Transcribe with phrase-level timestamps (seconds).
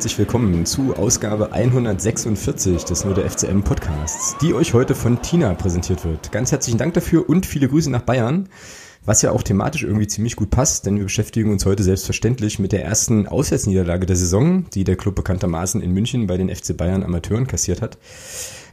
[0.00, 5.52] herzlich willkommen zu Ausgabe 146 des Nur der FCM Podcasts, die euch heute von Tina
[5.52, 6.32] präsentiert wird.
[6.32, 8.48] Ganz herzlichen Dank dafür und viele Grüße nach Bayern,
[9.04, 12.72] was ja auch thematisch irgendwie ziemlich gut passt, denn wir beschäftigen uns heute selbstverständlich mit
[12.72, 17.02] der ersten Auswärtsniederlage der Saison, die der Club bekanntermaßen in München bei den FC Bayern
[17.02, 17.98] Amateuren kassiert hat.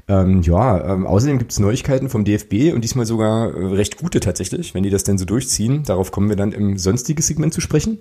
[0.10, 4.22] Ähm, ja, ähm, außerdem gibt es Neuigkeiten vom DFB und diesmal sogar äh, recht gute
[4.22, 5.84] tatsächlich, wenn die das denn so durchziehen.
[5.84, 8.00] Darauf kommen wir dann im sonstigen Segment zu sprechen.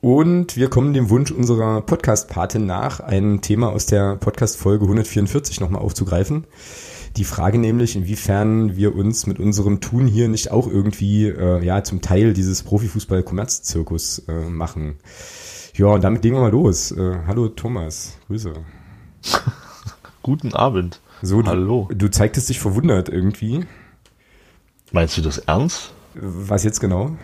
[0.00, 5.82] Und wir kommen dem Wunsch unserer Podcast-Patin nach, ein Thema aus der Podcast-Folge 144 nochmal
[5.82, 6.46] aufzugreifen.
[7.16, 11.82] Die Frage nämlich, inwiefern wir uns mit unserem Tun hier nicht auch irgendwie äh, ja
[11.82, 14.98] zum Teil dieses Profifußball-Kommerzzirkus äh, machen.
[15.74, 16.92] Ja, und damit legen wir mal los.
[16.92, 18.52] Äh, hallo Thomas, Grüße.
[20.22, 21.00] Guten Abend.
[21.22, 21.86] So, Hallo.
[21.88, 23.64] Du, du zeigtest dich verwundert irgendwie.
[24.92, 25.90] Meinst du das ernst?
[26.14, 27.16] Was jetzt genau?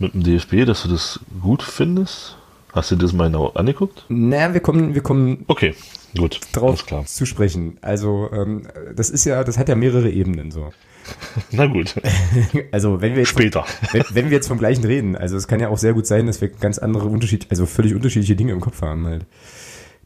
[0.00, 2.36] Mit dem DFB, dass du das gut findest?
[2.72, 4.06] Hast du das mal genau angeguckt?
[4.08, 5.44] Naja, wir kommen, wir kommen.
[5.46, 5.74] Okay,
[6.16, 6.40] gut.
[6.52, 7.04] Drauf klar.
[7.04, 7.76] zu sprechen.
[7.82, 8.62] Also, ähm,
[8.96, 10.72] das ist ja, das hat ja mehrere Ebenen so.
[11.50, 11.94] Na gut.
[12.72, 15.60] Also wenn wir jetzt später, wenn, wenn, wir jetzt vom gleichen reden, also es kann
[15.60, 18.60] ja auch sehr gut sein, dass wir ganz andere Unterschied, also völlig unterschiedliche Dinge im
[18.60, 19.26] Kopf haben halt.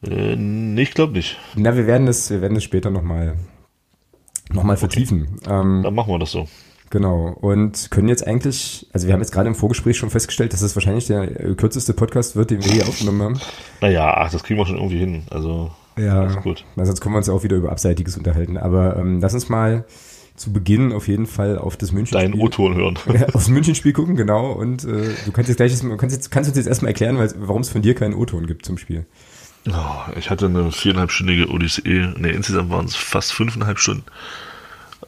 [0.04, 1.38] Äh, ich glaube nicht.
[1.54, 3.36] Na, wir werden es, wir werden es später nochmal
[4.52, 5.38] noch mal vertiefen.
[5.42, 5.54] Okay.
[5.54, 6.48] Ähm, Dann machen wir das so.
[6.90, 7.36] Genau.
[7.40, 10.76] Und können jetzt eigentlich, also wir haben jetzt gerade im Vorgespräch schon festgestellt, dass es
[10.76, 11.26] wahrscheinlich der
[11.56, 13.40] kürzeste Podcast wird, den wir hier aufgenommen haben.
[13.80, 15.22] Naja, ach, das kriegen wir schon irgendwie hin.
[15.30, 16.64] Also, ja, ist gut.
[16.76, 18.56] Na, sonst können wir uns ja auch wieder über Abseitiges unterhalten.
[18.56, 19.84] Aber ähm, lass uns mal
[20.36, 22.98] zu Beginn auf jeden Fall auf das München Deinen O-Ton hören.
[23.12, 24.52] Ja, aufs München-Spiel gucken, genau.
[24.52, 27.70] Und äh, du kannst jetzt gleich, kannst, jetzt, kannst uns jetzt erstmal erklären, warum es
[27.70, 29.06] von dir keinen O-Ton gibt zum Spiel.
[29.68, 34.04] Oh, ich hatte eine viereinhalbstündige Odyssee, ne, insgesamt waren es fast fünfeinhalb Stunden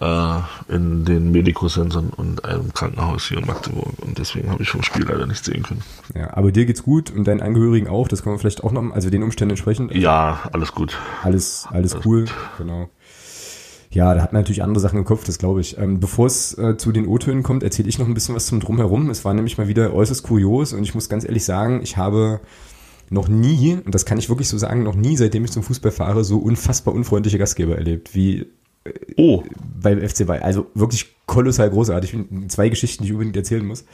[0.01, 4.83] äh, in den Medikocentern und einem Krankenhaus hier in Magdeburg und deswegen habe ich vom
[4.83, 5.83] Spiel leider nicht sehen können.
[6.15, 8.93] Ja, aber dir geht's gut und deinen Angehörigen auch, das kann man vielleicht auch noch,
[8.93, 9.95] also den Umständen entsprechend.
[9.95, 10.97] Ja, alles gut.
[11.23, 12.35] Alles, alles, alles cool, gut.
[12.59, 12.89] genau.
[13.91, 15.79] Ja, da hat man natürlich andere Sachen im Kopf, das glaube ich.
[15.79, 18.61] Ähm, Bevor es äh, zu den O-Tönen kommt, erzähle ich noch ein bisschen was zum
[18.61, 19.09] Drumherum.
[19.09, 22.41] Es war nämlich mal wieder äußerst kurios und ich muss ganz ehrlich sagen, ich habe
[23.09, 25.93] noch nie, und das kann ich wirklich so sagen, noch nie, seitdem ich zum Fußball
[25.93, 28.47] fahre, so unfassbar unfreundliche Gastgeber erlebt, wie
[29.17, 29.43] oh.
[29.81, 30.43] beim FC Bayern.
[30.43, 32.17] Also wirklich kolossal großartig.
[32.49, 33.85] Zwei Geschichten, die ich unbedingt erzählen muss.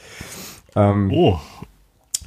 [0.75, 1.39] Ähm, oh.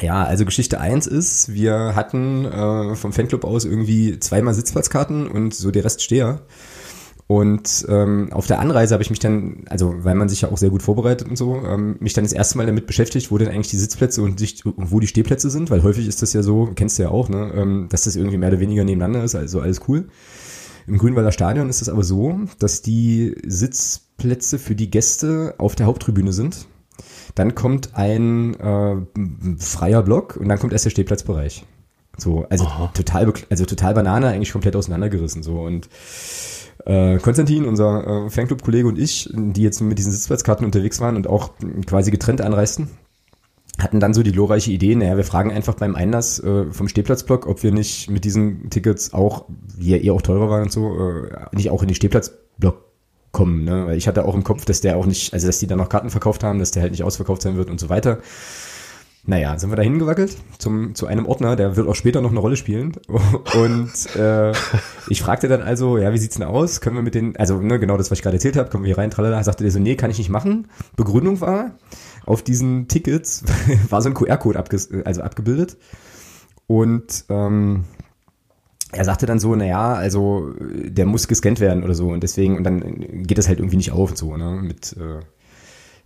[0.01, 5.55] Ja, also Geschichte eins ist, wir hatten äh, vom Fanclub aus irgendwie zweimal Sitzplatzkarten und
[5.55, 6.43] so der Rest Steher.
[7.29, 10.59] Und ähm, auf der Anreise habe ich mich dann, also weil man sich ja auch
[10.59, 13.49] sehr gut vorbereitet und so, ähm, mich dann das erste Mal damit beschäftigt, wo denn
[13.49, 16.71] eigentlich die Sitzplätze und sich, wo die Stehplätze sind, weil häufig ist das ja so,
[16.77, 19.61] kennst du ja auch, ne, ähm, dass das irgendwie mehr oder weniger nebeneinander ist, also
[19.61, 20.07] alles cool.
[20.87, 25.87] Im Grünwalder Stadion ist es aber so, dass die Sitzplätze für die Gäste auf der
[25.87, 26.67] Haupttribüne sind.
[27.35, 28.97] Dann kommt ein äh,
[29.59, 31.65] freier Block und dann kommt erst der Stehplatzbereich.
[32.17, 32.91] So, also Aha.
[32.95, 35.89] total, also total Banane, eigentlich komplett auseinandergerissen so und
[36.87, 41.27] äh, Konstantin, unser äh, Fanclub-Kollege und ich, die jetzt mit diesen Sitzplatzkarten unterwegs waren und
[41.27, 41.51] auch
[41.87, 42.89] quasi getrennt anreisten,
[43.79, 47.47] hatten dann so die glorreiche Idee, naja, wir fragen einfach beim Einlass äh, vom Stehplatzblock,
[47.47, 50.97] ob wir nicht mit diesen Tickets auch, die ja eh auch teurer waren und so,
[50.99, 52.85] äh, nicht auch in den Stehplatzblock
[53.33, 53.65] kommen.
[53.65, 53.87] Ne?
[53.87, 55.91] Weil ich hatte auch im Kopf, dass der auch nicht, also dass die dann noch
[55.91, 58.19] Karten verkauft haben, dass der halt nicht ausverkauft sein wird und so weiter.
[59.29, 62.39] Naja, sind wir da hingewackelt zum, zu einem Ordner, der wird auch später noch eine
[62.39, 62.93] Rolle spielen.
[63.55, 64.53] Und äh,
[65.09, 66.81] ich fragte dann also, ja, wie sieht's denn aus?
[66.81, 68.89] Können wir mit den, also ne, genau das, was ich gerade erzählt habe, kommen wir
[68.91, 70.69] hier rein, tralala, sagte der so, nee, kann ich nicht machen.
[70.95, 71.73] Begründung war,
[72.27, 73.45] auf diesen Tickets
[73.89, 75.77] war so ein QR-Code abge also abgebildet.
[76.67, 77.85] Und ähm,
[78.93, 82.65] er sagte dann so, naja, also der muss gescannt werden oder so und deswegen, und
[82.65, 85.21] dann geht das halt irgendwie nicht auf und so, ne, mit äh,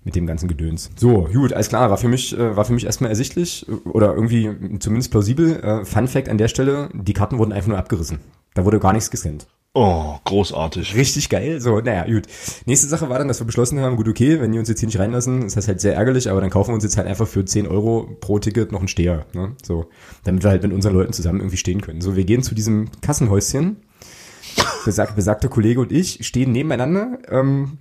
[0.05, 0.91] mit dem ganzen Gedöns.
[0.97, 4.79] So, gut, alles klar, war für mich, äh, war für mich erstmal ersichtlich oder irgendwie
[4.79, 5.62] zumindest plausibel.
[5.62, 8.19] Äh, Fun Fact an der Stelle, die Karten wurden einfach nur abgerissen.
[8.55, 9.47] Da wurde gar nichts gescannt.
[9.72, 10.96] Oh, großartig.
[10.96, 11.61] Richtig geil.
[11.61, 12.26] So, naja, gut.
[12.67, 14.88] Nächste Sache war dann, dass wir beschlossen haben, gut, okay, wenn die uns jetzt hier
[14.88, 17.28] nicht reinlassen, ist das halt sehr ärgerlich, aber dann kaufen wir uns jetzt halt einfach
[17.28, 19.26] für 10 Euro pro Ticket noch einen Steher.
[19.32, 19.55] Ne?
[19.62, 19.88] So,
[20.25, 22.00] damit wir halt mit unseren Leuten zusammen irgendwie stehen können.
[22.00, 23.76] So, wir gehen zu diesem Kassenhäuschen.
[24.84, 27.19] Besag, besagter Kollege und ich stehen nebeneinander.
[27.28, 27.78] Ähm,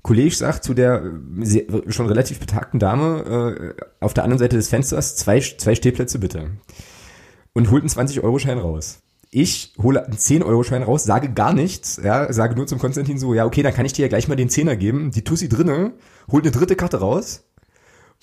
[0.00, 1.02] Kollege sagt zu der
[1.40, 6.18] äh, schon relativ betagten Dame äh, auf der anderen Seite des Fensters, zwei, zwei Stehplätze
[6.18, 6.52] bitte.
[7.52, 9.02] Und holt einen 20-Euro-Schein raus.
[9.30, 13.44] Ich hole einen 10-Euro-Schein raus, sage gar nichts, ja, sage nur zum Konstantin so, ja,
[13.44, 15.10] okay, dann kann ich dir ja gleich mal den Zehner geben.
[15.10, 15.92] Die Tussi drinne,
[16.30, 17.44] holt eine dritte Karte raus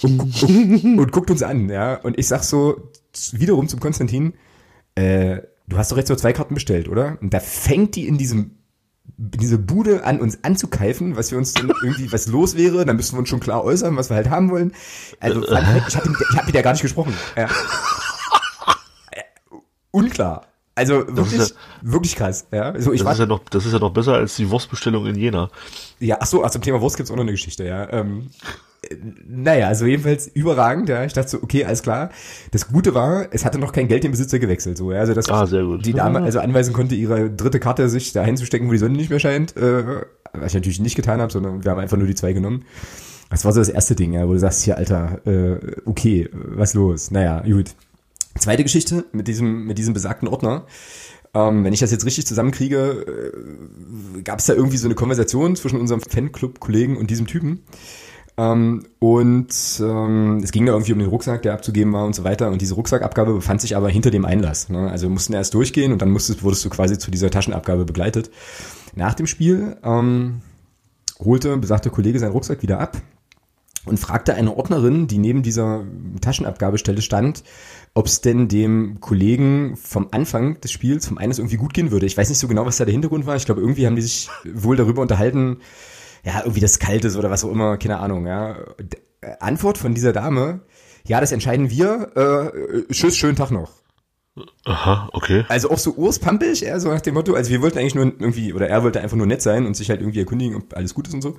[0.01, 1.95] und, und, und guckt uns an, ja.
[1.95, 2.89] Und ich sag so
[3.31, 4.33] wiederum zum Konstantin,
[4.95, 7.17] äh, du hast doch jetzt nur zwei Karten bestellt, oder?
[7.21, 8.57] Und da fängt die in diesem
[9.17, 13.15] diese Bude an uns anzukeifen, was wir uns dann irgendwie, was los wäre, dann müssten
[13.15, 14.73] wir uns schon klar äußern, was wir halt haben wollen.
[15.19, 15.95] Also, ich habe ich
[16.37, 17.13] hab mit der gar nicht gesprochen.
[17.35, 17.49] Ja.
[19.91, 20.47] unklar.
[20.75, 22.47] Also wirklich, ja, wirklich krass.
[22.51, 25.05] Ja, also ich das, ist ja noch, das ist ja noch besser als die Wurstbestellung
[25.05, 25.49] in Jena.
[25.99, 27.91] Ja, ach so, ach, zum Thema Wurst gibt's auch noch eine Geschichte, ja.
[27.91, 28.29] Ähm,
[29.27, 31.03] naja, also jedenfalls überragend, ja.
[31.05, 32.09] Ich dachte so, okay, alles klar.
[32.51, 34.99] Das Gute war, es hatte noch kein Geld den Besitzer gewechselt, so, ja.
[34.99, 35.85] Also, dass ah, sehr gut.
[35.85, 39.11] die Dame also anweisen konnte, ihre dritte Karte sich da hinzustecken, wo die Sonne nicht
[39.11, 39.83] mehr scheint, äh,
[40.33, 42.65] was ich natürlich nicht getan habe, sondern wir haben einfach nur die zwei genommen.
[43.29, 46.73] Das war so das erste Ding, ja, wo du sagst, hier, Alter, äh, okay, was
[46.73, 47.11] los?
[47.11, 47.75] Naja, gut.
[48.37, 50.65] Zweite Geschichte mit diesem, mit diesem besagten Ordner.
[51.35, 53.33] Ähm, wenn ich das jetzt richtig zusammenkriege,
[54.17, 57.63] äh, gab es da irgendwie so eine Konversation zwischen unserem Fanclub-Kollegen und diesem Typen.
[58.37, 62.23] Ähm, und ähm, es ging da irgendwie um den Rucksack, der abzugeben war und so
[62.23, 62.49] weiter.
[62.49, 64.69] Und diese Rucksackabgabe befand sich aber hinter dem Einlass.
[64.69, 64.89] Ne?
[64.89, 68.31] Also wir mussten erst durchgehen und dann musstest, wurdest du quasi zu dieser Taschenabgabe begleitet.
[68.95, 70.41] Nach dem Spiel ähm,
[71.19, 72.97] holte besagter Kollege seinen Rucksack wieder ab
[73.85, 75.83] und fragte eine Ordnerin, die neben dieser
[76.21, 77.43] Taschenabgabestelle stand,
[77.93, 82.05] ob es denn dem Kollegen vom Anfang des Spiels, vom eines irgendwie gut gehen würde.
[82.05, 83.35] Ich weiß nicht so genau, was da der Hintergrund war.
[83.35, 85.57] Ich glaube, irgendwie haben die sich wohl darüber unterhalten,
[86.23, 88.55] ja, irgendwie das Kalt ist oder was auch immer, keine Ahnung, ja.
[89.39, 90.61] Antwort von dieser Dame,
[91.05, 93.71] ja, das entscheiden wir, äh, tschüss, schönen Tag noch.
[94.65, 95.45] Aha, okay.
[95.47, 98.53] Also auch so urspampig, eher so nach dem Motto, also wir wollten eigentlich nur irgendwie,
[98.53, 101.07] oder er wollte einfach nur nett sein und sich halt irgendwie erkundigen, ob alles gut
[101.07, 101.37] ist und so.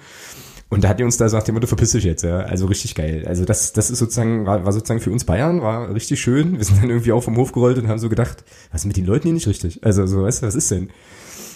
[0.74, 2.38] Und da hat die uns da gesagt, dem Motto, verpiss dich jetzt, ja.
[2.40, 3.24] Also richtig geil.
[3.28, 6.58] Also das, das ist sozusagen, war, war sozusagen für uns Bayern, war richtig schön.
[6.58, 8.96] Wir sind dann irgendwie auch vom Hof gerollt und haben so gedacht, was ist mit
[8.96, 9.84] den Leuten hier nicht richtig?
[9.84, 10.90] Also so, weißt du, was ist denn?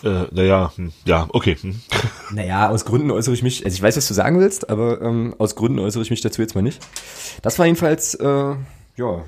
[0.05, 1.57] Äh, naja, hm, ja, okay.
[1.61, 1.81] Hm.
[2.31, 5.35] Naja, aus Gründen äußere ich mich, also ich weiß, was du sagen willst, aber ähm,
[5.39, 6.79] aus Gründen äußere ich mich dazu jetzt mal nicht.
[7.43, 9.25] Das war jedenfalls, äh, ja,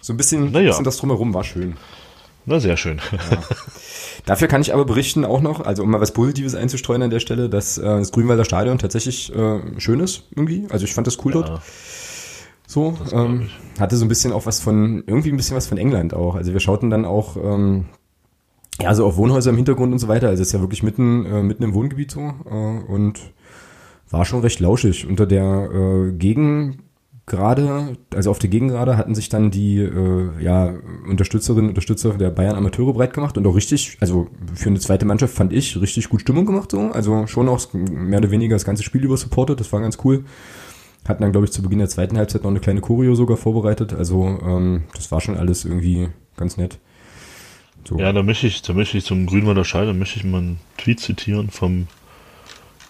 [0.00, 0.70] so ein bisschen, naja.
[0.70, 1.76] bisschen das drumherum war schön.
[2.46, 3.00] Na, sehr schön.
[3.12, 3.42] Ja.
[4.26, 7.20] Dafür kann ich aber berichten auch noch, also um mal was Positives einzustreuen an der
[7.20, 10.66] Stelle, dass äh, das Grünwalder Stadion tatsächlich äh, schön ist irgendwie.
[10.70, 11.42] Also ich fand das cool ja.
[11.42, 11.62] dort.
[12.66, 13.48] So, ähm,
[13.80, 16.36] hatte so ein bisschen auch was von, irgendwie ein bisschen was von England auch.
[16.36, 17.86] Also wir schauten dann auch, ähm,
[18.80, 20.28] ja, so auf Wohnhäuser im Hintergrund und so weiter.
[20.28, 23.20] Also es ist ja wirklich mitten, äh, mitten im Wohngebiet so äh, und
[24.08, 25.06] war schon recht lauschig.
[25.06, 26.82] Unter der äh, Gegen
[27.30, 30.74] gerade, also auf der Gegengrade hatten sich dann die äh, ja,
[31.08, 35.06] Unterstützerinnen und Unterstützer der Bayern Amateure breit gemacht und auch richtig, also für eine zweite
[35.06, 36.80] Mannschaft fand ich richtig gut Stimmung gemacht so.
[36.90, 40.24] Also schon auch mehr oder weniger das ganze Spiel über supportet, das war ganz cool.
[41.06, 43.94] Hatten dann, glaube ich, zu Beginn der zweiten Halbzeit noch eine kleine Choreo sogar vorbereitet.
[43.94, 46.78] Also ähm, das war schon alles irgendwie ganz nett.
[47.88, 47.96] So.
[47.96, 50.60] Ja, da möchte ich, da möchte ich zum Grünwalder Schall, da möchte ich mal einen
[50.76, 51.86] Tweet zitieren vom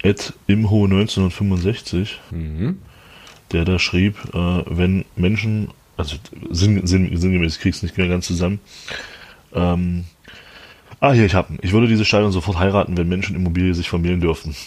[0.03, 2.21] Ed Imho 1965.
[2.31, 2.79] Mhm
[3.53, 6.17] der da schrieb, äh, wenn Menschen, also
[6.51, 8.61] sinn, sinn, sinngemäß, ich krieg's nicht mehr ganz zusammen,
[9.55, 10.05] ähm,
[11.03, 14.21] Ah, hier, ich hab Ich würde diese Stadion sofort heiraten, wenn Menschen Immobilie sich vermählen
[14.21, 14.55] dürften.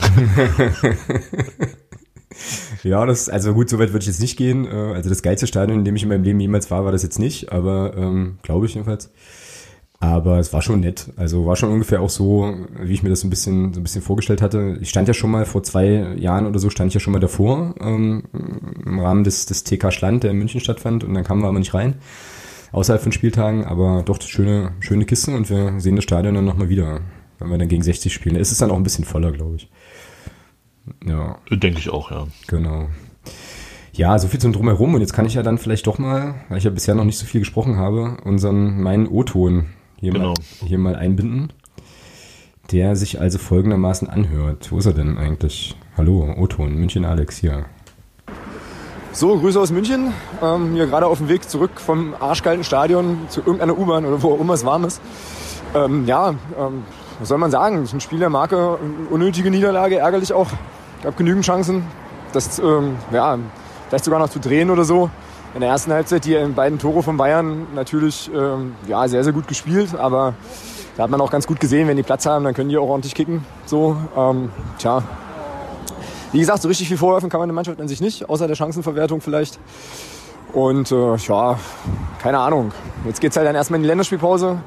[2.84, 4.66] ja, das, also gut, so weit würde ich jetzt nicht gehen.
[4.66, 7.04] Äh, also das geilste Stadion, in dem ich in meinem Leben jemals war, war das
[7.04, 9.12] jetzt nicht, aber ähm, glaube ich jedenfalls.
[10.04, 11.14] Aber es war schon nett.
[11.16, 14.02] Also war schon ungefähr auch so, wie ich mir das ein bisschen, so ein bisschen
[14.02, 14.78] vorgestellt hatte.
[14.82, 17.22] Ich stand ja schon mal vor zwei Jahren oder so, stand ich ja schon mal
[17.22, 18.24] davor, ähm,
[18.86, 21.58] im Rahmen des, des TK Schland, der in München stattfand, und dann kamen wir aber
[21.58, 21.96] nicht rein.
[22.74, 26.68] Außerhalb von Spieltagen, aber doch schöne, schöne Kiste und wir sehen das Stadion dann nochmal
[26.68, 27.00] wieder,
[27.40, 28.36] wenn wir dann gegen 60 spielen.
[28.36, 29.70] Es ist dann auch ein bisschen voller, glaube ich.
[31.08, 31.38] Ja.
[31.50, 32.28] Denke ich auch, ja.
[32.48, 32.90] Genau.
[33.94, 34.96] Ja, so viel zum Drumherum.
[34.96, 37.20] Und jetzt kann ich ja dann vielleicht doch mal, weil ich ja bisher noch nicht
[37.20, 39.68] so viel gesprochen habe, unseren, meinen O-Ton
[40.04, 40.34] hier, genau.
[40.34, 41.54] mal, hier mal einbinden,
[42.74, 44.70] der sich also folgendermaßen anhört.
[44.70, 45.78] Wo ist er denn eigentlich?
[45.96, 47.66] Hallo, Oton, München Alex hier.
[49.14, 50.12] So, Grüße aus München.
[50.42, 54.34] Ähm, hier gerade auf dem Weg zurück vom arschkalten Stadion zu irgendeiner U-Bahn oder wo
[54.34, 55.02] auch immer es warm ist.
[55.74, 56.84] Ähm, ja, ähm,
[57.20, 57.78] was soll man sagen?
[57.78, 58.78] Das ist ein Spiel der Marke,
[59.10, 60.50] unnötige Niederlage, ärgerlich auch.
[61.02, 61.84] Gab genügend Chancen,
[62.34, 63.38] das ähm, ja,
[63.88, 65.10] vielleicht sogar noch zu drehen oder so
[65.54, 69.48] in der ersten Halbzeit die beiden Tore von Bayern natürlich ähm, ja, sehr, sehr gut
[69.48, 70.34] gespielt, aber
[70.98, 72.88] da hat man auch ganz gut gesehen, wenn die Platz haben, dann können die auch
[72.88, 73.46] ordentlich kicken.
[73.66, 75.04] So, ähm, tja.
[76.32, 78.56] Wie gesagt, so richtig viel vorwerfen kann man der Mannschaft an sich nicht, außer der
[78.56, 79.60] Chancenverwertung vielleicht.
[80.54, 81.60] Und äh, ja,
[82.22, 82.72] keine Ahnung.
[83.06, 84.60] Jetzt geht es halt dann erstmal in die Länderspielpause.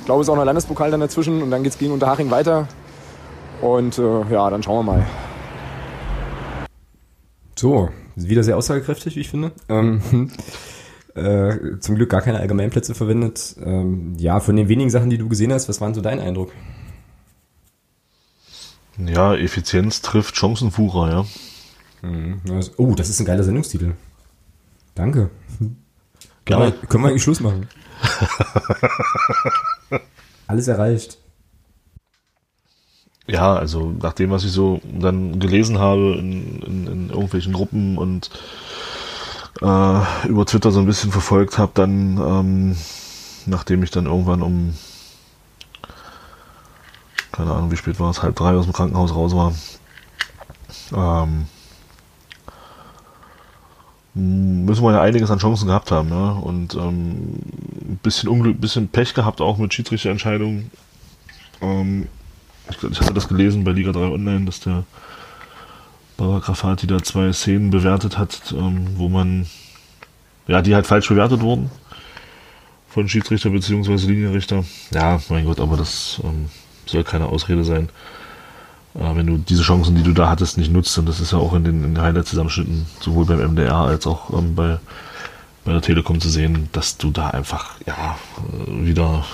[0.00, 2.30] Ich glaube, es ist auch noch Landespokal dann dazwischen und dann geht es gegen Unterhaching
[2.30, 2.68] weiter.
[3.60, 5.06] Und äh, ja, dann schauen wir mal.
[7.56, 9.52] So, wieder sehr aussagekräftig, wie ich finde.
[9.68, 10.30] Ähm,
[11.14, 13.56] äh, zum Glück gar keine Allgemeinplätze verwendet.
[13.62, 16.52] Ähm, ja, von den wenigen Sachen, die du gesehen hast, was war so dein Eindruck?
[18.98, 22.08] Ja, Effizienz trifft Chancenfuhrer, ja.
[22.08, 22.40] Mhm,
[22.76, 23.94] oh, das ist ein geiler Sendungstitel.
[24.94, 25.30] Danke.
[26.44, 27.68] Können wir, können wir eigentlich Schluss machen?
[30.46, 31.18] Alles erreicht.
[33.26, 37.96] Ja, also nach dem, was ich so dann gelesen habe in, in, in irgendwelchen Gruppen
[37.96, 38.30] und
[39.62, 42.76] äh, über Twitter so ein bisschen verfolgt habe, dann ähm,
[43.46, 44.74] nachdem ich dann irgendwann um,
[47.32, 49.54] keine Ahnung, wie spät war es, halb drei aus dem Krankenhaus raus war,
[50.94, 51.46] ähm,
[54.14, 56.30] müssen wir ja einiges an Chancen gehabt haben, ja.
[56.30, 57.40] Und ähm,
[57.82, 60.70] ein bisschen Unglück, bisschen Pech gehabt auch mit Schiedsrichterentscheidungen.
[61.60, 62.06] Ähm,
[62.70, 64.84] ich, ich hatte das gelesen bei Liga 3 Online, dass der
[66.16, 69.46] Bauer Grafati da zwei Szenen bewertet hat, ähm, wo man,
[70.46, 71.70] ja, die halt falsch bewertet wurden
[72.94, 73.94] von Schiedsrichter bzw.
[74.06, 74.64] Linienrichter.
[74.92, 76.48] Ja, mein Gott, aber das ähm,
[76.86, 77.88] soll keine Ausrede sein.
[78.94, 81.38] Äh, wenn du diese Chancen, die du da hattest, nicht nutzt, und das ist ja
[81.38, 84.78] auch in den, in den Highlight-Zusammenschnitten, sowohl beim MDR als auch ähm, bei,
[85.64, 89.24] bei der Telekom zu sehen, dass du da einfach, ja, äh, wieder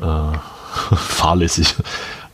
[0.00, 0.38] äh,
[0.96, 1.74] fahrlässig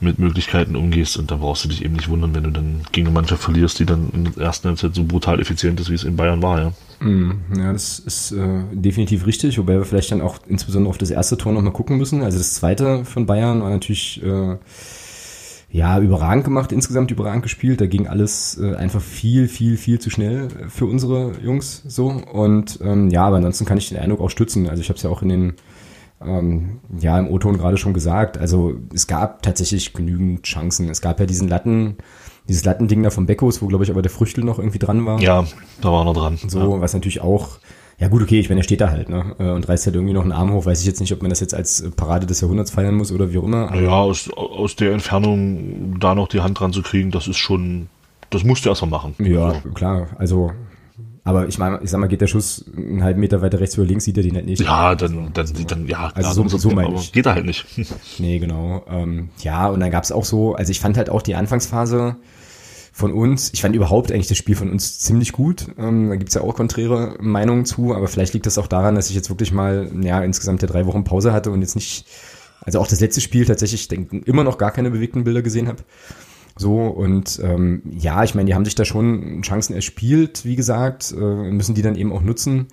[0.00, 3.06] mit Möglichkeiten umgehst und da brauchst du dich eben nicht wundern, wenn du dann gegen
[3.06, 6.04] eine Mannschaft verlierst, die dann in der ersten Halbzeit so brutal effizient ist, wie es
[6.04, 6.72] in Bayern war, ja.
[7.00, 11.10] Mm, ja, das ist äh, definitiv richtig, wobei wir vielleicht dann auch insbesondere auf das
[11.10, 12.22] erste Tor nochmal gucken müssen.
[12.22, 14.56] Also das zweite von Bayern war natürlich äh,
[15.70, 17.80] ja überragend gemacht, insgesamt überragend gespielt.
[17.80, 22.06] Da ging alles äh, einfach viel, viel, viel zu schnell für unsere Jungs so.
[22.06, 24.68] Und ähm, ja, aber ansonsten kann ich den Eindruck auch stützen.
[24.68, 25.54] Also ich habe es ja auch in den
[26.26, 28.38] ähm, ja, im O-Ton gerade schon gesagt.
[28.38, 30.88] Also es gab tatsächlich genügend Chancen.
[30.88, 31.96] Es gab ja diesen Latten,
[32.48, 35.20] dieses Lattending da vom Beckos, wo glaube ich aber der Früchtel noch irgendwie dran war.
[35.20, 35.44] Ja,
[35.80, 36.38] da war er dran.
[36.46, 36.80] So, ja.
[36.80, 37.58] was natürlich auch,
[37.98, 39.36] ja gut, okay, ich meine, er steht da halt, ne?
[39.38, 40.66] äh, Und reißt halt irgendwie noch einen Arm hoch.
[40.66, 43.32] Weiß ich jetzt nicht, ob man das jetzt als Parade des Jahrhunderts feiern muss oder
[43.32, 43.74] wie auch immer.
[43.74, 47.88] Ja, aus, aus der Entfernung da noch die Hand dran zu kriegen, das ist schon,
[48.30, 49.14] das musst du erstmal machen.
[49.18, 49.68] Ja, also.
[49.70, 50.08] klar.
[50.18, 50.52] Also
[51.24, 53.86] aber ich meine, ich sag mal, geht der Schuss einen halben Meter weiter rechts oder
[53.86, 54.60] links, sieht er den halt nicht.
[54.60, 57.12] Ja, dann, dann, dann, ja, also klar, so, so meine ich.
[57.12, 57.64] Geht er halt nicht.
[58.18, 58.84] nee, genau.
[58.90, 62.16] Ähm, ja, und dann gab's auch so, also ich fand halt auch die Anfangsphase
[62.92, 65.66] von uns, ich fand überhaupt eigentlich das Spiel von uns ziemlich gut.
[65.78, 69.08] Ähm, da gibt's ja auch konträre Meinungen zu, aber vielleicht liegt das auch daran, dass
[69.08, 72.04] ich jetzt wirklich mal, ja, insgesamt ja drei Wochen Pause hatte und jetzt nicht,
[72.60, 75.82] also auch das letzte Spiel tatsächlich denke, immer noch gar keine bewegten Bilder gesehen habe.
[76.56, 81.12] So, und ähm, ja, ich meine, die haben sich da schon Chancen erspielt, wie gesagt,
[81.16, 82.68] äh, müssen die dann eben auch nutzen.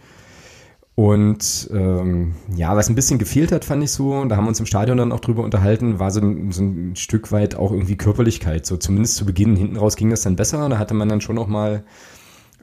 [0.94, 4.60] Und ähm, ja, was ein bisschen gefehlt hat, fand ich so, da haben wir uns
[4.60, 7.96] im Stadion dann auch drüber unterhalten, war so ein, so ein Stück weit auch irgendwie
[7.96, 8.68] Körperlichkeit.
[8.68, 10.70] So zumindest zu Beginn, hinten raus ging das dann besser.
[10.70, 11.84] Da hatte man dann schon noch mal,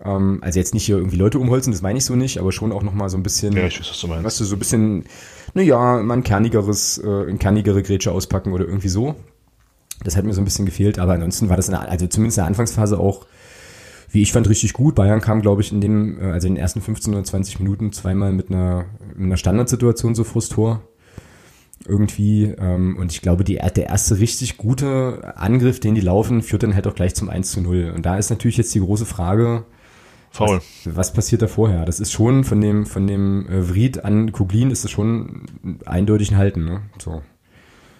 [0.04, 2.70] ähm, also jetzt nicht hier irgendwie Leute umholzen, das meine ich so nicht, aber schon
[2.70, 4.24] auch noch mal so ein bisschen, ja, ich weiß, was du meinst.
[4.24, 5.04] Weißt du, so ein bisschen,
[5.54, 9.16] naja, mal ein kernigeres, äh, ein kernigere Grätsche auspacken oder irgendwie so.
[10.04, 12.38] Das hat mir so ein bisschen gefehlt, aber ansonsten war das in der, also zumindest
[12.38, 13.26] in der Anfangsphase auch,
[14.10, 14.94] wie ich fand, richtig gut.
[14.94, 17.92] Bayern kam, glaube ich, in dem, äh, also in den ersten 15 oder 20 Minuten
[17.92, 20.82] zweimal mit einer, mit einer Standardsituation so vor Tor.
[21.86, 22.44] Irgendwie.
[22.58, 26.74] Ähm, und ich glaube, die, der erste richtig gute Angriff, den die laufen, führt dann
[26.74, 27.92] halt auch gleich zum 1 zu 0.
[27.94, 29.64] Und da ist natürlich jetzt die große Frage,
[30.30, 30.60] Faul.
[30.84, 31.84] Was, was passiert da vorher?
[31.84, 35.46] Das ist schon von dem, von dem äh, Vried an Kuglin ist es schon
[35.86, 36.82] eindeutig ein Halten, ne?
[36.98, 37.22] So.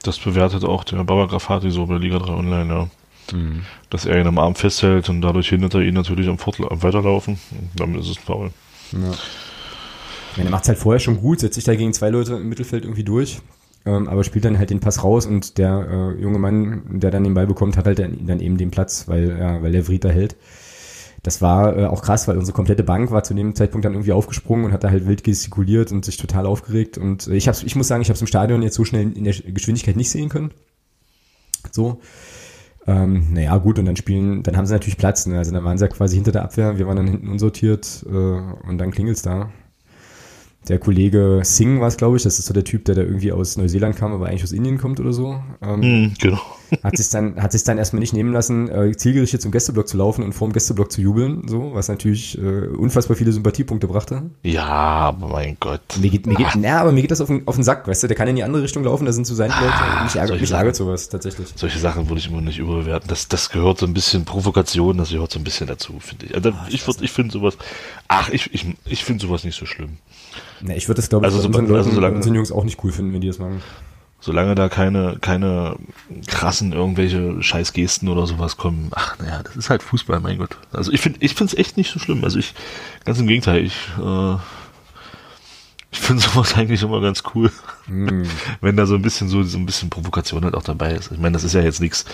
[0.02, 2.88] Das bewertet auch der Baba Grafati so bei Liga 3 Online, ja.
[3.37, 3.62] Mhm.
[3.90, 6.83] Dass er ihn am Arm festhält und dadurch hindert er ihn natürlich am, Fortla am
[6.83, 7.38] Weiterlaufen.
[7.50, 8.50] Und damit ist es faul.
[8.93, 10.43] Ja.
[10.43, 12.85] Er macht es halt vorher schon gut, setzt sich da gegen zwei Leute im Mittelfeld
[12.85, 13.40] irgendwie durch,
[13.85, 17.25] ähm, aber spielt dann halt den Pass raus und der äh, junge Mann, der dann
[17.25, 20.05] den Ball bekommt, hat halt dann, dann eben den Platz, weil, ja, weil der Vried
[20.05, 20.37] da hält
[21.28, 24.12] das war äh, auch krass, weil unsere komplette Bank war zu dem Zeitpunkt dann irgendwie
[24.12, 26.97] aufgesprungen und hat da halt wild gestikuliert und sich total aufgeregt.
[26.97, 29.12] Und äh, ich hab's, ich muss sagen, ich habe es im Stadion jetzt so schnell
[29.14, 30.52] in der Geschwindigkeit nicht sehen können.
[31.70, 32.00] So.
[32.87, 35.26] Ähm, naja, gut, und dann spielen, dann haben sie natürlich Platz.
[35.26, 35.37] Ne?
[35.37, 38.11] Also dann waren sie ja quasi hinter der Abwehr, wir waren dann hinten unsortiert äh,
[38.11, 39.50] und dann klingelt's da
[40.68, 43.32] der Kollege Singh war es, glaube ich, das ist so der Typ, der da irgendwie
[43.32, 45.40] aus Neuseeland kam, aber eigentlich aus Indien kommt oder so.
[45.62, 46.40] Ähm, mm, genau.
[46.82, 49.96] Hat sich dann, hat sich dann erstmal nicht nehmen lassen, äh, zielgerichtet zum Gästeblock zu
[49.96, 54.30] laufen und vor dem Gästeblock zu jubeln, so, was natürlich äh, unfassbar viele Sympathiepunkte brachte.
[54.42, 55.80] Ja, aber mein Gott.
[56.00, 58.02] Mir geht, mir geht, na, aber mir geht das auf den, auf den Sack, weißt
[58.02, 59.72] du, der kann in die andere Richtung laufen, da sind so seine Leute.
[59.72, 61.48] Ah, mich ärgert, mich ärgert sowas, tatsächlich.
[61.54, 63.08] Solche Sachen würde ich immer nicht überbewerten.
[63.08, 66.34] Das, das gehört so ein bisschen Provokation, das gehört so ein bisschen dazu, finde ich.
[66.34, 67.56] Also, ah, ich ich, ich finde sowas,
[68.08, 69.98] ach, ich, ich, ich finde sowas nicht so schlimm.
[70.60, 72.64] Na, ich würde das, glaube ich, also, so, unseren, Leuten, also solange, unseren Jungs auch
[72.64, 73.62] nicht cool finden, wenn die das machen.
[74.20, 75.76] Solange da keine, keine
[76.26, 80.56] krassen irgendwelche Scheißgesten oder sowas kommen, ach naja, das ist halt Fußball, mein Gott.
[80.72, 82.25] Also ich finde ich finde es echt nicht so schlimm.
[82.25, 82.54] Also ich,
[83.04, 84.34] ganz im Gegenteil, ich, äh,
[85.92, 87.52] ich finde sowas eigentlich immer ganz cool.
[87.87, 88.25] Mm.
[88.60, 91.12] Wenn da so ein bisschen so, so ein bisschen Provokation halt auch dabei ist.
[91.12, 92.04] Ich meine, das ist ja jetzt nichts,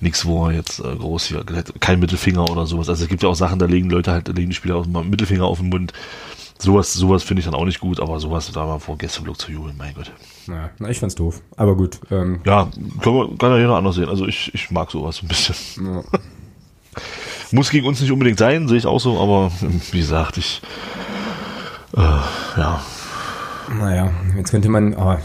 [0.00, 1.44] nichts, wo er jetzt äh, groß hier,
[1.78, 2.88] kein Mittelfinger oder sowas.
[2.88, 4.86] Also es gibt ja auch Sachen, da legen Leute halt, da legen die Spieler auch
[4.86, 5.92] mal Mittelfinger auf den Mund
[6.58, 9.52] sowas, sowas finde ich dann auch nicht gut, aber sowas da mal vor Gästeblock zu
[9.52, 10.12] jubeln, mein Gott.
[10.46, 11.42] Ja, na, ich fand's doof.
[11.56, 12.00] Aber gut.
[12.10, 12.68] Ähm, ja,
[13.00, 14.08] kann, man, kann ja jeder anders sehen.
[14.08, 15.54] Also ich, ich mag sowas ein bisschen.
[15.84, 16.02] Ja.
[17.52, 19.52] Muss gegen uns nicht unbedingt sein, sehe ich auch so, aber
[19.92, 20.62] wie gesagt, ich
[21.96, 22.82] äh, ja.
[23.68, 25.16] Naja, jetzt könnte man oh,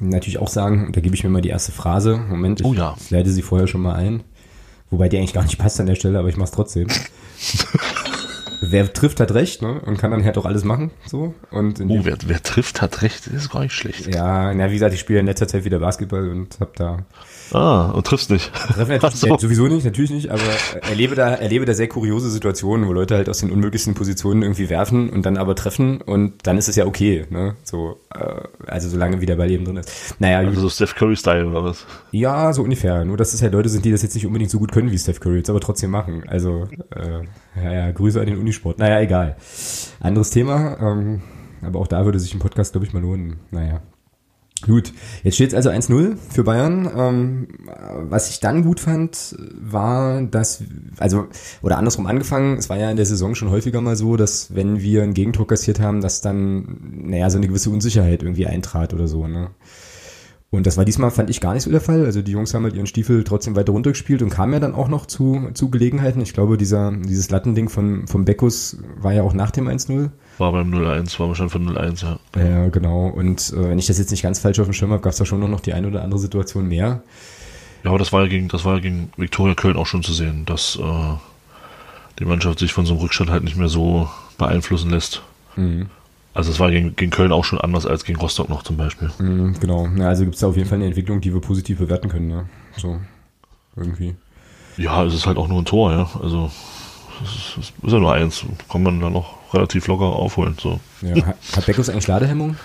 [0.00, 2.16] natürlich auch sagen, da gebe ich mir mal die erste Phrase.
[2.16, 2.94] Moment, ich, Oh ja.
[2.98, 4.22] ich leite sie vorher schon mal ein.
[4.90, 6.88] Wobei die eigentlich gar nicht passt an der Stelle, aber ich mach's trotzdem.
[8.62, 9.80] Wer trifft, hat recht, ne?
[9.80, 11.34] Und kann dann halt auch alles machen, so.
[11.50, 13.26] Und Oh, wer, wer trifft, hat recht.
[13.26, 14.12] Das ist gar nicht schlecht.
[14.14, 16.98] ja, na, wie gesagt, ich spiele in letzter Zeit wieder Basketball und hab da
[17.52, 18.52] Ah, und triffst nicht.
[18.52, 19.36] Treffen natürlich, so.
[19.38, 20.42] sowieso nicht, natürlich nicht, aber
[20.88, 24.68] erlebe da, erlebe da sehr kuriose Situationen, wo Leute halt aus den unmöglichsten Positionen irgendwie
[24.68, 27.56] werfen und dann aber treffen und dann ist es ja okay, ne?
[27.64, 30.14] So, äh, also solange wie der Ball eben drin ist.
[30.20, 31.86] Naja, Also so Steph Curry-Style oder was?
[32.12, 33.04] ja, so ungefähr.
[33.04, 34.98] Nur, dass es halt Leute sind, die das jetzt nicht unbedingt so gut können wie
[34.98, 36.22] Steph Curry, jetzt aber trotzdem machen.
[36.28, 38.80] Also, äh, ja, ja, Grüße an den Unisport.
[38.80, 39.36] Naja, egal.
[40.00, 41.22] Anderes Thema, ähm,
[41.62, 43.36] aber auch da würde sich ein Podcast, glaube ich, mal lohnen.
[43.52, 43.80] Naja.
[44.66, 44.92] Gut,
[45.22, 46.90] jetzt steht es also 1-0 für Bayern.
[46.94, 47.48] Ähm,
[48.10, 50.64] was ich dann gut fand, war, dass,
[50.98, 51.28] also,
[51.62, 54.80] oder andersrum angefangen, es war ja in der Saison schon häufiger mal so, dass wenn
[54.80, 59.06] wir ein Gegentor kassiert haben, dass dann, naja, so eine gewisse Unsicherheit irgendwie eintrat oder
[59.06, 59.50] so, ne?
[60.52, 62.04] Und das war diesmal, fand ich, gar nicht so der Fall.
[62.04, 64.88] Also die Jungs haben halt ihren Stiefel trotzdem weiter runtergespielt und kamen ja dann auch
[64.88, 66.20] noch zu, zu Gelegenheiten.
[66.20, 70.10] Ich glaube, dieser, dieses Lattending von, vom Beckus war ja auch nach dem 1-0.
[70.38, 72.18] War beim 0-1, war wahrscheinlich von 0-1, ja.
[72.36, 73.06] Ja, genau.
[73.06, 75.18] Und äh, wenn ich das jetzt nicht ganz falsch auf dem Schirm habe, gab es
[75.18, 77.02] da schon noch die eine oder andere Situation mehr.
[77.84, 80.12] Ja, aber das war ja gegen, das war ja gegen Viktoria Köln auch schon zu
[80.12, 81.14] sehen, dass äh,
[82.18, 85.22] die Mannschaft sich von so einem Rückstand halt nicht mehr so beeinflussen lässt.
[86.40, 89.10] Also es war gegen, gegen Köln auch schon anders als gegen Rostock noch zum Beispiel.
[89.18, 89.86] Mhm, genau.
[89.98, 92.28] Ja, also gibt es da auf jeden Fall eine Entwicklung, die wir positiv bewerten können.
[92.28, 92.48] Ne?
[92.78, 92.98] So,
[93.76, 94.14] irgendwie.
[94.78, 96.08] Ja, es ist halt auch nur ein Tor, ja.
[96.22, 96.50] Also
[97.22, 100.56] es ist, es ist ja nur eins, kann man dann noch relativ locker aufholen.
[100.58, 100.80] So.
[101.02, 101.26] Ja.
[101.26, 102.56] Hat- Hat Beckus eigentlich Ladehemmung?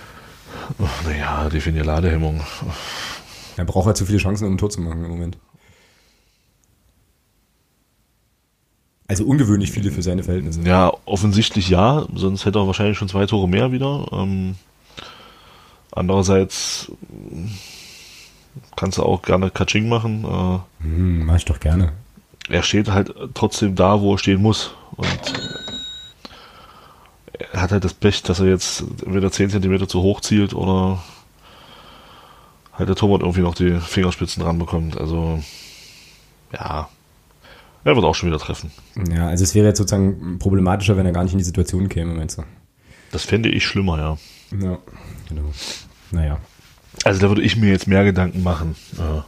[1.05, 2.39] Naja, definier Ladehemmung.
[3.57, 5.37] Er braucht halt zu viele Chancen, um ein Tor zu machen im Moment.
[9.07, 10.61] Also ungewöhnlich viele für seine Verhältnisse.
[10.63, 14.07] Ja, offensichtlich ja, sonst hätte er wahrscheinlich schon zwei Tore mehr wieder.
[14.11, 14.55] Ähm,
[15.91, 17.49] andererseits äh,
[18.75, 20.23] kannst du auch gerne Katsching machen.
[20.25, 21.91] Äh, Hm, mach ich doch gerne.
[22.49, 24.71] er steht halt trotzdem da, wo er stehen muss.
[24.95, 25.33] Und
[27.51, 31.03] er hat halt das Pech, dass er jetzt entweder 10 cm zu hoch zielt oder
[32.73, 34.97] halt der Torwart irgendwie noch die Fingerspitzen dran bekommt.
[34.99, 35.41] Also,
[36.53, 36.89] ja,
[37.85, 38.71] er wird auch schon wieder treffen.
[39.11, 42.13] Ja, also es wäre jetzt sozusagen problematischer, wenn er gar nicht in die Situation käme,
[42.13, 42.43] meinst du?
[43.11, 44.17] Das fände ich schlimmer, ja.
[44.59, 44.79] Ja,
[45.29, 45.51] genau.
[46.11, 46.39] Naja.
[47.03, 49.21] Also da würde ich mir jetzt mehr Gedanken machen, äh,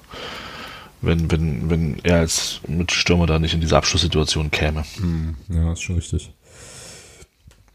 [1.02, 4.84] wenn, wenn, wenn er als Mitstürmer da nicht in diese Abschlusssituation käme.
[4.98, 6.34] Hm, ja, ist schon richtig.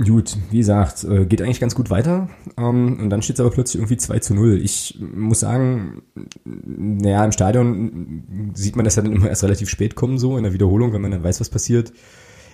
[0.05, 2.29] Gut, wie gesagt, äh, geht eigentlich ganz gut weiter.
[2.57, 4.61] Ähm, und dann steht es aber plötzlich irgendwie 2 zu 0.
[4.63, 6.03] Ich muss sagen,
[6.45, 10.45] naja, im Stadion sieht man das ja dann immer erst relativ spät kommen, so in
[10.45, 11.93] der Wiederholung, wenn man dann weiß, was passiert.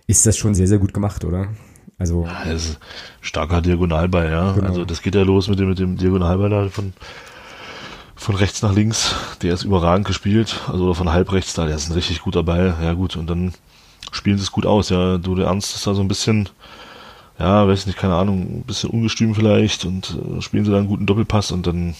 [0.07, 1.49] Ist das schon sehr, sehr gut gemacht, oder?
[1.99, 2.79] Also, Das ist
[3.21, 4.53] starker Diagonalball, ja.
[4.53, 4.67] Genau.
[4.67, 6.93] Also das geht ja los mit dem, mit dem Diagonalball da von,
[8.15, 9.15] von rechts nach links.
[9.43, 12.43] Der ist überragend gespielt, also oder von halb rechts da, der ist ein richtig guter
[12.43, 12.75] Ball.
[12.83, 13.53] Ja gut, und dann
[14.13, 15.19] spielen sie es gut aus, ja.
[15.19, 16.49] Du, der Ernst ist da so ein bisschen,
[17.39, 20.89] ja, weiß nicht, keine Ahnung, ein bisschen ungestüm vielleicht und äh, spielen sie da einen
[20.89, 21.95] guten Doppelpass und dann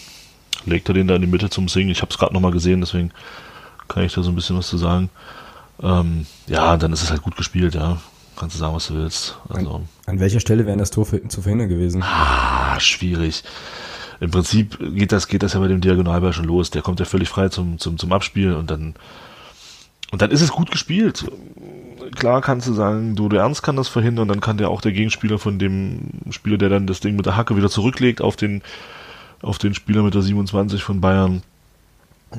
[0.65, 1.91] legt er den da in die Mitte zum Singen.
[1.91, 3.13] Ich habe es gerade nochmal gesehen, deswegen
[3.87, 5.11] kann ich da so ein bisschen was zu sagen.
[5.83, 7.99] Ähm, ja, dann ist es halt gut gespielt, ja.
[8.37, 9.37] Kannst du sagen, was du willst.
[9.49, 12.03] Also, an welcher Stelle wäre das Tor für, zu verhindern gewesen?
[12.05, 13.43] ah, schwierig.
[14.21, 16.71] Im Prinzip geht das, geht das ja bei dem Diagonalball schon los.
[16.71, 18.95] Der kommt ja völlig frei zum, zum, zum Abspiel und dann,
[20.11, 21.25] und dann ist es gut gespielt.
[22.19, 24.91] Klar kannst du sagen, du, der Ernst kann das verhindern, dann kann der auch der
[24.91, 26.01] Gegenspieler von dem
[26.31, 28.63] Spieler, der dann das Ding mit der Hacke wieder zurücklegt auf den,
[29.41, 31.43] auf den Spieler mit der 27 von Bayern.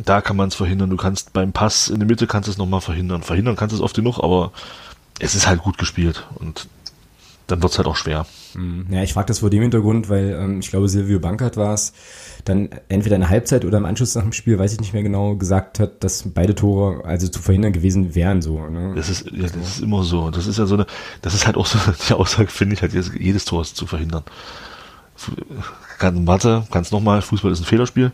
[0.03, 0.89] Da kann man es verhindern.
[0.89, 3.23] Du kannst beim Pass in der Mitte kannst du es nochmal verhindern.
[3.23, 4.51] Verhindern kannst du es oft genug, aber
[5.19, 6.67] es ist halt gut gespielt und
[7.51, 8.25] dann wird's halt auch schwer.
[8.53, 11.73] Hm, Ja, ich frage das vor dem Hintergrund, weil ähm, ich glaube, Silvio Bankert war
[11.73, 11.93] es,
[12.45, 15.03] dann entweder in der Halbzeit oder im Anschluss nach dem Spiel, weiß ich nicht mehr
[15.03, 18.41] genau, gesagt hat, dass beide Tore also zu verhindern gewesen wären.
[18.41, 18.93] So, ne?
[18.95, 20.31] Das ist, ja, das ist immer so.
[20.31, 20.85] Das ist ja so eine,
[21.21, 21.77] das ist halt auch so
[22.09, 24.23] die Aussage, finde ich halt, jedes, Tor ist zu verhindern.
[25.97, 28.11] Kann, warte, kannst nochmal, Fußball ist ein Fehlerspiel.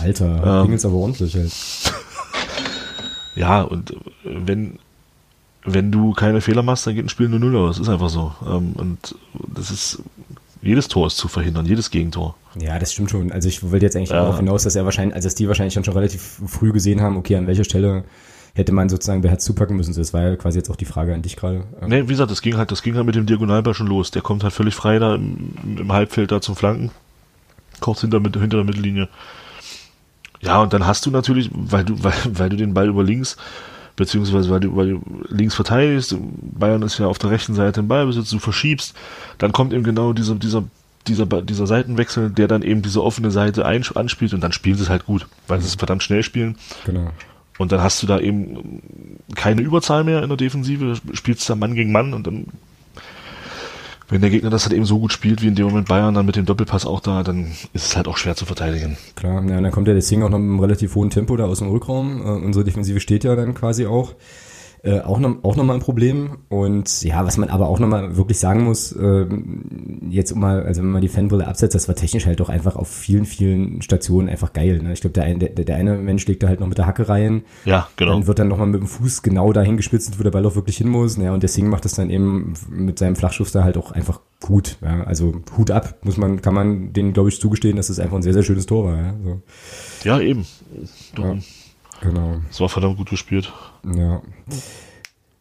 [0.00, 0.60] Alter, Ähm.
[0.62, 1.52] klingelt's aber ordentlich halt.
[3.36, 4.80] Ja, und äh, wenn,
[5.64, 7.78] wenn du keine Fehler machst, dann geht ein Spiel nur Null aus.
[7.78, 8.32] Ist einfach so.
[8.46, 9.14] Ähm, Und
[9.54, 10.02] das ist,
[10.62, 12.36] jedes Tor ist zu verhindern, jedes Gegentor.
[12.58, 13.30] Ja, das stimmt schon.
[13.32, 14.16] Also ich wollte jetzt eigentlich Ja.
[14.20, 17.16] darauf hinaus, dass er wahrscheinlich, also dass die wahrscheinlich dann schon relativ früh gesehen haben,
[17.16, 18.04] okay, an welcher Stelle
[18.54, 19.94] hätte man sozusagen beherzt zupacken müssen.
[19.94, 21.64] Das war ja quasi jetzt auch die Frage an dich gerade.
[21.86, 24.10] Nee, wie gesagt, das ging halt, das ging halt mit dem Diagonalball schon los.
[24.10, 26.90] Der kommt halt völlig frei da im, im Halbfeld da zum Flanken.
[27.78, 29.08] Kurz hinter, mit, hinter der Mittellinie.
[30.42, 33.36] Ja, und dann hast du natürlich, weil du, weil, weil du den Ball über links,
[34.00, 37.88] beziehungsweise weil du, weil du links verteidigst, Bayern ist ja auf der rechten Seite im
[37.88, 38.94] Ballbesitz, du verschiebst,
[39.38, 40.64] dann kommt eben genau dieser, dieser,
[41.06, 44.88] dieser, dieser Seitenwechsel, der dann eben diese offene Seite anspielt und dann spielen sie es
[44.88, 46.56] halt gut, weil sie es verdammt schnell spielen.
[46.86, 47.10] Genau.
[47.58, 51.74] Und dann hast du da eben keine Überzahl mehr in der Defensive, spielst da Mann
[51.74, 52.46] gegen Mann und dann,
[54.10, 56.26] wenn der Gegner das halt eben so gut spielt, wie in dem Moment Bayern dann
[56.26, 58.98] mit dem Doppelpass auch da, dann ist es halt auch schwer zu verteidigen.
[59.14, 61.58] Klar, ja, dann kommt ja Sing auch noch mit einem relativ hohen Tempo da aus
[61.58, 62.20] dem Rückraum.
[62.20, 64.14] Äh, unsere Defensive steht ja dann quasi auch.
[64.82, 66.38] Äh, auch noch, auch noch mal ein Problem.
[66.48, 69.26] Und ja, was man aber auch noch mal wirklich sagen muss, äh,
[70.08, 72.76] jetzt um mal, also wenn man die Fanbrille absetzt, das war technisch halt doch einfach
[72.76, 74.80] auf vielen, vielen Stationen einfach geil.
[74.82, 74.94] Ne?
[74.94, 77.10] Ich glaube, der, ein, der, der eine Mensch legt da halt noch mit der Hacke
[77.10, 77.42] rein.
[77.66, 78.12] Ja, genau.
[78.12, 80.54] Dann wird dann noch mal mit dem Fuß genau dahin gespitzt, wo der Ball auch
[80.54, 81.18] wirklich hin muss.
[81.18, 84.20] Ja, und der Sing macht das dann eben mit seinem Flachschuss da halt auch einfach
[84.40, 84.78] gut.
[84.80, 85.04] Ja?
[85.04, 88.22] Also Hut ab, muss man, kann man denen, glaube ich, zugestehen, dass das einfach ein
[88.22, 88.96] sehr, sehr schönes Tor war.
[88.96, 89.42] Ja, so.
[90.04, 90.46] ja eben.
[91.18, 91.36] Ja.
[92.00, 92.40] Genau.
[92.50, 93.52] Es war verdammt gut gespielt.
[93.84, 94.22] Ja.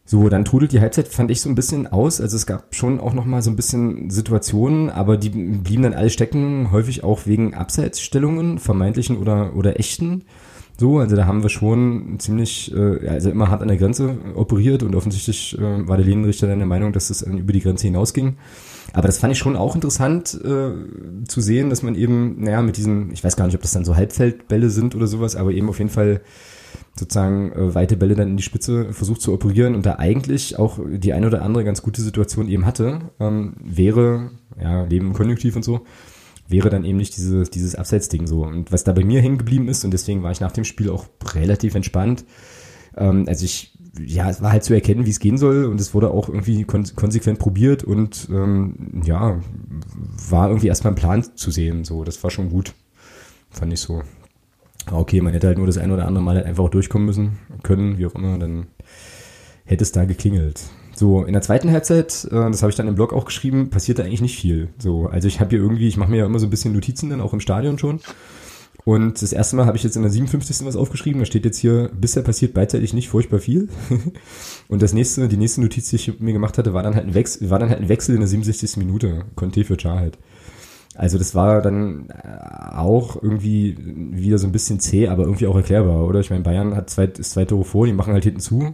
[0.06, 2.20] So, dann trudelt die Halbzeit, fand ich so ein bisschen aus.
[2.20, 5.94] Also es gab schon auch noch mal so ein bisschen Situationen, aber die blieben dann
[5.94, 10.24] alle stecken, häufig auch wegen Abseitsstellungen, vermeintlichen oder, oder echten.
[10.80, 14.82] So, also da haben wir schon ziemlich, äh, also immer hart an der Grenze operiert
[14.82, 17.86] und offensichtlich äh, war der Linienrichter dann der Meinung, dass es das über die Grenze
[17.86, 18.38] hinausging.
[18.94, 20.72] Aber das fand ich schon auch interessant äh,
[21.28, 23.86] zu sehen, dass man eben, naja, mit diesen, ich weiß gar nicht, ob das dann
[23.86, 26.22] so Halbfeldbälle sind oder sowas, aber eben auf jeden Fall
[26.98, 30.80] sozusagen äh, weite Bälle dann in die Spitze versucht zu operieren und da eigentlich auch
[30.88, 35.64] die eine oder andere ganz gute Situation eben hatte, ähm, wäre, ja, Leben Konjunktiv und
[35.64, 35.82] so,
[36.48, 38.44] wäre dann eben nicht dieses, dieses Abseitsding so.
[38.44, 40.90] Und was da bei mir hängen geblieben ist, und deswegen war ich nach dem Spiel
[40.90, 42.26] auch relativ entspannt,
[42.98, 45.94] ähm, also ich, ja, es war halt zu erkennen, wie es gehen soll und es
[45.94, 49.40] wurde auch irgendwie kon konsequent probiert und ähm, ja,
[50.30, 52.74] war irgendwie erstmal ein Plan zu sehen, so, das war schon gut,
[53.50, 54.04] fand ich so
[54.92, 57.38] okay, man hätte halt nur das ein oder andere Mal halt einfach auch durchkommen müssen,
[57.64, 58.68] können, wie auch immer, dann
[59.66, 60.62] hätte es da geklingelt.
[60.96, 64.00] So, in der zweiten Halbzeit, äh, das habe ich dann im Blog auch geschrieben, passiert
[64.00, 64.70] da eigentlich nicht viel.
[64.80, 67.10] So, also ich habe hier irgendwie, ich mache mir ja immer so ein bisschen Notizen
[67.10, 68.02] dann auch im Stadion schon.
[68.90, 70.66] Und das erste Mal habe ich jetzt in der 57.
[70.66, 73.70] was aufgeschrieben, da steht jetzt hier, bisher passiert beidseitig nicht furchtbar viel.
[74.68, 77.14] und das nächste, die nächste Notiz, die ich mir gemacht hatte, war dann halt ein
[77.14, 78.78] Wechsel, war dann halt ein Wechsel in der 67.
[78.78, 79.26] Minute.
[79.36, 80.18] Conte für Char halt.
[80.96, 85.56] Also das war dann äh, auch irgendwie wieder so ein bisschen zäh, aber irgendwie auch
[85.56, 86.22] erklärbar, oder?
[86.22, 88.74] Ich meine, Bayern hat zwei, ist zwei Tore vor, die machen halt hinten zu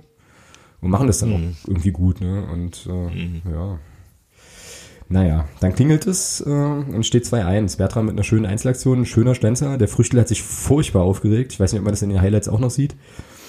[0.79, 1.35] und machen das dann mhm.
[1.35, 2.47] auch irgendwie gut, ne?
[2.53, 3.41] Und äh, mhm.
[3.51, 3.79] ja.
[5.07, 7.77] Naja, dann klingelt es äh, und steht 2-1.
[7.77, 9.77] Bertram mit einer schönen Einzelaktion, ein schöner Schlenzer.
[9.77, 11.53] Der Früchtel hat sich furchtbar aufgeregt.
[11.53, 12.95] Ich weiß nicht, ob man das in den Highlights auch noch sieht.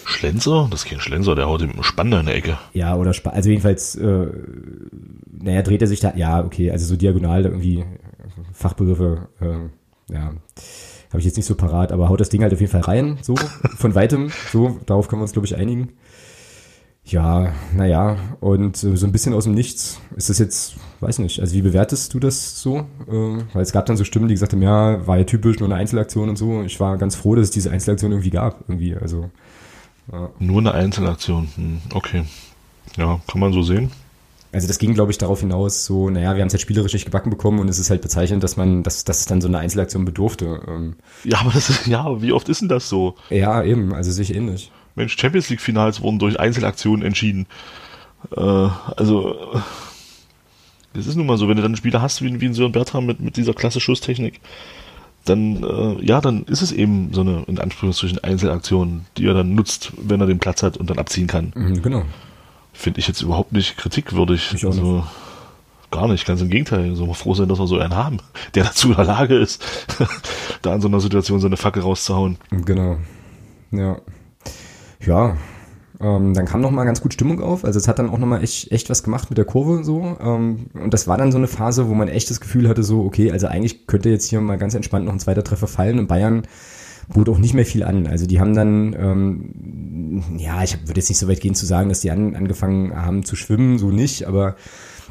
[0.04, 0.68] Schlenzer?
[0.70, 2.58] Das ist kein Schlenzer, der haut ihm einen Spanner in der Ecke.
[2.72, 4.26] Ja, oder Sp also jedenfalls, äh,
[5.32, 7.84] naja, dreht er sich da, ja, okay, also so diagonal da irgendwie
[8.52, 10.32] Fachbegriffe, äh, ja,
[11.08, 13.18] habe ich jetzt nicht so parat, aber haut das Ding halt auf jeden Fall rein,
[13.22, 13.34] so,
[13.76, 15.94] von weitem, so, darauf können wir uns, glaube ich, einigen.
[17.08, 20.00] Ja, naja, und äh, so ein bisschen aus dem Nichts.
[20.16, 22.78] Ist das jetzt, weiß nicht, also wie bewertest du das so?
[23.08, 25.68] Äh, weil es gab dann so Stimmen, die gesagt haben, ja, war ja typisch, nur
[25.68, 26.62] eine Einzelaktion und so.
[26.62, 29.30] Ich war ganz froh, dass es diese Einzelaktion irgendwie gab, irgendwie, also.
[30.10, 30.30] Ja.
[30.40, 32.24] Nur eine Einzelaktion, hm, okay.
[32.96, 33.92] Ja, kann man so sehen.
[34.52, 37.04] Also das ging, glaube ich, darauf hinaus, so, naja, wir haben es halt spielerisch nicht
[37.04, 39.58] gebacken bekommen und es ist halt bezeichnend, dass man, dass, dass es dann so eine
[39.58, 40.60] Einzelaktion bedurfte.
[40.66, 40.96] Ähm.
[41.22, 43.14] Ja, aber das ist, ja, wie oft ist denn das so?
[43.30, 44.72] Ja, eben, also sich ähnlich.
[44.96, 47.46] Mensch, Champions League Finals wurden durch Einzelaktionen entschieden.
[48.37, 49.61] Äh, also,
[50.94, 52.72] das ist nun mal so, wenn du dann einen Spieler hast wie, wie ein Sören
[52.72, 54.40] Bertram mit, mit dieser klasse Schusstechnik,
[55.24, 59.54] dann, äh, ja, dann ist es eben so eine, in Anführungsstrichen, Einzelaktion, die er dann
[59.54, 61.52] nutzt, wenn er den Platz hat und dann abziehen kann.
[61.54, 62.04] Mhm, genau
[62.76, 64.52] finde ich jetzt überhaupt nicht kritikwürdig.
[64.54, 65.06] Ich also, nicht.
[65.90, 66.94] Gar nicht, ganz im Gegenteil.
[66.94, 68.18] So froh sein, dass wir so einen haben,
[68.54, 69.64] der dazu in der Lage ist,
[70.62, 72.37] da in so einer Situation so eine Fackel rauszuhauen.
[72.50, 72.98] Genau.
[73.70, 73.98] Ja.
[75.00, 75.37] Ja.
[75.98, 77.64] Ähm, dann kam noch mal ganz gut Stimmung auf.
[77.64, 80.16] Also es hat dann auch noch mal echt, echt was gemacht mit der Kurve so.
[80.20, 83.04] Ähm, und das war dann so eine Phase, wo man echt das Gefühl hatte, so,
[83.04, 86.06] okay, also eigentlich könnte jetzt hier mal ganz entspannt noch ein zweiter Treffer fallen und
[86.06, 86.42] Bayern
[87.09, 88.06] bot auch nicht mehr viel an.
[88.06, 91.88] Also die haben dann, ähm, ja, ich würde jetzt nicht so weit gehen zu sagen,
[91.88, 94.56] dass die an, angefangen haben zu schwimmen, so nicht, aber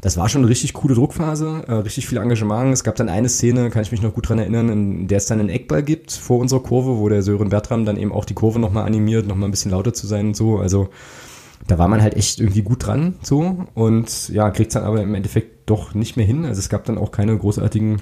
[0.01, 2.73] das war schon eine richtig coole Druckphase, äh, richtig viel Engagement.
[2.73, 5.25] Es gab dann eine Szene, kann ich mich noch gut dran erinnern, in der es
[5.25, 8.33] dann einen Eckball gibt vor unserer Kurve, wo der Sören Bertram dann eben auch die
[8.33, 10.59] Kurve nochmal animiert, nochmal ein bisschen lauter zu sein und so.
[10.59, 10.89] Also
[11.67, 15.15] da war man halt echt irgendwie gut dran so und ja, kriegt dann aber im
[15.15, 16.45] Endeffekt doch nicht mehr hin.
[16.45, 18.01] Also es gab dann auch keine großartigen,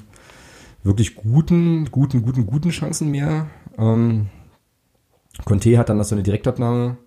[0.84, 3.48] wirklich guten, guten, guten, guten Chancen mehr.
[3.78, 4.28] Ähm,
[5.46, 6.98] Conte hat dann noch so eine Direktabnahme.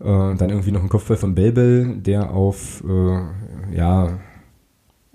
[0.00, 4.18] Äh, dann irgendwie noch ein Kopfball von Belbel, der auf, äh, ja,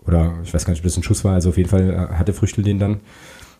[0.05, 2.15] oder ich weiß gar nicht, ob das ein Schuss war, also auf jeden Fall äh,
[2.15, 2.99] hatte Früchtel den dann.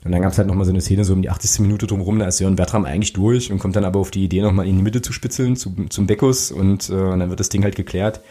[0.04, 1.60] Und dann gab es halt nochmal so eine Szene, so um die 80.
[1.60, 4.42] Minute drumherum, da ist Jörn Bertram eigentlich durch und kommt dann aber auf die Idee,
[4.42, 7.50] nochmal in die Mitte zu spitzeln, zu, zum Beckus und, äh, und dann wird das
[7.50, 8.22] Ding halt geklärt.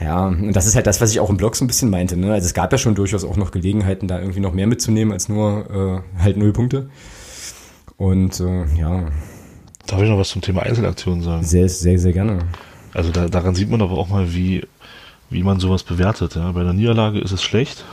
[0.00, 2.16] Ja, und das ist halt das, was ich auch im Blog so ein bisschen meinte.
[2.16, 2.32] Ne?
[2.32, 5.28] Also es gab ja schon durchaus auch noch Gelegenheiten, da irgendwie noch mehr mitzunehmen als
[5.28, 6.90] nur äh, halt null Punkte.
[7.96, 9.06] Und äh, ja.
[9.86, 11.42] Darf ich noch was zum Thema Einzelaktionen sagen?
[11.44, 12.40] Sehr, sehr, sehr gerne.
[12.92, 14.66] Also da, daran sieht man aber auch mal, wie,
[15.30, 16.34] wie man sowas bewertet.
[16.34, 16.50] Ja?
[16.52, 17.84] Bei einer Niederlage ist es schlecht.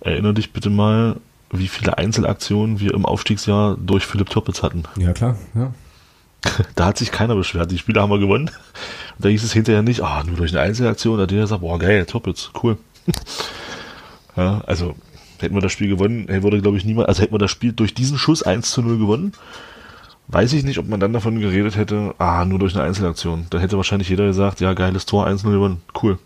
[0.00, 1.16] Erinnere dich bitte mal,
[1.50, 4.84] wie viele Einzelaktionen wir im Aufstiegsjahr durch Philipp Toppitz hatten.
[4.96, 5.72] Ja, klar, ja.
[6.74, 7.70] Da hat sich keiner beschwert.
[7.70, 8.50] Die Spiele haben wir gewonnen.
[9.18, 11.16] Da hieß es hinterher nicht, ah, nur durch eine Einzelaktion.
[11.16, 12.76] Da hat jeder gesagt, boah, geil, Toppitz, cool.
[14.36, 14.94] ja, also
[15.38, 17.94] hätten wir das Spiel gewonnen, würde, glaube ich, niemand, also hätten wir das Spiel durch
[17.94, 19.32] diesen Schuss 1 zu 0 gewonnen,
[20.28, 23.46] weiß ich nicht, ob man dann davon geredet hätte, ah, nur durch eine Einzelaktion.
[23.50, 26.18] Da hätte wahrscheinlich jeder gesagt, ja, geiles Tor, 1-0 gewonnen, cool.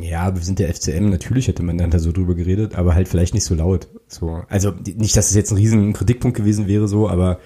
[0.00, 3.08] Ja, wir sind der FCM, natürlich hätte man dann da so drüber geredet, aber halt
[3.08, 3.88] vielleicht nicht so laut.
[4.06, 7.40] So, also nicht, dass es jetzt ein riesen Kritikpunkt gewesen wäre, so, aber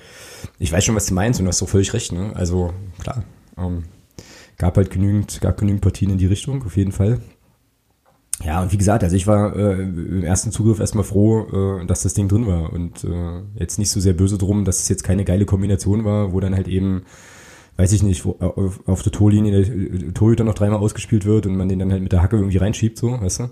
[0.59, 2.33] ich weiß schon, was du meinst und du hast doch völlig recht, ne?
[2.35, 3.25] Also klar,
[3.57, 3.85] ähm,
[4.59, 7.21] gab halt genügend, gab genügend Partien in die Richtung, auf jeden Fall.
[8.45, 12.03] Ja, und wie gesagt, also ich war äh, im ersten Zugriff erstmal froh, äh, dass
[12.03, 15.03] das Ding drin war und äh, jetzt nicht so sehr böse drum, dass es jetzt
[15.03, 17.03] keine geile Kombination war, wo dann halt eben,
[17.77, 21.57] weiß ich nicht, wo, auf, auf der Torlinie der Torhüter noch dreimal ausgespielt wird und
[21.57, 23.51] man den dann halt mit der Hacke irgendwie reinschiebt, so, weißt du?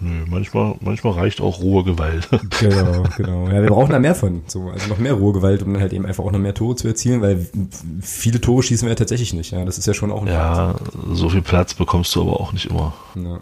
[0.00, 2.28] Nö, manchmal, manchmal reicht auch rohe Gewalt.
[2.60, 3.46] genau, genau.
[3.46, 4.42] Ja, wir brauchen da mehr von.
[4.48, 6.74] So, also noch mehr rohe Gewalt, um dann halt eben einfach auch noch mehr Tore
[6.74, 7.46] zu erzielen, weil
[8.00, 9.52] viele Tore schießen wir ja tatsächlich nicht.
[9.52, 10.92] Ja, das ist ja schon auch ein Ja, Fakt.
[11.12, 12.92] so viel Platz bekommst du aber auch nicht immer.
[13.14, 13.38] Ja.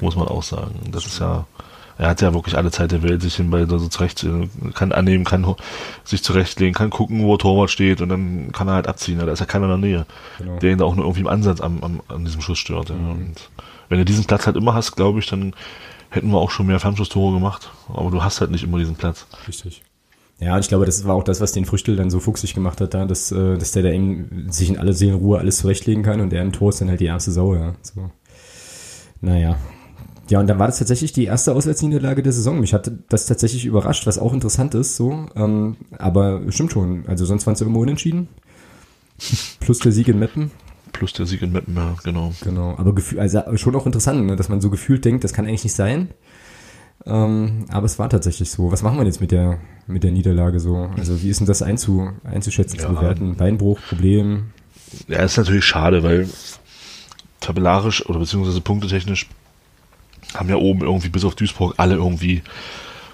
[0.00, 0.74] Muss man auch sagen.
[0.90, 1.46] Das ist ja,
[1.98, 4.26] er hat ja wirklich alle Zeit der Welt, sich hinbei so zurecht,
[4.74, 5.54] kann annehmen, kann
[6.04, 9.18] sich zurechtlegen, kann gucken, wo Torwart steht und dann kann er halt abziehen.
[9.18, 10.06] Da ist ja keiner in der Nähe,
[10.38, 10.58] genau.
[10.58, 12.88] der ihn da auch nur irgendwie im Ansatz am, am, an diesem Schuss stört.
[12.88, 12.96] Ja.
[12.96, 13.10] Mhm.
[13.10, 13.50] Und
[13.88, 15.54] wenn du diesen Platz halt immer hast, glaube ich, dann
[16.10, 17.70] hätten wir auch schon mehr Fernschusstore gemacht.
[17.92, 19.26] Aber du hast halt nicht immer diesen Platz.
[19.46, 19.82] Richtig.
[20.40, 22.80] Ja, und ich glaube, das war auch das, was den Früchtel dann so fuchsig gemacht
[22.80, 26.20] hat, da, dass, äh, dass der da eben sich in alle Seelenruhe alles zurechtlegen kann
[26.20, 27.74] und der im Tor ist dann halt die erste Sau, ja.
[27.82, 28.10] So.
[29.20, 29.56] Naja.
[30.30, 32.60] Ja, und dann war das tatsächlich die erste Auswärtsniederlage der Saison.
[32.60, 35.26] Mich hat das tatsächlich überrascht, was auch interessant ist, so.
[35.36, 37.04] Ähm, aber stimmt schon.
[37.06, 38.28] Also sonst waren es immer unentschieden.
[39.60, 40.50] Plus der Sieg in Meppen
[40.94, 42.32] plus der Sieg in Meppen, ja, genau.
[42.42, 45.44] Genau, aber gefühl, also schon auch interessant, ne, dass man so gefühlt denkt, das kann
[45.44, 46.08] eigentlich nicht sein.
[47.04, 48.72] Ähm, aber es war tatsächlich so.
[48.72, 50.88] Was machen wir jetzt mit der, mit der Niederlage so?
[50.96, 52.86] Also wie ist denn das einzu, einzuschätzen, ja.
[52.86, 53.34] zu bewerten?
[53.34, 54.52] Beinbruch, Problem?
[55.08, 56.28] Ja, ist natürlich schade, weil
[57.40, 59.28] tabellarisch oder beziehungsweise punktetechnisch
[60.34, 62.42] haben ja oben irgendwie bis auf Duisburg alle irgendwie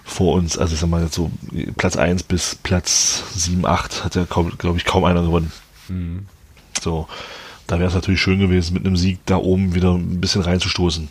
[0.04, 1.30] vor uns, also ich sag mal jetzt so
[1.76, 5.52] Platz 1 bis Platz 7, 8 hat ja glaube ich, kaum einer gewonnen.
[5.88, 6.26] Mhm.
[6.80, 7.06] So.
[7.66, 11.08] Da wäre es natürlich schön gewesen, mit einem Sieg da oben wieder ein bisschen reinzustoßen.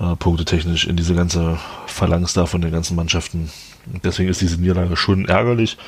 [0.00, 3.50] Äh, punktetechnisch in diese ganze Phalanx da von den ganzen Mannschaften.
[4.04, 5.78] deswegen ist diese Niederlage schon ärgerlich.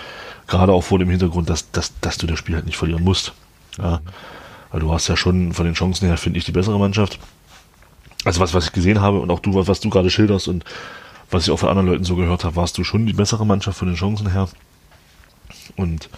[0.49, 3.33] Gerade auch vor dem Hintergrund, dass, dass, dass du das Spiel halt nicht verlieren musst.
[3.79, 4.01] Ja.
[4.73, 7.21] Weil du hast ja schon von den Chancen her, finde ich, die bessere Mannschaft.
[8.25, 10.65] Also was, was ich gesehen habe und auch du, was du gerade schilderst und
[11.31, 13.79] was ich auch von anderen Leuten so gehört habe, warst du schon die bessere Mannschaft
[13.79, 14.49] von den Chancen her.
[15.77, 16.09] Und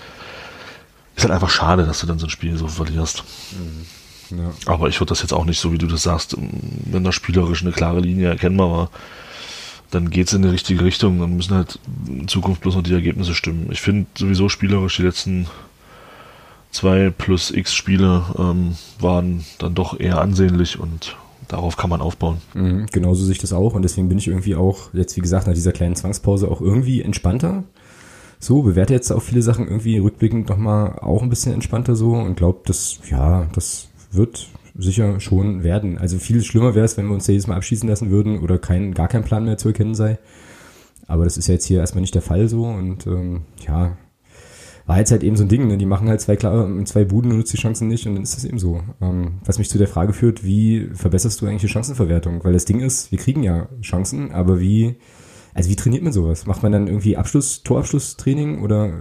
[1.16, 3.24] ist halt einfach schade, dass du dann so ein Spiel so verlierst.
[3.52, 4.38] Mhm.
[4.38, 4.52] Ja.
[4.66, 7.62] Aber ich würde das jetzt auch nicht so, wie du das sagst, wenn da spielerisch
[7.62, 8.90] eine klare Linie erkennbar war,
[9.90, 11.20] dann geht es in die richtige Richtung.
[11.20, 13.68] Dann müssen halt in Zukunft bloß noch die Ergebnisse stimmen.
[13.70, 15.46] Ich finde sowieso spielerisch die letzten
[16.72, 21.16] zwei plus x Spiele ähm, waren dann doch eher ansehnlich und
[21.48, 22.38] darauf kann man aufbauen.
[22.54, 25.46] Mhm, genauso sehe ich das auch und deswegen bin ich irgendwie auch jetzt, wie gesagt,
[25.46, 27.64] nach dieser kleinen Zwangspause auch irgendwie entspannter
[28.38, 32.36] so, bewerte jetzt auch viele Sachen irgendwie rückblickend nochmal auch ein bisschen entspannter so und
[32.36, 35.96] glaube, dass, ja, das wird sicher schon werden.
[35.96, 38.92] Also viel schlimmer wäre es, wenn wir uns jedes Mal abschießen lassen würden oder kein,
[38.92, 40.18] gar kein Plan mehr zu erkennen sei.
[41.06, 43.96] Aber das ist ja jetzt hier erstmal nicht der Fall so und ähm, ja,
[44.86, 45.76] war jetzt halt eben so ein Ding, ne?
[45.76, 48.36] die machen halt zwei, klar, zwei Buden und nutzt die Chancen nicht und dann ist
[48.36, 48.82] das eben so.
[49.00, 52.44] Ähm, was mich zu der Frage führt, wie verbesserst du eigentlich die Chancenverwertung?
[52.44, 54.96] Weil das Ding ist, wir kriegen ja Chancen, aber wie
[55.56, 56.46] also wie trainiert man sowas?
[56.46, 58.92] Macht man dann irgendwie Abschluss, Torabschlusstraining oder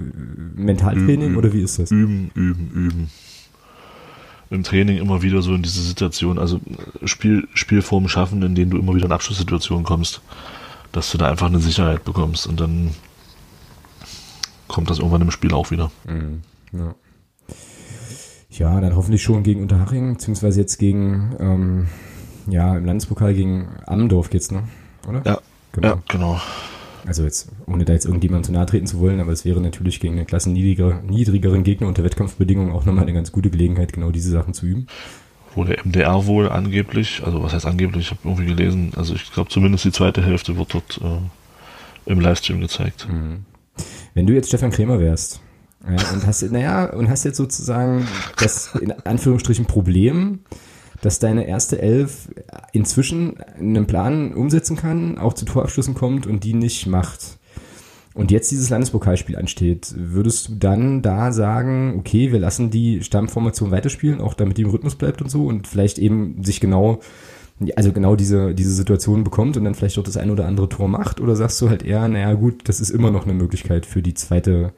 [0.56, 1.92] Mentaltraining üben, oder wie ist das?
[1.92, 3.10] Üben, üben, üben.
[4.50, 6.62] Im Training immer wieder so in diese Situation, also
[7.04, 10.22] Spiel, Spielformen schaffen, in denen du immer wieder in Abschlusssituationen kommst,
[10.94, 12.92] dass du da einfach eine Sicherheit bekommst und dann
[14.76, 15.92] kommt das irgendwann im Spiel auch wieder.
[16.08, 16.42] Mhm,
[16.74, 16.96] ja.
[18.52, 18.82] ja.
[18.82, 21.88] dann hoffentlich schon gegen Unterhaching, beziehungsweise jetzt gegen, ähm,
[22.48, 24.64] ja, im Landespokal gegen Amdorf geht's, ne?
[25.08, 25.22] Oder?
[25.26, 25.40] Ja,
[25.76, 25.88] Genau.
[25.88, 26.42] Ja, genau.
[27.06, 30.00] Also jetzt, ohne da jetzt irgendjemand zu nahe treten zu wollen, aber es wäre natürlich
[30.00, 34.32] gegen einen klassen niedrigeren Gegner unter Wettkampfbedingungen auch nochmal eine ganz gute Gelegenheit, genau diese
[34.32, 34.88] Sachen zu üben.
[35.54, 39.32] Wo der MDR wohl angeblich, also was heißt angeblich, ich habe irgendwie gelesen, also ich
[39.32, 43.08] glaube zumindest die zweite Hälfte wird dort äh, im Livestream gezeigt.
[43.10, 43.46] Mhm.
[44.14, 45.42] Wenn du jetzt Stefan Krämer wärst
[45.88, 48.08] ja, und hast, naja, und hast jetzt sozusagen
[48.38, 50.40] das in Anführungsstrichen Problem,
[51.02, 52.30] dass deine erste Elf
[52.72, 57.38] inzwischen einen Plan umsetzen kann, auch zu Torabschlüssen kommt und die nicht macht.
[58.16, 63.72] Und jetzt dieses Landespokalspiel ansteht, würdest du dann da sagen, okay, wir lassen die Stammformation
[63.72, 67.02] weiterspielen, auch damit die im Rhythmus bleibt und so und vielleicht eben sich genau,
[67.76, 70.88] also genau diese, diese Situation bekommt und dann vielleicht auch das ein oder andere Tor
[70.88, 71.22] macht?
[71.22, 74.14] Oder sagst du halt eher, naja gut, das ist immer noch eine Möglichkeit für die
[74.14, 74.74] zweite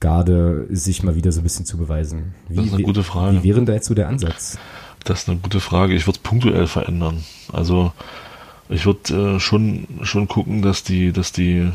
[0.00, 2.34] Garde, sich mal wieder so ein bisschen zu beweisen?
[2.48, 3.42] Wie, das ist eine gute Frage.
[3.42, 4.58] Wie wäre da jetzt so der Ansatz?
[5.04, 5.94] Das ist eine gute Frage.
[5.94, 7.24] Ich würde es punktuell verändern.
[7.52, 7.92] Also
[8.68, 11.70] ich würde äh, schon, schon gucken, dass die, dass die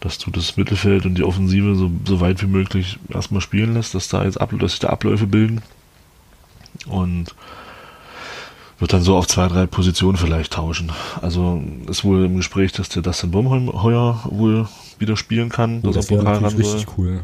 [0.00, 3.94] dass du das Mittelfeld und die Offensive so, so weit wie möglich erstmal spielen lässt,
[3.94, 5.62] dass da jetzt dass sich da Abläufe bilden.
[6.86, 7.34] Und
[8.78, 10.92] wird dann so auf zwei, drei Positionen vielleicht tauschen.
[11.20, 16.06] Also ist wohl im Gespräch, dass der Dustin heuer wohl wieder spielen kann, oh, das
[16.06, 17.20] Pokal ran richtig cool.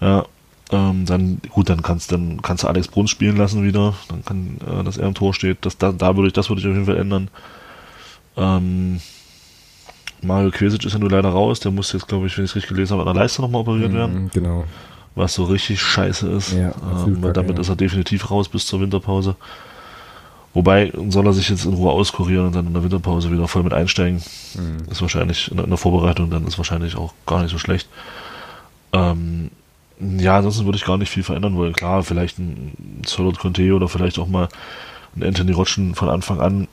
[0.00, 0.26] Ja, ja
[0.72, 4.56] ähm, dann gut, dann kannst dann kannst du Alex Bruns spielen lassen wieder, dann kann,
[4.66, 5.58] äh, dass er im Tor steht.
[5.62, 7.28] Das, da, da würde ich, das würde ich auf jeden Fall ändern.
[8.36, 9.00] Ähm,
[10.22, 11.60] Mario Kvesic ist ja nur leider raus.
[11.60, 13.62] Der muss jetzt, glaube ich, wenn ich es richtig gelesen habe, an der Leiste nochmal
[13.62, 14.30] operiert mhm, werden.
[14.32, 14.64] Genau.
[15.14, 16.52] Was so richtig scheiße ist.
[16.52, 16.72] Ja,
[17.04, 17.60] ähm, weil damit ja.
[17.60, 19.36] ist er definitiv raus bis zur Winterpause.
[20.54, 23.62] Wobei soll er sich jetzt in Ruhe auskurieren und dann in der Winterpause wieder voll
[23.62, 24.22] mit einsteigen.
[24.54, 24.90] Mhm.
[24.90, 27.88] Ist wahrscheinlich in der Vorbereitung dann ist wahrscheinlich auch gar nicht so schlecht.
[28.92, 29.50] Ähm,
[29.98, 31.72] ja, ansonsten würde ich gar nicht viel verändern wollen.
[31.72, 34.48] Klar, vielleicht ein Solid Conte oder vielleicht auch mal
[35.16, 36.68] ein Anthony Rotschen von Anfang an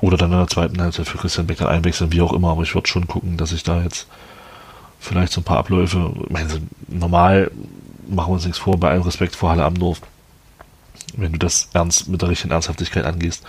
[0.00, 2.50] oder dann in der zweiten Halbzeit für Christian Beck dann einwechseln, wie auch immer.
[2.50, 4.08] Aber ich würde schon gucken, dass ich da jetzt
[4.98, 6.48] vielleicht so ein paar Abläufe, ich meine,
[6.88, 7.50] normal
[8.08, 10.00] machen wir uns nichts vor, bei allem Respekt vor Halle Amdorf.
[11.16, 13.44] Wenn du das ernst mit der richtigen Ernsthaftigkeit angehst,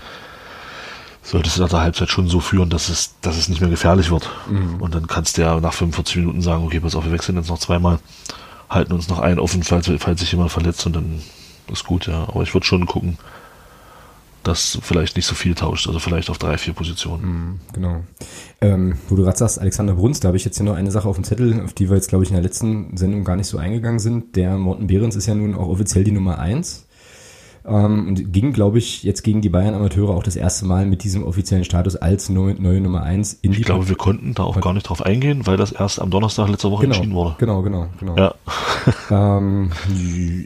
[1.23, 4.11] solltest du nach der Halbzeit schon so führen, dass es, dass es nicht mehr gefährlich
[4.11, 4.29] wird.
[4.49, 4.81] Mhm.
[4.81, 7.49] Und dann kannst du ja nach 45 Minuten sagen, okay, pass auf, wir wechseln jetzt
[7.49, 7.99] noch zweimal,
[8.69, 11.21] halten uns noch einen offen, falls, falls sich jemand verletzt und dann
[11.71, 12.27] ist gut, ja.
[12.27, 13.17] Aber ich würde schon gucken,
[14.43, 17.23] das vielleicht nicht so viel tauscht, also vielleicht auf drei, vier Positionen.
[17.23, 18.03] Mhm, genau.
[18.59, 21.07] Ähm, wo du gerade sagst, Alexander Bruns, da habe ich jetzt hier noch eine Sache
[21.07, 23.47] auf dem Zettel, auf die wir jetzt, glaube ich, in der letzten Sendung gar nicht
[23.47, 24.35] so eingegangen sind.
[24.35, 26.85] Der Morten Behrens ist ja nun auch offiziell die Nummer eins
[27.65, 31.23] ähm, und ging, glaube ich, jetzt gegen die Bayern-Amateure auch das erste Mal mit diesem
[31.23, 34.59] offiziellen Status als neue, neue Nummer 1 in die Ich glaube, wir konnten da auch
[34.59, 37.35] gar nicht drauf eingehen, weil das erst am Donnerstag letzter Woche genau, entschieden wurde.
[37.37, 38.17] Genau, genau, genau.
[38.17, 38.35] Ja.
[39.39, 39.71] ähm,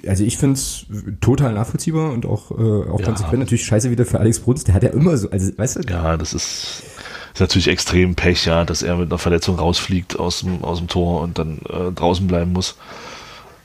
[0.07, 0.85] also ich finde es
[1.21, 3.05] total nachvollziehbar und auch, äh, auch ja.
[3.05, 3.39] konsequent.
[3.39, 5.81] Natürlich scheiße wieder für Alex Bruns, der hat ja immer so, also weißt du?
[5.89, 6.83] Ja, das ist
[7.37, 10.87] ist natürlich extrem Pech, ja, dass er mit einer Verletzung rausfliegt aus dem, aus dem
[10.87, 12.77] Tor und dann äh, draußen bleiben muss.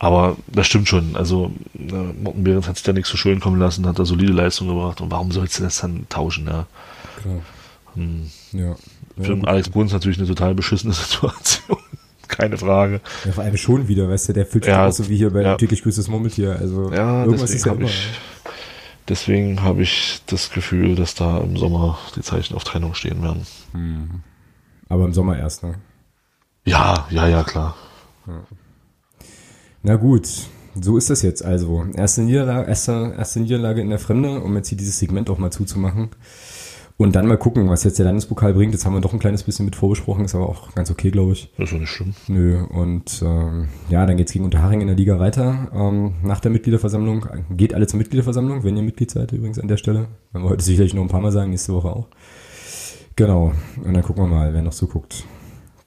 [0.02, 1.14] Aber das stimmt schon.
[1.14, 4.32] Also äh, Morten Behrens hat sich da nichts zu schön kommen lassen, hat da solide
[4.32, 5.00] Leistung gebracht.
[5.00, 6.48] Und warum sollst du das dann tauschen?
[6.48, 6.66] Ja?
[7.20, 7.40] Klar.
[7.94, 8.28] Hm.
[8.50, 8.74] Ja.
[9.20, 11.78] Für ja, Alex Bruns natürlich eine total beschissene Situation.
[12.26, 13.00] Keine Frage.
[13.24, 15.30] Ja, vor allem schon wieder, weißt du, der fühlt sich ja, auch so wie hier
[15.30, 15.54] bei ja.
[15.54, 16.56] täglich grüßes Murmeltier.
[16.58, 17.84] Also ja, irgendwas ist ja immer.
[17.84, 18.08] Ich,
[19.06, 23.46] deswegen habe ich das Gefühl, dass da im Sommer die Zeichen auf Trennung stehen werden.
[23.70, 24.22] Hm.
[24.88, 25.76] Aber im Sommer erst, ne?
[26.64, 27.76] Ja, ja, ja, klar.
[28.26, 28.42] Ja.
[29.84, 30.28] Na gut,
[30.80, 31.84] so ist das jetzt also.
[31.94, 35.50] Erste Niederlage, erste, erste Niederlage in der Fremde, um jetzt hier dieses Segment auch mal
[35.50, 36.10] zuzumachen.
[36.98, 38.74] Und dann mal gucken, was jetzt der Landespokal bringt.
[38.74, 41.32] Jetzt haben wir doch ein kleines bisschen mit vorbesprochen, ist aber auch ganz okay, glaube
[41.32, 41.50] ich.
[41.56, 42.14] Das ist doch nicht schlimm.
[42.28, 45.72] Nö, und ähm, ja, dann geht's gegen Unterhaching in der Liga weiter.
[45.74, 47.26] Ähm, nach der Mitgliederversammlung.
[47.50, 50.06] Geht alle zur Mitgliederversammlung, wenn ihr Mitglied seid übrigens an der Stelle.
[50.30, 52.06] Werden wir heute sicherlich noch ein paar Mal sagen, nächste Woche auch.
[53.16, 53.52] Genau,
[53.84, 55.24] und dann gucken wir mal, wer noch so guckt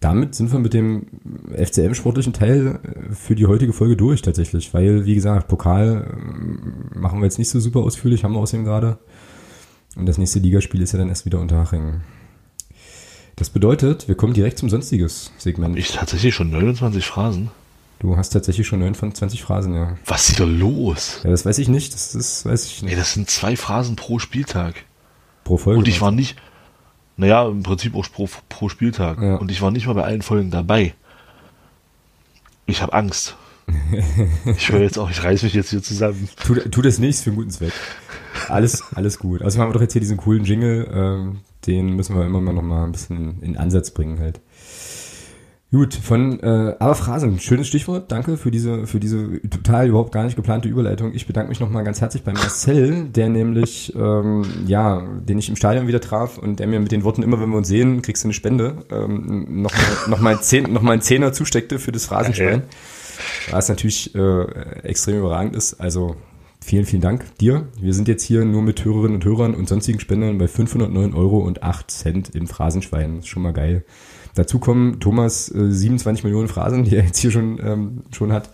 [0.05, 1.07] damit sind wir mit dem
[1.51, 7.19] FCM-sportlichen Teil äh, für die heutige Folge durch tatsächlich, weil, wie gesagt, Pokal äh, machen
[7.19, 8.99] wir jetzt nicht so super ausführlich, haben wir außerdem gerade.
[9.95, 12.01] Und das nächste Ligaspiel ist ja dann erst wieder unter Haching.
[13.35, 15.75] Das bedeutet, wir kommen direkt zum sonstiges Segment.
[15.77, 17.49] Ich tatsächlich schon 29 Phrasen?
[17.97, 19.97] Du hast tatsächlich schon 29 Phrasen, ja.
[20.05, 21.21] Was ist da los?
[21.23, 22.91] Ja, das weiß ich nicht, das ist, weiß ich nicht.
[22.91, 24.75] Ey, das sind zwei Phrasen pro Spieltag.
[25.43, 25.79] Pro Folge.
[25.79, 26.35] Und ich war nicht,
[27.17, 29.21] naja, im Prinzip auch pro, pro Spieltag.
[29.21, 29.35] Ja.
[29.35, 30.93] Und ich war nicht mal bei allen Folgen dabei.
[32.65, 33.35] Ich habe Angst.
[34.45, 36.29] ich höre jetzt auch, ich reiß mich jetzt hier zusammen.
[36.43, 37.73] Tu, tu das nicht, für einen guten Zweck.
[38.47, 39.41] Alles, alles gut.
[39.41, 42.53] Also haben wir doch jetzt hier diesen coolen Jingle, ähm, den müssen wir immer mal
[42.53, 44.39] noch mal ein bisschen in Ansatz bringen halt.
[45.75, 48.09] Gut, von äh, aber Phrasen, schönes Stichwort.
[48.09, 51.13] Danke für diese für diese total überhaupt gar nicht geplante Überleitung.
[51.13, 55.57] Ich bedanke mich nochmal ganz herzlich bei Marcel, der nämlich ähm, ja, den ich im
[55.57, 58.23] Stadion wieder traf und der mir mit den Worten immer, wenn wir uns sehen, kriegst
[58.23, 59.73] du eine Spende, ähm, noch
[60.07, 62.63] noch mal ein Zehn, noch mal ein Zehner zusteckte für das Phrasenschwein.
[63.51, 64.43] Was natürlich äh,
[64.83, 65.81] extrem überragend ist.
[65.81, 66.15] Also
[66.61, 67.67] vielen, vielen Dank dir.
[67.81, 71.39] Wir sind jetzt hier nur mit Hörerinnen und Hörern und sonstigen Spendern bei 509 Euro
[71.39, 73.17] und 8 Cent im Phrasenschwein.
[73.17, 73.83] Das ist schon mal geil.
[74.35, 78.49] Dazu kommen Thomas äh, 27 Millionen Phrasen, die er jetzt hier schon, ähm, schon hat.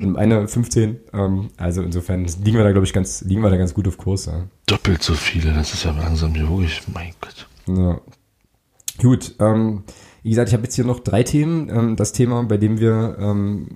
[0.00, 0.98] eine 15.
[1.12, 3.96] Ähm, also insofern liegen wir da, glaube ich, ganz, liegen wir da ganz gut auf
[3.96, 4.26] Kurs.
[4.26, 4.44] Ja.
[4.66, 7.48] Doppelt so viele, das ist ja langsam wirklich, mein Gott.
[7.68, 8.00] Ja.
[8.98, 9.84] Gut, ähm,
[10.22, 11.68] wie gesagt, ich habe jetzt hier noch drei Themen.
[11.68, 13.66] Ähm, das Thema, bei dem wir ähm,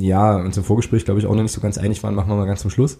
[0.00, 2.36] ja uns im Vorgespräch, glaube ich, auch noch nicht so ganz einig waren, machen wir
[2.36, 2.98] mal ganz zum Schluss.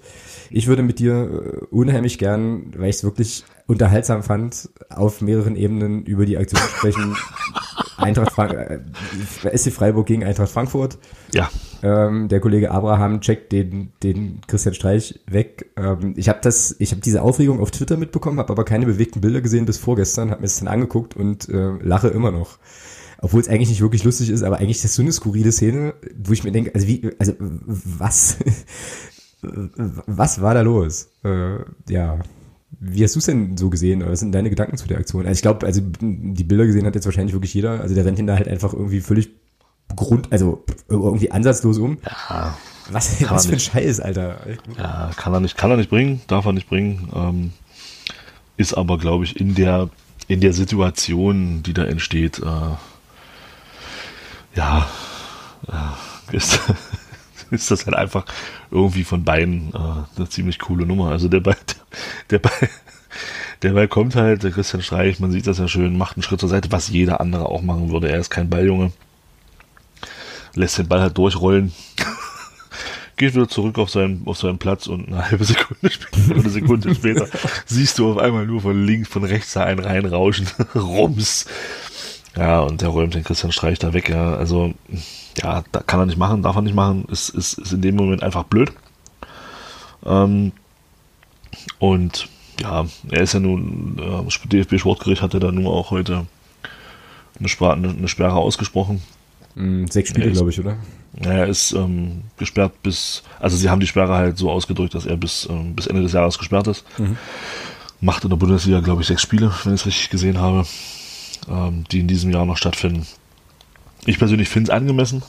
[0.50, 5.56] Ich würde mit dir äh, unheimlich gern, weil ich es wirklich unterhaltsam fand, auf mehreren
[5.56, 7.16] Ebenen über die Aktion sprechen.
[7.96, 10.98] Eintracht Frank äh, SC Freiburg gegen Eintracht Frankfurt.
[11.32, 11.50] Ja.
[11.82, 15.70] Ähm, der Kollege Abraham checkt den, den Christian Streich weg.
[15.76, 19.20] Ähm, ich habe das, ich habe diese Aufregung auf Twitter mitbekommen, habe aber keine bewegten
[19.20, 22.58] Bilder gesehen bis vorgestern, habe mir das dann angeguckt und äh, lache immer noch.
[23.20, 25.94] Obwohl es eigentlich nicht wirklich lustig ist, aber eigentlich ist das so eine skurrile Szene,
[26.16, 28.38] wo ich mir denke, also wie, also was,
[29.42, 31.08] was war da los?
[31.24, 31.58] Äh,
[31.88, 32.18] ja.
[32.80, 34.04] Wie hast du es denn so gesehen?
[34.04, 35.26] Was sind deine Gedanken zu der Aktion?
[35.26, 37.80] Also ich glaube, also die Bilder gesehen hat jetzt wahrscheinlich wirklich jeder.
[37.80, 39.30] Also der rennt ihn da halt einfach irgendwie völlig
[39.94, 41.98] Grund, also irgendwie ansatzlos um.
[42.04, 42.56] Ja.
[42.90, 44.38] Was, was für ein Scheiß, Alter.
[44.76, 47.08] Ja, kann er nicht, kann er nicht bringen, darf er nicht bringen.
[47.14, 47.52] Ähm,
[48.56, 49.88] ist aber, glaube ich, in der,
[50.28, 52.76] in der Situation, die da entsteht, äh,
[54.56, 54.88] ja,
[55.68, 56.60] äh, ist,
[57.62, 58.24] ist das halt einfach
[58.70, 61.10] irgendwie von beiden äh, eine ziemlich coole Nummer.
[61.10, 61.56] Also der Ball,
[62.30, 62.68] der Ball,
[63.62, 66.40] der Ball kommt halt, der Christian Streich, man sieht das ja schön, macht einen Schritt
[66.40, 68.10] zur Seite, was jeder andere auch machen würde.
[68.10, 68.92] Er ist kein Balljunge.
[70.54, 71.72] Lässt den Ball halt durchrollen.
[73.16, 76.94] Geht wieder zurück auf seinen, auf seinen Platz und eine halbe Sekunde später, eine Sekunde
[76.94, 77.28] später
[77.66, 80.48] siehst du auf einmal nur von links, von rechts da einen reinrauschen.
[80.74, 81.46] Rums.
[82.36, 84.08] Ja, und der räumt den Christian Streich da weg.
[84.08, 84.72] Ja, also
[85.38, 87.96] ja, da kann er nicht machen, darf er nicht machen, ist, ist, ist in dem
[87.96, 88.72] Moment einfach blöd.
[90.04, 90.52] Ähm,
[91.78, 92.28] und
[92.60, 96.26] ja, er ist ja nun, äh, DFB Sportgericht hatte da nur auch heute
[97.38, 99.02] eine, Sperre, eine, eine Sperre ausgesprochen.
[99.54, 100.76] Mm, sechs Spiele, glaube ich, oder?
[101.20, 105.16] Er ist ähm, gesperrt bis, also sie haben die Sperre halt so ausgedrückt, dass er
[105.16, 106.84] bis, ähm, bis Ende des Jahres gesperrt ist.
[106.98, 107.16] Mhm.
[108.00, 110.66] Macht in der Bundesliga, glaube ich, sechs Spiele, wenn ich es richtig gesehen habe,
[111.48, 113.06] ähm, die in diesem Jahr noch stattfinden.
[114.06, 115.22] Ich persönlich finde es angemessen,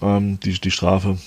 [0.00, 1.18] ähm, die, die Strafe.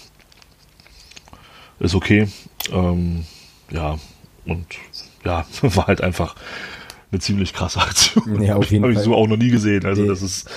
[1.80, 2.28] Ist okay.
[2.72, 3.26] Ähm,
[3.72, 3.98] ja,
[4.46, 4.66] und
[5.26, 6.36] ja, war halt einfach
[7.12, 8.42] eine ziemlich krasse Aktion.
[8.42, 9.86] Ja, auf jeden Habe ich so auch noch nie gesehen.
[9.86, 10.50] Also, das ist,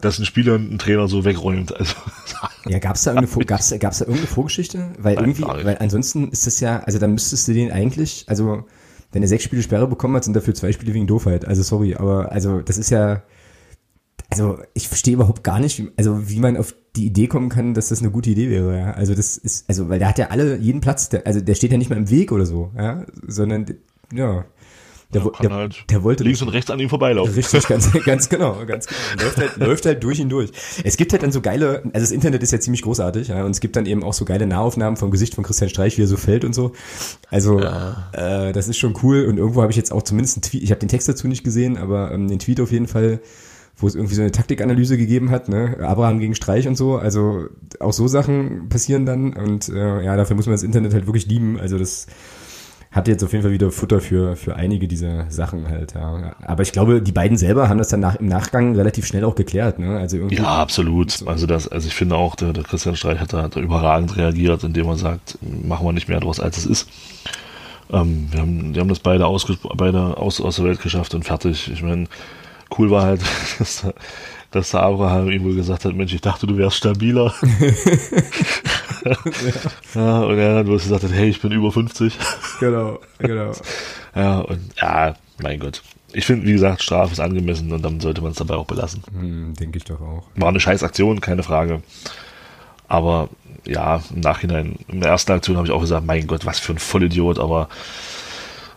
[0.00, 1.74] dass ein Spieler einen Trainer so wegräumt.
[1.74, 1.94] Also,
[2.68, 4.90] Ja, gab's da irgendeine, gab's, da- gab's da irgendeine Vorgeschichte?
[4.98, 8.64] Weil Nein, irgendwie, weil ansonsten ist das ja, also dann müsstest du den eigentlich, also
[9.12, 11.46] wenn er sechs Spiele Sperre bekommen hat, sind dafür zwei Spiele wegen Doofheit.
[11.46, 13.22] Also sorry, aber also das ist ja,
[14.30, 17.74] also ich verstehe überhaupt gar nicht, wie, also wie man auf die Idee kommen kann,
[17.74, 18.78] dass das eine gute Idee wäre.
[18.78, 18.90] Ja?
[18.92, 21.72] Also das ist, also weil der hat ja alle jeden Platz, der, also der steht
[21.72, 23.66] ja nicht mal im Weg oder so, ja, sondern
[24.12, 24.44] ja,
[25.12, 27.34] der, kann der, halt der wollte links und rechts an ihm vorbeilaufen.
[27.34, 29.22] Richtig, ganz, ganz genau, ganz genau.
[29.22, 30.50] Läuft halt, läuft halt durch ihn durch.
[30.82, 33.52] Es gibt halt dann so geile, also das Internet ist ja ziemlich großartig, ja, und
[33.52, 36.08] es gibt dann eben auch so geile Nahaufnahmen vom Gesicht von Christian Streich, wie er
[36.08, 36.72] so fällt und so.
[37.30, 40.62] Also äh, das ist schon cool und irgendwo habe ich jetzt auch zumindest einen Tweet,
[40.62, 43.20] ich habe den Text dazu nicht gesehen, aber ähm, den Tweet auf jeden Fall,
[43.78, 47.46] wo es irgendwie so eine Taktikanalyse gegeben hat, ne, Abraham gegen Streich und so, also
[47.80, 51.26] auch so Sachen passieren dann und äh, ja, dafür muss man das Internet halt wirklich
[51.26, 52.06] lieben, also das
[52.92, 56.34] hat jetzt auf jeden Fall wieder Futter für, für einige dieser Sachen halt, ja.
[56.40, 59.34] Aber ich glaube, die beiden selber haben das dann nach, im Nachgang relativ schnell auch
[59.34, 59.98] geklärt, ne?
[59.98, 60.36] Also irgendwie.
[60.36, 61.26] Ja, absolut.
[61.26, 64.16] Also das, also ich finde auch, der, der Christian Streich hat da, hat da überragend
[64.16, 66.88] reagiert, indem er sagt, machen wir nicht mehr draus, als es ist.
[67.92, 71.24] Ähm, wir haben, die haben das beide, ausgespro- beide aus, aus der Welt geschafft und
[71.24, 71.70] fertig.
[71.70, 72.06] Ich meine,
[72.78, 73.20] cool war halt,
[73.58, 73.94] dass, der-
[74.52, 77.34] dass der Abraham ihm wohl gesagt hat, Mensch, ich dachte, du wärst stabiler.
[79.94, 82.16] ja, und er dann bloß gesagt hat, hey, ich bin über 50.
[82.60, 83.52] Genau, genau.
[84.14, 85.82] Ja, und ja, mein Gott.
[86.14, 89.02] Ich finde, wie gesagt, Strafe ist angemessen und dann sollte man es dabei auch belassen.
[89.12, 90.22] Hm, Denke ich doch auch.
[90.36, 91.82] War eine scheiß Aktion, keine Frage.
[92.88, 93.28] Aber
[93.66, 96.72] ja, im Nachhinein, in der ersten Aktion habe ich auch gesagt, mein Gott, was für
[96.72, 97.68] ein Vollidiot, aber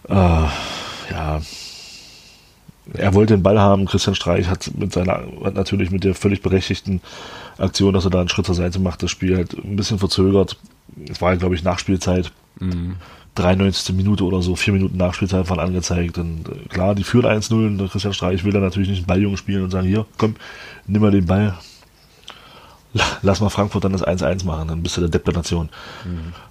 [0.09, 1.39] äh, ja,
[2.93, 3.85] er wollte den Ball haben.
[3.85, 7.01] Christian Streich hat mit seiner, hat natürlich mit der völlig berechtigten
[7.57, 10.57] Aktion, dass er da einen Schritt zur Seite macht, das Spiel halt ein bisschen verzögert.
[11.09, 12.31] Es war, glaube ich, Nachspielzeit.
[13.35, 13.95] 93.
[13.95, 16.17] Minute oder so, vier Minuten Nachspielzeit waren angezeigt.
[16.17, 19.37] Und äh, klar, die führen 1-0 und Christian Streich will dann natürlich nicht einen Balljungen
[19.37, 20.35] spielen und sagen, hier, komm,
[20.87, 21.57] nimm mal den Ball.
[22.93, 25.69] La- Lass mal Frankfurt dann das 1-1 machen, dann bist du der Depp der Nation.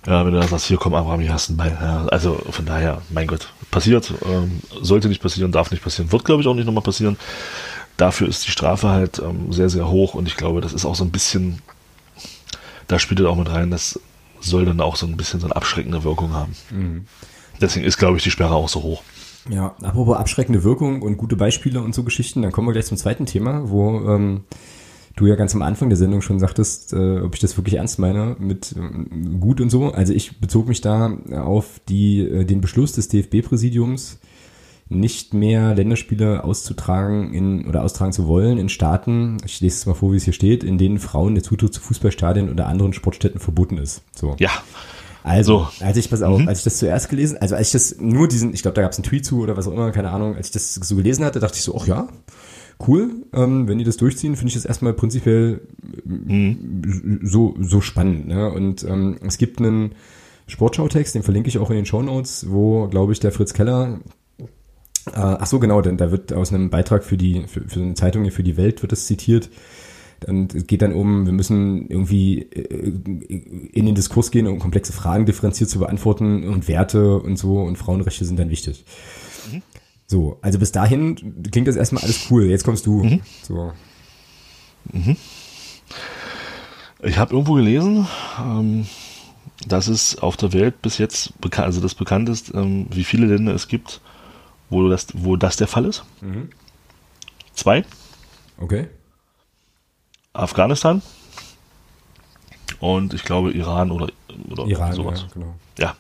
[0.07, 1.79] Ja, wenn du dann sagst, hier komm, Abraham, hier hast du einen Ball.
[1.81, 6.25] Ja, also von daher, mein Gott, passiert, ähm, sollte nicht passieren, darf nicht passieren, wird
[6.25, 7.17] glaube ich auch nicht nochmal passieren.
[7.97, 10.95] Dafür ist die Strafe halt ähm, sehr, sehr hoch und ich glaube, das ist auch
[10.95, 11.61] so ein bisschen,
[12.87, 13.99] da spielt es auch mit rein, das
[14.41, 16.55] soll dann auch so ein bisschen so eine abschreckende Wirkung haben.
[17.61, 19.03] Deswegen ist, glaube ich, die Sperre auch so hoch.
[19.51, 22.97] Ja, apropos abschreckende Wirkung und gute Beispiele und so Geschichten, dann kommen wir gleich zum
[22.97, 24.45] zweiten Thema, wo ähm,
[25.19, 27.99] du ja ganz am Anfang der Sendung schon sagtest, äh, ob ich das wirklich ernst
[27.99, 29.93] meine mit äh, gut und so.
[29.93, 34.19] Also ich bezog mich da auf die, äh, den Beschluss des DFB-Präsidiums,
[34.91, 39.95] nicht mehr Länderspiele auszutragen in, oder austragen zu wollen in Staaten, ich lese es mal
[39.95, 43.41] vor, wie es hier steht, in denen Frauen der Zutritt zu Fußballstadien oder anderen Sportstätten
[43.41, 44.03] verboten ist.
[44.15, 44.37] So.
[44.39, 44.51] Ja.
[45.25, 46.49] Also, als ich, pass auf, mhm.
[46.49, 48.93] als ich das zuerst gelesen, also als ich das nur diesen, ich glaube, da gab
[48.93, 51.25] es einen Tweet zu oder was auch immer, keine Ahnung, als ich das so gelesen
[51.25, 52.09] hatte, dachte ich so, ach ja,
[52.87, 55.61] cool, ähm, wenn die das durchziehen, finde ich das erstmal prinzipiell
[56.05, 57.21] mhm.
[57.23, 58.29] so, so spannend.
[58.29, 58.51] Ne?
[58.51, 59.93] Und ähm, es gibt einen
[60.47, 63.99] Sportschau-Text, den verlinke ich auch in den Show Notes, wo, glaube ich, der Fritz Keller
[65.15, 67.95] äh, ach so, genau, denn da wird aus einem Beitrag für die, für, für eine
[67.95, 69.51] Zeitung hier für die Welt wird das zitiert.
[70.21, 72.93] Dann es geht dann um, wir müssen irgendwie äh,
[73.73, 77.77] in den Diskurs gehen, um komplexe Fragen differenziert zu beantworten und Werte und so und
[77.77, 78.85] Frauenrechte sind dann wichtig.
[79.53, 79.63] Mhm.
[80.11, 82.45] So, also bis dahin klingt das erstmal alles cool.
[82.45, 83.05] Jetzt kommst du.
[83.05, 83.21] Mhm.
[83.43, 83.75] So.
[84.91, 85.17] Mhm.
[87.03, 88.09] Ich habe irgendwo gelesen,
[88.41, 88.87] ähm,
[89.67, 93.27] dass es auf der Welt bis jetzt bekannt, also das bekannt ist, ähm, wie viele
[93.27, 94.01] Länder es gibt,
[94.71, 96.05] wo das, wo das der Fall ist.
[96.23, 96.49] Mhm.
[97.53, 97.85] Zwei.
[98.57, 98.89] Okay.
[100.33, 101.03] Afghanistan
[102.81, 104.09] und ich glaube Iran oder,
[104.49, 105.23] oder Iran, sowas.
[105.23, 105.55] Ja, genau.
[105.79, 105.97] ja.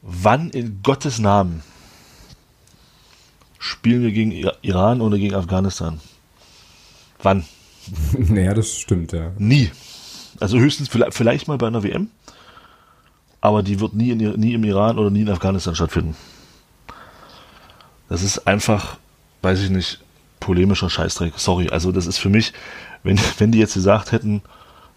[0.00, 1.62] Wann in Gottes Namen
[3.66, 6.00] spielen wir gegen Iran oder gegen Afghanistan?
[7.22, 7.44] Wann?
[8.18, 9.32] naja, das stimmt, ja.
[9.38, 9.70] Nie.
[10.40, 12.08] Also höchstens vielleicht, mal bei einer WM,
[13.40, 16.16] aber die wird nie, in, nie im Iran oder nie in Afghanistan stattfinden.
[18.08, 18.98] Das ist einfach,
[19.42, 20.00] weiß ich nicht,
[20.40, 21.34] polemischer Scheißdreck.
[21.36, 22.52] Sorry, also das ist für mich,
[23.02, 24.42] wenn, wenn die jetzt gesagt hätten,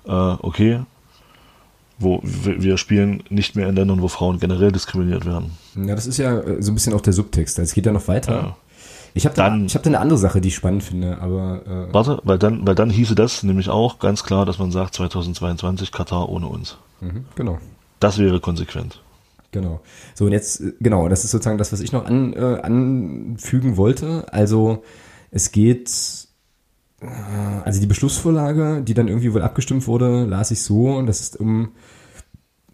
[0.06, 0.82] äh, okay,
[2.00, 5.58] wo wir spielen nicht mehr in Ländern, wo Frauen generell diskriminiert werden.
[5.88, 7.60] Ja, das ist ja äh, so ein bisschen auch der Subtext.
[7.60, 8.34] Es geht ja noch weiter.
[8.34, 8.58] Ja.
[9.14, 11.62] Ich habe da, hab da eine andere Sache, die ich spannend finde, aber.
[11.90, 14.94] Äh warte, weil dann, weil dann hieße das nämlich auch ganz klar, dass man sagt,
[14.96, 16.78] 2022 Katar ohne uns.
[17.02, 17.58] Mhm, genau.
[18.00, 19.02] Das wäre konsequent.
[19.52, 19.82] Genau.
[20.14, 23.78] So, und jetzt, äh, genau, das ist sozusagen das, was ich noch an, äh, anfügen
[23.78, 24.26] wollte.
[24.32, 24.84] Also,
[25.32, 25.90] es geht,
[27.02, 27.08] äh,
[27.66, 31.70] also die Beschlussvorlage, die dann irgendwie wohl abgestimmt wurde, las ich so, dass es um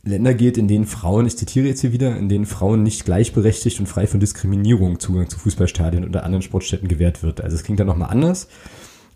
[0.05, 3.79] Länder geht, in denen Frauen, ich zitiere jetzt hier wieder, in denen Frauen nicht gleichberechtigt
[3.79, 7.41] und frei von Diskriminierung Zugang zu Fußballstadien oder anderen Sportstätten gewährt wird.
[7.41, 8.47] Also es klingt dann nochmal anders.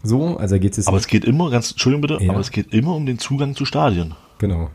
[0.02, 2.32] So, also geht es Aber es geht immer, ganz, Entschuldigung bitte, ja.
[2.32, 4.16] aber es geht immer um den Zugang zu Stadien.
[4.40, 4.72] Genau.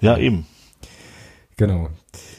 [0.00, 0.46] Ja, eben.
[1.56, 1.90] Genau.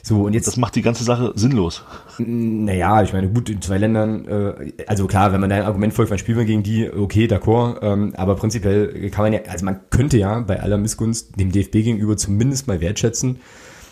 [0.10, 0.48] So, und jetzt.
[0.48, 1.84] Das macht die ganze Sache sinnlos.
[2.18, 6.10] Naja, ich meine, gut, in zwei Ländern, äh, also klar, wenn man dein Argument folgt,
[6.10, 9.82] dann spielen wir gegen die, okay, d'accord, ähm, aber prinzipiell kann man ja, also man
[9.92, 13.38] könnte ja bei aller Missgunst dem DFB gegenüber zumindest mal wertschätzen,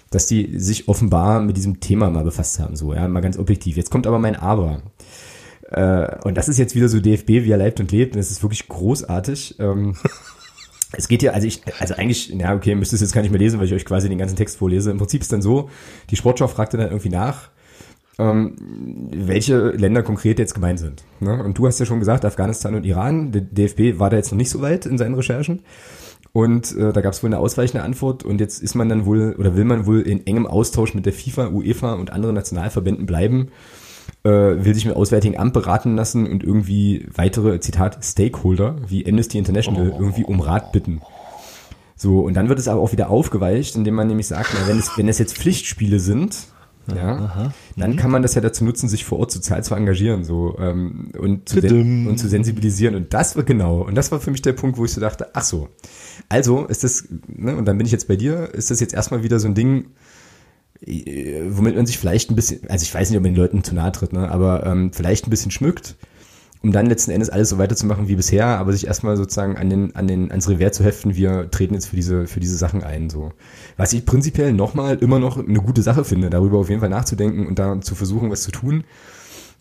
[0.09, 3.77] dass die sich offenbar mit diesem Thema mal befasst haben, so, ja, mal ganz objektiv.
[3.77, 4.81] Jetzt kommt aber mein Aber.
[5.69, 8.31] Äh, und das ist jetzt wieder so DFB, wie er lebt und lebt, und das
[8.31, 9.57] ist wirklich großartig.
[9.59, 9.93] Ähm,
[10.93, 13.39] es geht ja, also ich, also eigentlich, ja, okay, müsste es jetzt gar nicht mehr
[13.39, 14.91] lesen, weil ich euch quasi den ganzen Text vorlese.
[14.91, 15.69] Im Prinzip ist dann so,
[16.09, 17.49] die Sportschau fragte dann irgendwie nach,
[18.19, 18.55] ähm,
[19.11, 21.03] welche Länder konkret jetzt gemeint sind.
[21.19, 21.43] Ne?
[21.43, 23.31] Und du hast ja schon gesagt, Afghanistan und Iran.
[23.31, 25.61] Der DFB war da jetzt noch nicht so weit in seinen Recherchen.
[26.33, 29.35] Und äh, da gab es wohl eine ausweichende Antwort und jetzt ist man dann wohl
[29.37, 33.49] oder will man wohl in engem Austausch mit der FIFA, UEFA und anderen Nationalverbänden bleiben
[34.27, 39.37] äh, will sich mit Auswärtigen Amt beraten lassen und irgendwie weitere, Zitat, Stakeholder wie Amnesty
[39.37, 41.01] International irgendwie um Rat bitten.
[41.95, 44.77] So, und dann wird es aber auch wieder aufgeweicht, indem man nämlich sagt, na, wenn
[44.77, 46.47] es, wenn es jetzt Pflichtspiele sind,
[46.95, 47.53] ja, Aha.
[47.75, 47.95] dann mhm.
[47.97, 51.49] kann man das ja dazu nutzen, sich vor Ort sozial zu engagieren, so, ähm, und
[51.49, 52.95] zu, und zu sensibilisieren.
[52.95, 55.29] Und das war genau, und das war für mich der Punkt, wo ich so dachte,
[55.33, 55.69] ach so.
[56.29, 59.23] Also ist das, ne, und dann bin ich jetzt bei dir, ist das jetzt erstmal
[59.23, 59.87] wieder so ein Ding,
[60.85, 63.73] womit man sich vielleicht ein bisschen, also ich weiß nicht, ob man den Leuten zu
[63.73, 65.95] nahe tritt, ne, aber ähm, vielleicht ein bisschen schmückt,
[66.61, 69.95] um dann letzten Endes alles so weiterzumachen wie bisher, aber sich erstmal sozusagen an den,
[69.95, 73.09] an den, ans Revers zu heften, wir treten jetzt für diese, für diese Sachen ein,
[73.09, 73.31] so.
[73.75, 77.47] Was ich prinzipiell nochmal immer noch eine gute Sache finde, darüber auf jeden Fall nachzudenken
[77.47, 78.83] und da zu versuchen, was zu tun.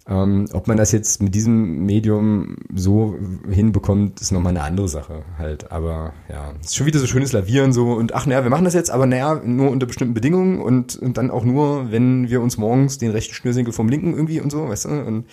[0.08, 3.18] Ähm, ob man das jetzt mit diesem Medium so
[3.50, 5.72] hinbekommt, ist nochmal eine andere Sache halt.
[5.72, 8.64] Aber ja, es ist schon wieder so schönes Lavieren so und ach naja, wir machen
[8.64, 12.40] das jetzt, aber naja, nur unter bestimmten Bedingungen und, und dann auch nur, wenn wir
[12.40, 14.90] uns morgens den rechten Schnürsenkel vom linken irgendwie und so, weißt du?
[14.90, 15.24] Und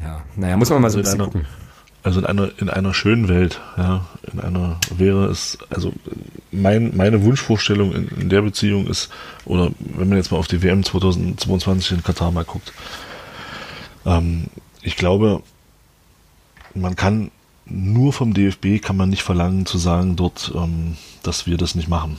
[0.00, 1.46] ja, naja, muss man mal so ein bisschen gucken.
[2.02, 5.92] Also in einer, in einer schönen Welt, ja, in einer wäre es, also
[6.50, 9.10] mein, meine Wunschvorstellung in, in der Beziehung ist,
[9.44, 12.72] oder wenn man jetzt mal auf die WM 2022 in Katar mal guckt,
[14.06, 14.46] ähm,
[14.82, 15.42] ich glaube,
[16.74, 17.30] man kann
[17.70, 21.88] nur vom DFB kann man nicht verlangen zu sagen dort, ähm, dass wir das nicht
[21.88, 22.18] machen.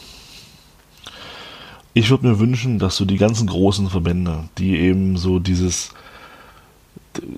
[1.93, 5.89] Ich würde mir wünschen, dass so die ganzen großen Verbände, die eben so dieses,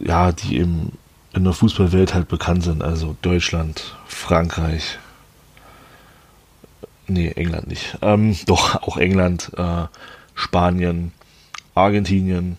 [0.05, 0.97] ja, die eben
[1.33, 2.83] in der Fußballwelt halt bekannt sind.
[2.83, 4.99] Also Deutschland, Frankreich,
[7.07, 7.97] nee, England nicht.
[8.01, 9.85] Ähm, doch, auch England, äh,
[10.35, 11.13] Spanien,
[11.73, 12.57] Argentinien,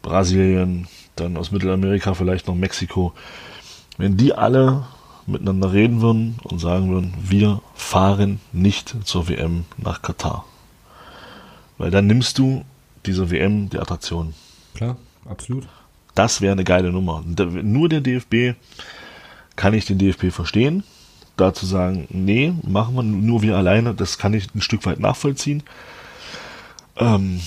[0.00, 0.88] Brasilien,
[1.20, 3.12] dann aus Mittelamerika vielleicht noch Mexiko.
[3.96, 4.86] Wenn die alle
[5.26, 10.44] miteinander reden würden und sagen würden, wir fahren nicht zur WM nach Katar.
[11.76, 12.64] Weil dann nimmst du
[13.06, 14.34] dieser WM die Attraktion.
[14.74, 14.96] Klar,
[15.28, 15.68] absolut.
[16.14, 17.22] Das wäre eine geile Nummer.
[17.62, 18.56] Nur der DFB
[19.54, 20.82] kann ich den DFB verstehen.
[21.36, 25.62] Dazu sagen, nee, machen wir nur wir alleine, das kann ich ein Stück weit nachvollziehen.
[26.96, 27.40] Ähm,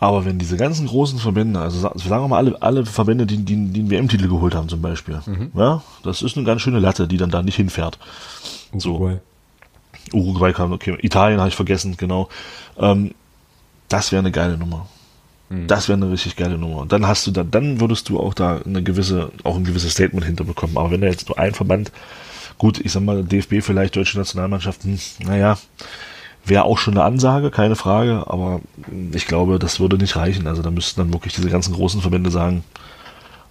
[0.00, 3.56] aber wenn diese ganzen großen Verbände, also sagen wir mal alle, alle Verbände, die, die,
[3.72, 5.50] die einen WM-Titel geholt haben zum Beispiel, mhm.
[5.54, 7.98] ja, das ist eine ganz schöne Latte, die dann da nicht hinfährt.
[8.72, 9.18] Uruguay.
[10.12, 10.16] So.
[10.16, 12.28] Uruguay kam, okay, Italien habe ich vergessen, genau.
[12.78, 13.12] Ähm,
[13.88, 14.86] das wäre eine geile Nummer.
[15.48, 15.66] Mhm.
[15.66, 16.82] Das wäre eine richtig geile Nummer.
[16.82, 19.94] Und dann hast du da, dann würdest du auch da eine gewisse, auch ein gewisses
[19.94, 20.76] Statement hinterbekommen.
[20.78, 21.90] Aber wenn da jetzt nur ein Verband,
[22.56, 25.58] gut, ich sag mal, DFB vielleicht, deutsche Nationalmannschaften, naja,
[26.44, 28.60] wäre auch schon eine Ansage, keine Frage, aber
[29.12, 30.46] ich glaube, das würde nicht reichen.
[30.46, 32.64] Also da müssten dann wirklich diese ganzen großen Verbände sagen,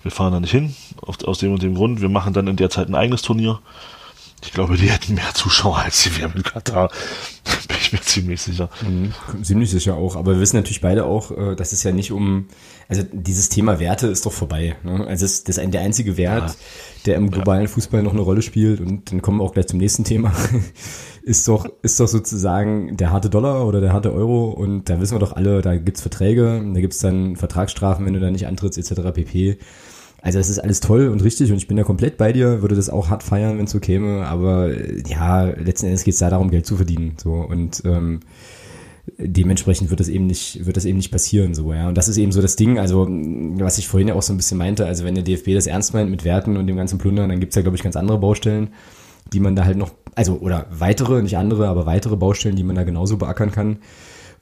[0.04, 2.70] wir fahren da nicht hin, aus dem und dem Grund, wir machen dann in der
[2.70, 3.60] Zeit ein eigenes Turnier
[4.44, 6.90] ich glaube, die hätten mehr Zuschauer als die WM in Katar.
[7.68, 8.70] Bin ich mir ziemlich sicher.
[8.82, 9.14] Mhm,
[9.44, 10.16] ziemlich sicher auch.
[10.16, 12.48] Aber wir wissen natürlich beide auch, äh, dass es ja nicht um,
[12.90, 14.76] also dieses Thema Werte ist doch vorbei.
[14.84, 15.06] Ne?
[15.08, 16.56] Also das, das ist der einzige Wert, ja.
[17.06, 17.68] der im globalen ja.
[17.68, 18.80] Fußball noch eine Rolle spielt.
[18.80, 20.32] Und dann kommen wir auch gleich zum nächsten Thema.
[21.24, 24.52] ist doch, ist doch sozusagen der harte Dollar oder der harte Euro.
[24.52, 28.22] Und da wissen wir doch alle, da gibt's Verträge, da gibt's dann Vertragsstrafen, wenn du
[28.22, 29.12] da nicht antrittst, etc.
[29.14, 29.58] pp.
[30.22, 32.76] Also es ist alles toll und richtig und ich bin da komplett bei dir, würde
[32.76, 36.20] das auch hart feiern, wenn es so käme, aber äh, ja, letzten Endes geht es
[36.20, 37.14] da darum, Geld zu verdienen.
[37.22, 38.22] So und ähm,
[39.18, 41.88] dementsprechend wird das eben nicht, wird das eben nicht passieren, so, ja.
[41.88, 44.38] Und das ist eben so das Ding, also, was ich vorhin ja auch so ein
[44.38, 47.30] bisschen meinte, also wenn der DFB das ernst meint mit Werten und dem ganzen Plundern,
[47.30, 48.70] dann gibt's ja, glaube ich, ganz andere Baustellen,
[49.34, 52.76] die man da halt noch, also, oder weitere, nicht andere, aber weitere Baustellen, die man
[52.76, 53.78] da genauso beackern kann.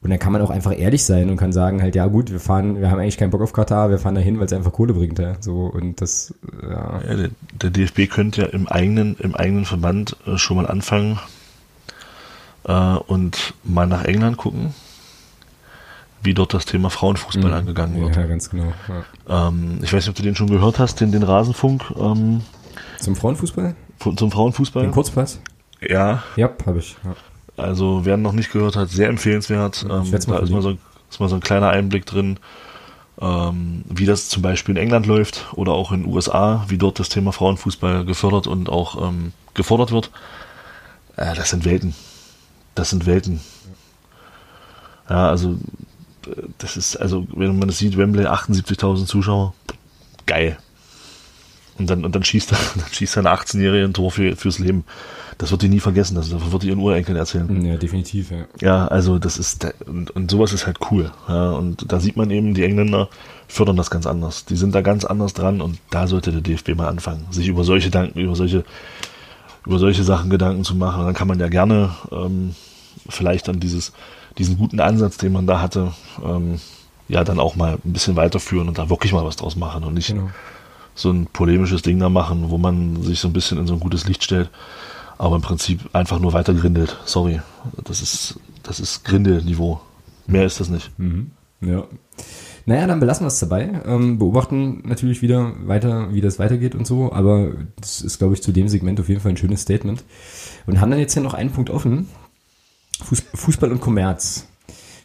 [0.02, 2.40] Und dann kann man auch einfach ehrlich sein und kann sagen halt, ja gut, wir
[2.40, 4.94] fahren, wir haben eigentlich keinen Bock auf Katar, wir fahren dahin, weil es einfach Kohle
[4.94, 5.36] bringt, ja.
[5.40, 7.02] So, und das, ja.
[7.08, 11.20] ja der, der, DFB könnte ja im eigenen, im eigenen Verband äh, schon mal anfangen
[12.66, 14.74] äh, und mal nach England gucken,
[16.22, 17.58] wie dort das Thema Frauenfußball mhm.
[17.58, 18.16] angegangen wird.
[18.16, 18.74] Ja, ganz genau.
[19.28, 19.48] Ja.
[19.48, 21.84] Ähm, ich weiß nicht, ob du den schon gehört hast, den, den Rasenfunk.
[21.98, 22.42] Ähm,
[23.00, 23.76] zum Frauenfußball?
[24.00, 24.84] Zum Frauenfußball?
[24.84, 25.40] Den Kurzpass?
[25.82, 26.24] Ja.
[26.36, 26.96] Ja, habe ich.
[27.04, 27.16] Ja.
[27.58, 29.86] Also wer noch nicht gehört hat, sehr empfehlenswert.
[29.90, 30.78] Ähm, da ist mal, so,
[31.10, 32.38] ist mal so ein kleiner Einblick drin,
[33.22, 37.00] ähm, wie das zum Beispiel in England läuft oder auch in den USA, wie dort
[37.00, 40.12] das Thema Frauenfußball gefördert und auch ähm, gefordert wird.
[41.16, 41.96] Äh, das sind Welten.
[42.76, 43.40] Das sind Welten.
[45.10, 45.58] Ja, also
[46.58, 49.54] das ist, also wenn man das sieht, Wembley 78.000 Zuschauer,
[50.26, 50.58] geil.
[51.78, 54.60] Und dann, und dann schießt er, dann schießt er eine 18-Jährige ein Tor für, fürs
[54.60, 54.86] Leben
[55.38, 57.66] das wird die nie vergessen, das, wird die ihren Urenkeln erzählen.
[57.66, 58.46] Ja, definitiv, ja.
[58.62, 61.12] Ja, also das ist, und, und sowas ist halt cool.
[61.28, 63.10] Ja, und da sieht man eben, die Engländer
[63.48, 64.46] fördern das ganz anders.
[64.46, 67.64] Die sind da ganz anders dran und da sollte der DFB mal anfangen, sich über
[67.64, 68.64] solche Gedanken, über solche,
[69.66, 71.02] über solche Sachen Gedanken zu machen.
[71.02, 72.56] Und dann kann man ja gerne ähm,
[73.10, 73.94] vielleicht dann dieses,
[74.38, 75.94] diesen guten Ansatz, den man da hatte,
[76.24, 76.60] ähm,
[77.08, 79.94] ja dann auch mal ein bisschen weiterführen und da wirklich mal was draus machen und
[79.94, 80.30] nicht genau.
[80.96, 83.80] so ein polemisches Ding da machen, wo man sich so ein bisschen in so ein
[83.80, 84.50] gutes Licht stellt
[85.18, 86.98] aber im Prinzip einfach nur weiter grindelt.
[87.06, 87.42] Sorry,
[87.84, 89.82] das ist, das ist Grindelniveau.
[90.28, 90.98] Mehr ist das nicht.
[91.00, 91.32] Mhm.
[91.62, 91.84] Ja.
[92.66, 93.82] Naja, dann belassen wir es dabei.
[93.86, 98.42] Ähm, beobachten natürlich wieder weiter, wie das weitergeht und so, aber das ist, glaube ich,
[98.42, 100.04] zu dem Segment auf jeden Fall ein schönes Statement.
[100.66, 102.10] Und haben dann jetzt hier noch einen Punkt offen.
[103.34, 104.48] Fußball und Kommerz.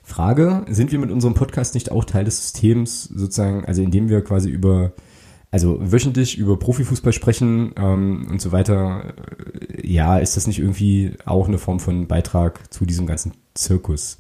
[0.03, 4.23] Frage, sind wir mit unserem Podcast nicht auch Teil des Systems, sozusagen, also indem wir
[4.23, 4.93] quasi über
[5.53, 9.15] also wöchentlich über Profifußball sprechen ähm, und so weiter,
[9.69, 14.19] äh, ja, ist das nicht irgendwie auch eine Form von Beitrag zu diesem ganzen Zirkus?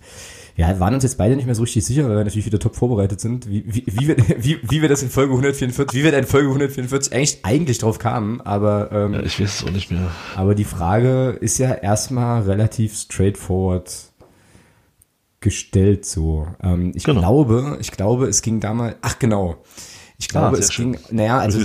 [0.60, 2.76] Ja, waren uns jetzt beide nicht mehr so richtig sicher, weil wir natürlich wieder top
[2.76, 6.12] vorbereitet sind, wie, wie, wie, wir, wie, wie wir das in Folge 144, wie wir
[6.12, 9.70] da in Folge 144 eigentlich, eigentlich drauf kamen, aber ähm, ja, ich weiß es auch
[9.70, 10.10] nicht mehr.
[10.36, 14.10] Aber die Frage ist ja erstmal relativ straightforward
[15.40, 16.46] gestellt so.
[16.62, 17.20] Ähm, ich genau.
[17.20, 19.56] glaube, ich glaube, es ging damals, ach genau,
[20.18, 20.92] ich glaube, ah, es schön.
[20.92, 21.58] ging, naja, also,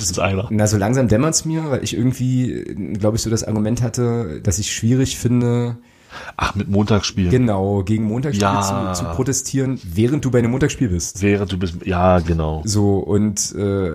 [0.51, 2.63] na, so langsam dämmert es mir, weil ich irgendwie,
[2.97, 5.79] glaube ich, so das Argument hatte, dass ich schwierig finde,
[6.37, 7.31] Ach, mit Montagsspielen.
[7.31, 8.93] Genau, gegen Montagsspiele ja.
[8.93, 11.21] zu, zu, protestieren, während du bei einem Montagsspiel bist.
[11.21, 12.61] Während du bist, ja, genau.
[12.65, 13.91] So, und äh,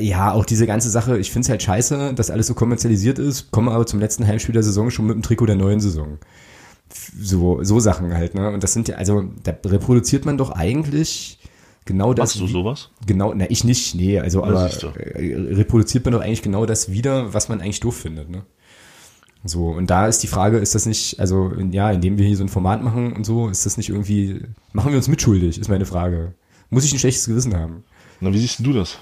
[0.00, 3.50] ja, auch diese ganze Sache, ich finde es halt scheiße, dass alles so kommerzialisiert ist,
[3.50, 6.18] komme aber zum letzten Heimspiel der Saison schon mit dem Trikot der neuen Saison.
[7.18, 8.50] So, so Sachen halt, ne?
[8.50, 11.38] Und das sind ja, also da reproduziert man doch eigentlich
[11.84, 12.36] genau das.
[12.36, 12.90] Machst du sowas?
[13.06, 16.90] Genau, na, ich nicht, nee, also, Ja, aber äh, reproduziert man doch eigentlich genau das
[16.90, 18.44] wieder, was man eigentlich doof findet, ne?
[19.46, 22.44] So, und da ist die Frage, ist das nicht, also, ja, indem wir hier so
[22.44, 24.42] ein Format machen und so, ist das nicht irgendwie,
[24.72, 26.34] machen wir uns mitschuldig, ist meine Frage.
[26.70, 27.84] Muss ich ein schlechtes Gewissen haben?
[28.20, 28.98] Na, wie siehst du das?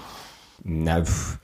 [0.63, 1.39] Na, pff,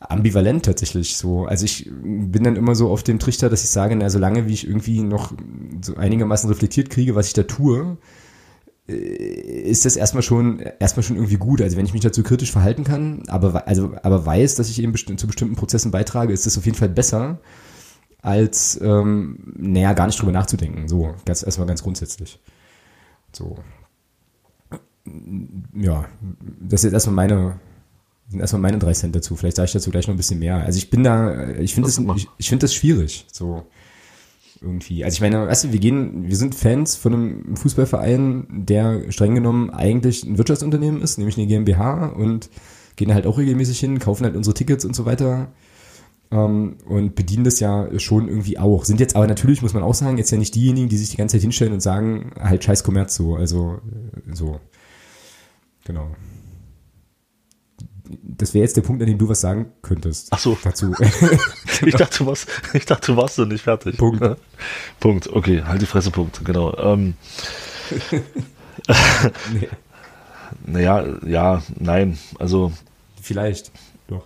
[0.00, 1.46] ambivalent tatsächlich so.
[1.46, 4.52] Also ich bin dann immer so auf dem Trichter, dass ich sage, na, solange wie
[4.52, 5.32] ich irgendwie noch
[5.80, 7.96] so einigermaßen reflektiert kriege, was ich da tue,
[8.88, 11.62] äh, ist das erstmal schon erstmal schon irgendwie gut.
[11.62, 14.92] Also wenn ich mich dazu kritisch verhalten kann, aber also aber weiß, dass ich eben
[14.92, 17.40] besti zu bestimmten Prozessen beitrage, ist das auf jeden Fall besser
[18.26, 20.88] als ähm, naja gar nicht drüber nachzudenken.
[20.88, 22.40] So ganz erstmal ganz grundsätzlich.
[23.32, 23.56] So
[25.74, 26.06] ja,
[26.60, 27.60] das ist erstmal meine
[28.28, 29.36] sind erstmal meine drei Cent dazu.
[29.36, 30.56] Vielleicht sage ich dazu gleich noch ein bisschen mehr.
[30.56, 32.16] Also ich bin da, ich finde das, mach.
[32.16, 33.64] ich, ich finde das schwierig, so
[34.60, 35.04] irgendwie.
[35.04, 39.36] Also ich meine, weißt du, wir gehen, wir sind Fans von einem Fußballverein, der streng
[39.36, 42.50] genommen eigentlich ein Wirtschaftsunternehmen ist, nämlich eine GmbH und
[42.96, 45.48] gehen halt auch regelmäßig hin, kaufen halt unsere Tickets und so weiter
[46.30, 48.84] ähm, und bedienen das ja schon irgendwie auch.
[48.84, 51.16] Sind jetzt aber natürlich, muss man auch sagen, jetzt ja nicht diejenigen, die sich die
[51.16, 53.80] ganze Zeit hinstellen und sagen, halt scheiß Kommerz so, also
[54.26, 54.60] äh, so.
[55.84, 56.10] Genau.
[58.22, 60.28] Das wäre jetzt der Punkt, an dem du was sagen könntest.
[60.30, 60.56] Ach so.
[60.62, 60.94] Dazu.
[61.84, 63.98] Ich dachte, du warst, ich dachte, du warst noch nicht fertig.
[63.98, 64.22] Punkt.
[64.22, 64.36] Ja.
[64.98, 65.28] Punkt.
[65.28, 66.42] Okay, halt die Fresse, Punkt.
[66.42, 66.74] Genau.
[66.78, 67.14] Ähm,
[69.52, 69.68] nee,
[70.66, 72.18] naja, ja, nein.
[72.38, 72.72] Also,
[73.20, 73.72] vielleicht.
[74.08, 74.24] Doch.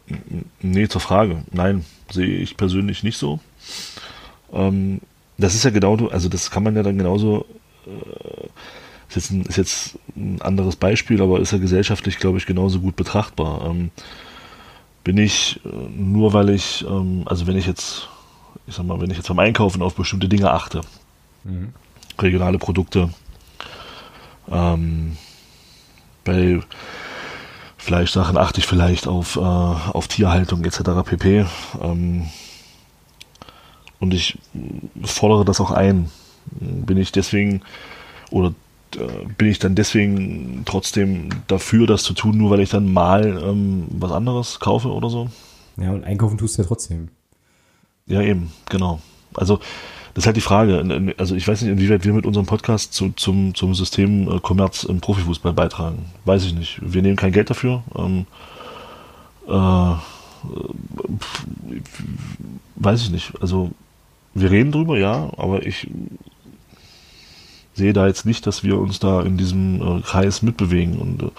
[0.61, 1.43] nee, zur Frage.
[1.53, 3.41] Nein, sehe ich persönlich nicht so.
[4.53, 5.01] Ähm,
[5.39, 7.47] das ist ja genau, also das kann man ja dann genauso,
[7.87, 8.47] äh,
[9.09, 12.81] ist, jetzt ein, ist jetzt ein anderes Beispiel, aber ist ja gesellschaftlich, glaube ich, genauso
[12.81, 13.70] gut betrachtbar.
[13.70, 13.91] Ähm,
[15.03, 18.09] bin ich äh, nur, weil ich, ähm, also wenn ich jetzt,
[18.66, 20.83] ich sag mal, wenn ich jetzt beim Einkaufen auf bestimmte Dinge achte,
[21.43, 21.72] Mhm.
[22.18, 23.09] regionale Produkte,
[24.51, 25.16] ähm,
[27.81, 30.81] bei Fleischsachen achte ich vielleicht auf, äh, auf Tierhaltung etc.
[31.05, 31.47] pp.
[31.83, 32.28] Ähm,
[33.99, 34.39] und ich
[35.05, 36.11] fordere das auch ein.
[36.51, 37.62] Bin ich deswegen
[38.31, 38.55] oder
[38.97, 43.43] äh, bin ich dann deswegen trotzdem dafür, das zu tun, nur weil ich dann mal
[43.43, 45.28] ähm, was anderes kaufe oder so?
[45.76, 47.09] Ja, und einkaufen tust du ja trotzdem.
[48.07, 49.01] Ja, eben, genau.
[49.35, 49.61] Also,
[50.14, 51.14] das ist halt die Frage.
[51.18, 54.84] Also, ich weiß nicht, inwieweit wir mit unserem Podcast zu, zum, zum System äh, Kommerz
[54.84, 56.06] im Profifußball beitragen.
[56.24, 56.80] Weiß ich nicht.
[56.82, 57.82] Wir nehmen kein Geld dafür.
[57.96, 58.26] Ähm,
[59.48, 59.94] äh,
[62.76, 63.32] weiß ich nicht.
[63.40, 63.70] Also,
[64.34, 65.88] wir reden drüber, ja, aber ich
[67.74, 70.98] sehe da jetzt nicht, dass wir uns da in diesem äh, Kreis mitbewegen.
[70.98, 71.30] Und äh,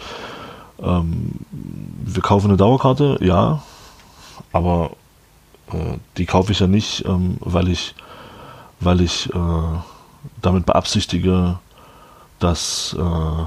[0.82, 1.32] ähm,
[2.04, 3.62] wir kaufen eine Dauerkarte, ja,
[4.52, 4.92] aber
[5.72, 7.96] äh, die kaufe ich ja nicht, ähm, weil ich,
[8.82, 9.40] weil ich äh,
[10.42, 11.60] damit beabsichtige,
[12.40, 13.44] dass äh,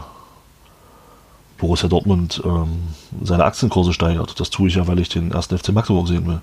[1.58, 2.82] Borussia Dortmund ähm,
[3.22, 4.38] seine Aktienkurse steigert.
[4.40, 6.40] Das tue ich ja, weil ich den ersten FC Magdeburg sehen will.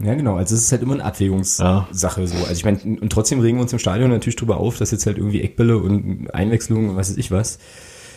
[0.00, 0.36] Ja, genau.
[0.36, 2.36] Also es ist halt immer eine Abwägungssache so.
[2.36, 5.06] Also ich meine, und trotzdem regen wir uns im Stadion natürlich drüber auf, dass jetzt
[5.06, 7.58] halt irgendwie Eckbälle und Einwechslungen und was weiß ich was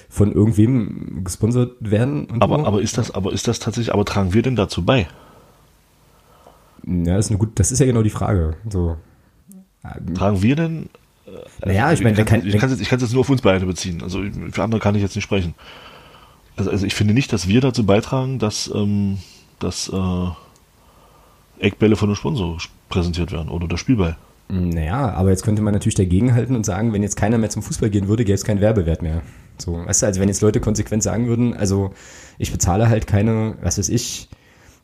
[0.10, 2.28] von irgendwem gesponsert werden.
[2.40, 2.66] Aber, so.
[2.66, 5.08] aber ist das, aber ist das tatsächlich, aber tragen wir denn dazu bei?
[6.88, 8.56] ja, das ist eine gut, das ist ja genau die Frage.
[8.70, 8.98] So.
[10.14, 10.90] Tragen wir denn
[11.64, 14.02] Naja, ich meine, wer ich kann es jetzt, ich jetzt nur auf uns beide beziehen.
[14.02, 15.56] Also für andere kann ich jetzt nicht sprechen.
[16.56, 19.18] Also, also ich finde nicht, dass wir dazu beitragen, dass, ähm,
[19.60, 20.30] dass äh,
[21.60, 22.58] Eckbälle von einem Sponsor
[22.90, 24.16] präsentiert werden oder der Spielball.
[24.48, 27.90] naja, aber jetzt könnte man natürlich dagegenhalten und sagen, wenn jetzt keiner mehr zum Fußball
[27.90, 29.22] gehen würde, gäbe es keinen Werbewert mehr.
[29.58, 31.94] So, weißt du, also wenn jetzt Leute konsequent sagen würden, also
[32.38, 34.30] ich bezahle halt keine, was weiß ich,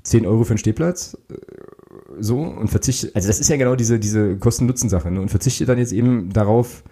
[0.03, 1.35] 10 Euro für einen Stehplatz, äh,
[2.19, 5.77] so, und verzichte, also das ist ja genau diese, diese Kosten-Nutzen-Sache, ne, und verzichte dann
[5.77, 6.83] jetzt eben darauf,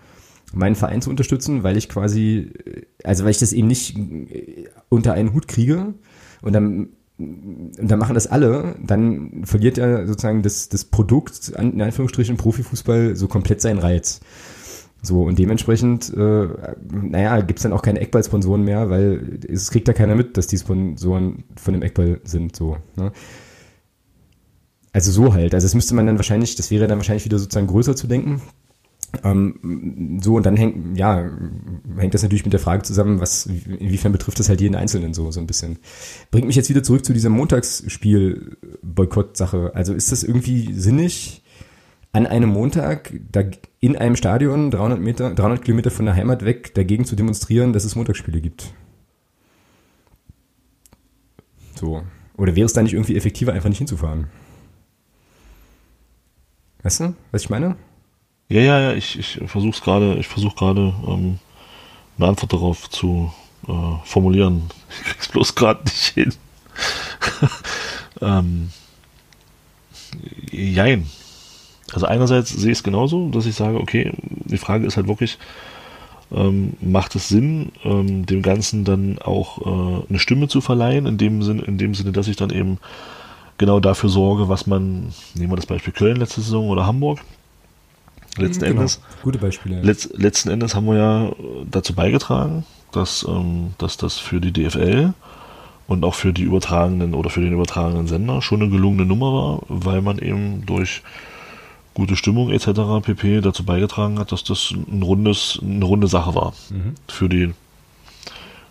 [0.53, 4.69] meinen Verein zu unterstützen, weil ich quasi, äh, also weil ich das eben nicht äh,
[4.89, 5.93] unter einen Hut kriege
[6.41, 6.89] und dann
[7.19, 13.17] und dann machen das alle, dann verliert ja sozusagen das, das Produkt, in Anführungsstrichen Profifußball,
[13.17, 14.21] so komplett seinen Reiz.
[15.01, 16.47] So, und dementsprechend, äh,
[16.91, 20.57] naja, gibt's dann auch keine Eckball-Sponsoren mehr, weil es kriegt da keiner mit, dass die
[20.57, 22.77] Sponsoren von dem Eckball sind, so.
[22.97, 23.13] Ne?
[24.91, 25.53] Also so halt.
[25.53, 28.41] Also das müsste man dann wahrscheinlich, das wäre dann wahrscheinlich wieder sozusagen größer zu denken.
[29.23, 31.31] Ähm, so, und dann hängt, ja,
[31.97, 35.31] hängt das natürlich mit der Frage zusammen, was, inwiefern betrifft das halt jeden Einzelnen so,
[35.31, 35.79] so ein bisschen.
[36.31, 39.71] Bringt mich jetzt wieder zurück zu dieser Montagsspiel-Boykott-Sache.
[39.73, 41.43] Also ist das irgendwie sinnig,
[42.11, 43.43] an einem Montag da
[43.79, 47.85] in einem Stadion 300 Meter, 300 Kilometer von der Heimat weg dagegen zu demonstrieren, dass
[47.85, 48.73] es Montagsspiele gibt?
[51.75, 52.03] So.
[52.35, 54.27] Oder wäre es da nicht irgendwie effektiver, einfach nicht hinzufahren?
[56.81, 57.75] Weißt du, was ich meine?
[58.47, 61.39] Ja, ja, ja, ich, ich versuche gerade, ich versuche gerade ähm,
[62.17, 63.31] eine Antwort darauf zu,
[63.67, 64.69] äh, formulieren.
[64.89, 66.33] Ich krieg's bloß gerade nicht hin.
[68.21, 68.71] ähm,
[70.51, 71.07] jein.
[71.93, 75.37] Also einerseits sehe ich es genauso, dass ich sage, okay, die Frage ist halt wirklich,
[76.31, 81.17] ähm, macht es Sinn, ähm, dem Ganzen dann auch äh, eine Stimme zu verleihen, in
[81.17, 82.77] dem, Sinne, in dem Sinne, dass ich dann eben
[83.57, 87.19] genau dafür sorge, was man, nehmen wir das Beispiel Köln letzte Saison oder Hamburg,
[88.37, 88.81] letzten genau.
[88.81, 89.01] Endes.
[89.23, 89.81] Gute Beispiele.
[89.81, 91.31] Letz, letzten Endes haben wir ja
[91.69, 95.13] dazu beigetragen, dass, ähm, dass das für die DFL
[95.87, 99.61] und auch für die übertragenen oder für den übertragenen Sender schon eine gelungene Nummer war,
[99.67, 101.01] weil man eben durch
[101.99, 102.67] gute Stimmung etc.
[103.03, 103.41] pp.
[103.41, 106.95] dazu beigetragen hat, dass das ein rundes, eine runde Sache war mhm.
[107.07, 107.53] für die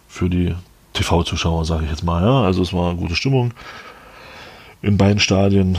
[0.08, 0.54] für die
[0.94, 2.22] TV-Zuschauer, sage ich jetzt mal.
[2.22, 2.42] Ja?
[2.42, 3.52] Also es war gute Stimmung
[4.82, 5.78] in beiden Stadien.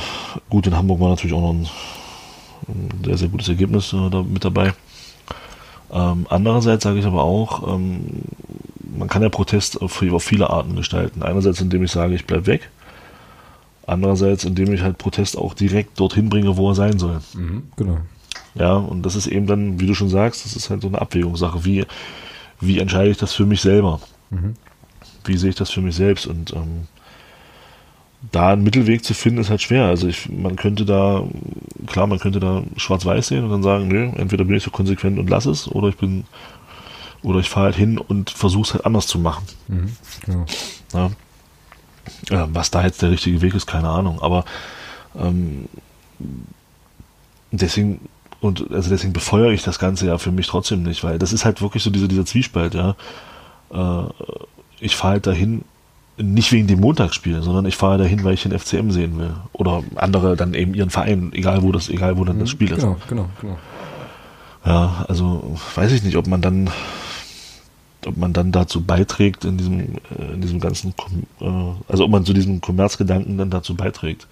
[0.49, 1.67] Gut, in Hamburg war natürlich auch noch ein,
[2.67, 4.73] ein sehr, sehr gutes Ergebnis äh, da mit dabei.
[5.91, 8.21] Ähm, andererseits sage ich aber auch, ähm,
[8.97, 11.23] man kann ja Protest auf, auf viele Arten gestalten.
[11.23, 12.69] Einerseits, indem ich sage, ich bleibe weg.
[13.89, 17.19] Andererseits, indem ich halt Protest auch direkt dorthin bringe, wo er sein soll.
[17.33, 17.97] Mhm, genau.
[18.55, 21.01] Ja, und das ist eben dann, wie du schon sagst, das ist halt so eine
[21.01, 21.65] Abwägungssache.
[21.65, 21.85] Wie,
[22.59, 23.99] wie entscheide ich das für mich selber?
[24.29, 24.55] Mhm.
[25.25, 26.27] Wie sehe ich das für mich selbst?
[26.27, 26.87] Und ähm,
[28.31, 29.85] da einen Mittelweg zu finden, ist halt schwer.
[29.85, 31.23] Also ich, man könnte da,
[31.87, 35.19] klar, man könnte da schwarz-weiß sehen und dann sagen, nö, entweder bin ich so konsequent
[35.19, 36.25] und lass es, oder ich bin
[37.21, 39.45] oder ich fahre halt hin und versuche es halt anders zu machen.
[39.67, 40.45] Mhm, genau.
[40.93, 41.11] ja.
[42.29, 44.21] Was da jetzt der richtige Weg ist, keine Ahnung.
[44.21, 44.45] Aber
[45.17, 45.65] ähm,
[47.51, 48.01] deswegen
[48.41, 51.45] und also deswegen befeuere ich das Ganze ja für mich trotzdem nicht, weil das ist
[51.45, 52.95] halt wirklich so diese, dieser Zwiespalt, ja.
[53.71, 54.03] Äh,
[54.79, 55.65] ich fahre halt dahin
[56.17, 59.33] nicht wegen dem Montagsspiel, sondern ich fahre dahin, weil ich den FCM sehen will.
[59.53, 62.67] Oder andere dann eben ihren Verein, egal wo das, egal wo dann das mhm, Spiel
[62.69, 63.07] genau, ist.
[63.07, 63.57] Genau, genau, genau.
[64.65, 66.69] Ja, also weiß ich nicht, ob man dann
[68.05, 69.79] ob man dann dazu beiträgt in diesem,
[70.17, 70.93] äh, in diesem ganzen,
[71.41, 71.45] äh,
[71.87, 74.27] also ob man zu diesem Kommerzgedanken dann dazu beiträgt.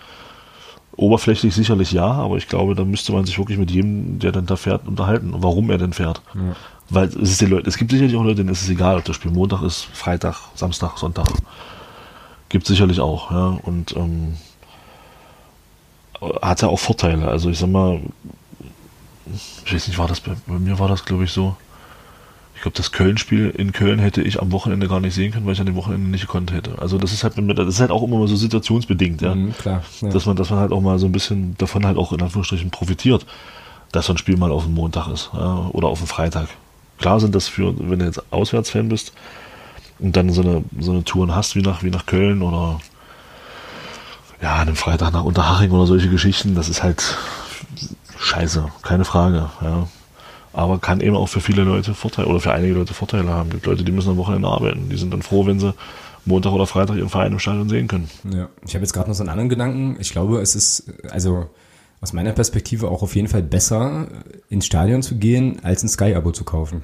[0.96, 4.46] Oberflächlich sicherlich ja, aber ich glaube, da müsste man sich wirklich mit jedem, der dann
[4.46, 6.22] da fährt, unterhalten, warum er denn fährt.
[6.34, 6.56] Ja.
[6.90, 9.06] Weil es ist den Leuten, es gibt sicherlich auch Leute, denen ist es egal, ob
[9.06, 11.28] das Spiel Montag ist, Freitag, Samstag, Sonntag.
[12.50, 13.60] Gibt sicherlich auch, ja.
[13.62, 14.38] Und ähm,
[16.42, 17.28] hat ja auch Vorteile.
[17.28, 18.00] Also ich sag mal,
[19.66, 21.56] ich weiß nicht, war das bei, bei mir war das, glaube ich, so
[22.58, 25.54] ich glaube, das Köln-Spiel in Köln hätte ich am Wochenende gar nicht sehen können, weil
[25.54, 26.80] ich an dem Wochenende nicht gekonnt hätte.
[26.80, 29.36] Also das ist halt, das ist halt auch immer mal so situationsbedingt, ja.
[29.36, 30.10] Mhm, klar, ja.
[30.10, 32.72] Dass man, dass man halt auch mal so ein bisschen davon halt auch in Anführungsstrichen
[32.72, 33.28] profitiert,
[33.92, 36.50] dass so ein Spiel mal auf dem Montag ist ja, oder auf dem Freitag.
[36.98, 39.14] Klar sind das für, wenn du jetzt Auswärtsfan bist
[40.00, 42.80] und dann so eine, so eine Touren hast wie nach, wie nach Köln oder
[44.42, 47.20] ja, an einem Freitag nach Unterhaching oder solche Geschichten, das ist halt
[48.18, 49.88] scheiße, keine Frage, ja
[50.58, 53.50] aber kann eben auch für viele Leute Vorteile oder für einige Leute Vorteile haben.
[53.50, 54.90] Es gibt Leute, die müssen am Wochenende arbeiten.
[54.90, 55.74] Die sind dann froh, wenn sie
[56.26, 58.10] Montag oder Freitag ihren Verein im Stadion sehen können.
[58.34, 59.98] Ja, ich habe jetzt gerade noch so einen anderen Gedanken.
[60.00, 61.48] Ich glaube, es ist also
[62.02, 64.08] aus meiner Perspektive auch auf jeden Fall besser,
[64.50, 66.82] ins Stadion zu gehen, als ein Sky-Abo zu kaufen.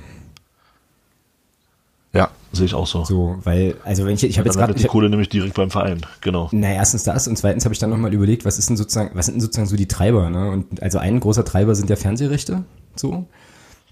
[2.14, 3.04] Ja, sehe ich auch so.
[3.06, 6.06] So, weil, also wenn ich, ich habe jetzt gerade die Kohle nämlich direkt beim Verein,
[6.22, 6.48] genau.
[6.52, 9.26] Na, erstens das und zweitens habe ich dann nochmal überlegt, was ist denn sozusagen, was
[9.26, 10.52] sind denn sozusagen so die Treiber, ne?
[10.52, 12.66] Und also ein großer Treiber sind ja Fernsehrechte,
[12.96, 13.26] so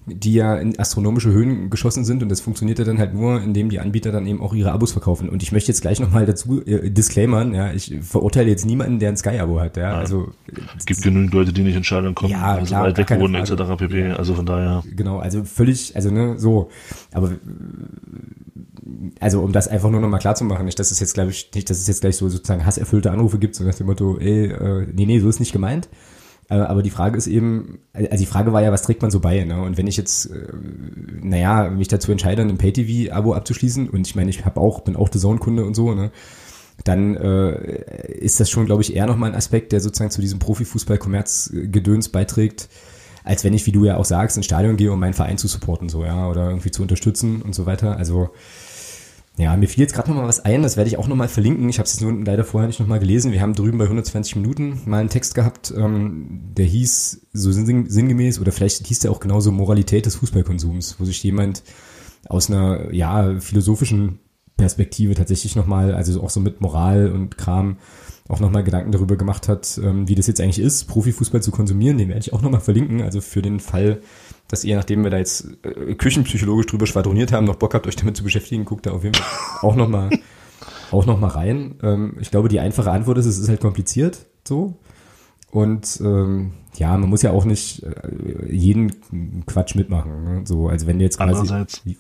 [0.06, 3.70] die ja in astronomische Höhen geschossen sind und das funktioniert ja dann halt nur, indem
[3.70, 5.30] die Anbieter dann eben auch ihre Abos verkaufen.
[5.30, 9.10] Und ich möchte jetzt gleich nochmal dazu äh, disclaimern, ja, ich verurteile jetzt niemanden, der
[9.10, 10.32] ein Sky-Abo hat, ja, also.
[10.78, 13.36] Es gibt genügend Leute, die nicht in Stadion kommen, ja, also klar, weit weg wohnen,
[13.36, 13.54] etc.
[13.78, 14.84] pp, also von daher.
[14.96, 16.70] Genau, also völlig, also ne, so,
[17.12, 17.34] aber
[19.20, 21.52] also um das einfach nur nochmal klar zu machen, nicht, dass es jetzt, glaube ich,
[21.54, 24.46] nicht, dass es jetzt gleich so sozusagen hasserfüllte Anrufe gibt, so nach dem Motto, ey,
[24.46, 25.90] äh, nee, nee, so ist nicht gemeint.
[26.50, 29.20] Äh, aber die Frage ist eben, also die Frage war ja, was trägt man so
[29.20, 29.44] bei?
[29.44, 29.62] Ne?
[29.62, 30.48] Und wenn ich jetzt, äh,
[31.22, 35.10] naja, mich dazu entscheide, ein Pay-TV-Abo abzuschließen, und ich meine, ich habe auch, bin auch
[35.12, 36.12] The Zone-Kunde und so, ne?
[36.84, 40.40] dann äh, ist das schon, glaube ich, eher nochmal ein Aspekt, der sozusagen zu diesem
[40.40, 42.70] Profifußball-Kommerz-Gedöns beiträgt,
[43.24, 45.48] als wenn ich, wie du ja auch sagst, ins Stadion gehe, um meinen Verein zu
[45.48, 47.98] supporten, so, ja, oder irgendwie zu unterstützen und so weiter.
[47.98, 48.32] Also
[49.42, 51.28] ja, mir fiel jetzt gerade noch mal was ein, das werde ich auch noch mal
[51.28, 51.68] verlinken.
[51.68, 53.32] Ich habe es nur leider vorher nicht noch mal gelesen.
[53.32, 57.90] Wir haben drüben bei 120 Minuten mal einen Text gehabt, ähm, der hieß so sinn
[57.90, 61.64] sinngemäß, oder vielleicht hieß der auch genauso Moralität des Fußballkonsums, wo sich jemand
[62.30, 64.20] aus einer ja philosophischen
[64.58, 67.78] Perspektive tatsächlich noch mal, also auch so mit Moral und Kram,
[68.32, 71.52] auch noch mal Gedanken darüber gemacht hat, ähm, wie das jetzt eigentlich ist, Profifußball zu
[71.52, 71.98] konsumieren.
[71.98, 73.02] Den werde ich auch noch mal verlinken.
[73.02, 74.02] Also für den Fall,
[74.48, 77.98] dass ihr, nachdem wir da jetzt äh, küchenpsychologisch drüber schwadroniert haben, noch Bock habt, euch
[77.98, 80.10] damit zu beschäftigen, guckt da auf jeden Fall auch noch mal,
[80.92, 81.76] auch noch mal rein.
[81.84, 84.76] Ähm, ich glaube, die einfache Antwort ist, es ist halt kompliziert, so.
[85.52, 90.24] Und ähm, ja, man muss ja auch nicht äh, jeden Quatsch mitmachen.
[90.24, 90.42] Ne?
[90.46, 91.46] So, also wenn du jetzt quasi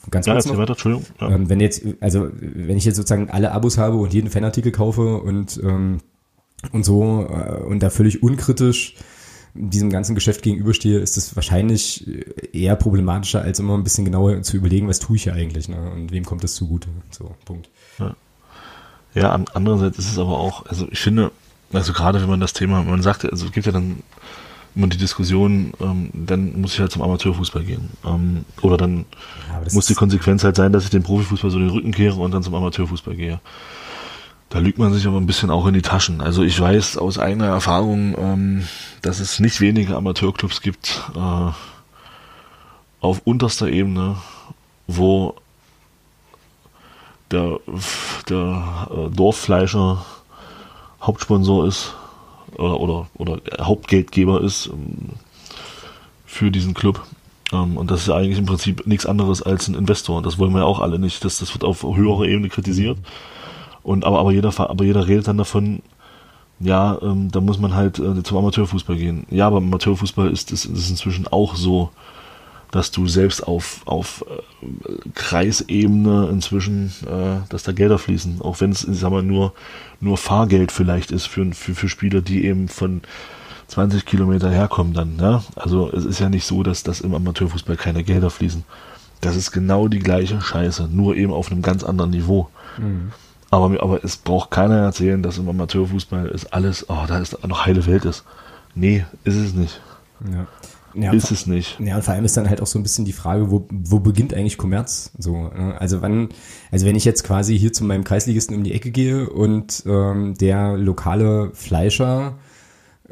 [0.09, 1.05] ganz ja, kurz noch, weiter, Entschuldigung.
[1.19, 1.29] Ja.
[1.29, 5.17] ähm, wenn jetzt, also wenn ich jetzt sozusagen alle Abos habe und jeden Fanartikel kaufe
[5.17, 5.97] und ähm,
[6.71, 8.95] und so äh, und da völlig unkritisch
[9.53, 12.07] diesem ganzen Geschäft gegenüberstehe, ist es wahrscheinlich
[12.53, 15.91] eher problematischer, als immer ein bisschen genauer zu überlegen, was tue ich hier eigentlich ne?
[15.91, 16.87] und wem kommt das zugute.
[17.09, 17.69] So, Punkt.
[19.13, 21.31] Ja, an, andererseits ist es aber auch, also ich finde,
[21.73, 24.03] also gerade wenn man das Thema, man sagt, also es gibt ja dann
[24.73, 27.89] immer die Diskussion, ähm, dann muss ich halt zum Amateurfußball gehen.
[28.05, 29.05] Ähm, oder dann
[29.49, 32.31] Ja, muss die Konsequenz halt sein, dass ich dem Profifußball so den Rücken kehre und
[32.33, 33.41] dann zum Amateurfußball gehe.
[34.51, 36.19] Da lügt man sich aber ein bisschen auch in die Taschen.
[36.19, 38.67] Also ich weiß aus eigener Erfahrung, ähm,
[39.01, 41.51] dass es nicht wenige Amateurclubs gibt äh,
[42.99, 44.17] auf unterster Ebene,
[44.87, 45.35] wo
[47.31, 47.61] der,
[48.27, 50.05] der äh, Dorffleischer
[51.01, 51.95] Hauptsponsor ist
[52.57, 55.11] oder, oder, oder Hauptgeldgeber ist ähm,
[56.25, 57.01] für diesen Club.
[57.53, 60.17] Ähm, und das ist eigentlich im Prinzip nichts anderes als ein Investor.
[60.17, 61.23] Und das wollen wir ja auch alle nicht.
[61.23, 62.97] Das, das wird auf höherer Ebene kritisiert.
[63.83, 65.81] Und aber, aber jeder, aber jeder redet dann davon,
[66.59, 69.25] ja, ähm, da muss man halt äh, zum Amateurfußball gehen.
[69.29, 71.89] Ja, aber Amateurfußball ist es ist, ist inzwischen auch so,
[72.71, 78.71] dass du selbst auf, auf äh, Kreisebene inzwischen, äh, dass da Gelder fließen, auch wenn
[78.71, 79.53] es, sag mal, nur,
[79.99, 83.01] nur Fahrgeld vielleicht ist für, für, für Spieler, die eben von
[83.67, 85.17] 20 Kilometer herkommen dann.
[85.19, 85.43] Ja?
[85.55, 88.63] Also es ist ja nicht so, dass das im Amateurfußball keine Gelder fließen.
[89.19, 92.49] Das ist genau die gleiche Scheiße, nur eben auf einem ganz anderen Niveau.
[93.51, 97.65] Aber, aber es braucht keiner erzählen, dass im Amateurfußball ist alles, oh, da ist noch
[97.65, 98.23] heile Welt ist.
[98.73, 99.81] Nee, ist es nicht.
[100.31, 100.47] Ja.
[100.93, 101.79] Ja, Ist es nicht.
[101.79, 103.99] Ja, und vor allem ist dann halt auch so ein bisschen die Frage, wo, wo
[103.99, 105.11] beginnt eigentlich Kommerz?
[105.17, 105.75] So, ne?
[105.79, 106.29] also wann,
[106.71, 110.33] also wenn ich jetzt quasi hier zu meinem Kreisligisten um die Ecke gehe und ähm,
[110.39, 112.37] der lokale Fleischer,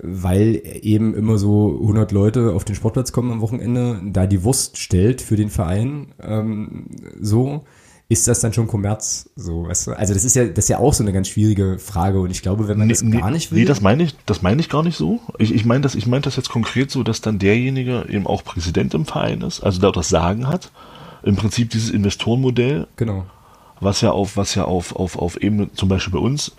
[0.02, 4.78] weil eben immer so 100 Leute auf den Sportplatz kommen am Wochenende, da die Wurst
[4.78, 6.88] stellt für den Verein, ähm,
[7.20, 7.64] so,
[8.12, 9.30] ist das dann schon Kommerz?
[9.36, 9.91] So, weißt du?
[9.93, 12.41] Also das ist ja, das ist ja auch so eine ganz schwierige Frage und ich
[12.41, 13.60] glaube, wenn man das gar nicht will.
[13.60, 15.20] Nee, das meine ich, das meine ich gar nicht so.
[15.38, 18.43] Ich, ich meine das, ich meine das jetzt konkret so, dass dann derjenige eben auch
[18.43, 20.72] Präsident im Verein ist, also da auch das Sagen hat.
[21.22, 23.28] Im Prinzip dieses Investorenmodell, genau.
[23.80, 26.53] was ja auf, was ja auf, auf, auf Ebene, zum Beispiel bei uns,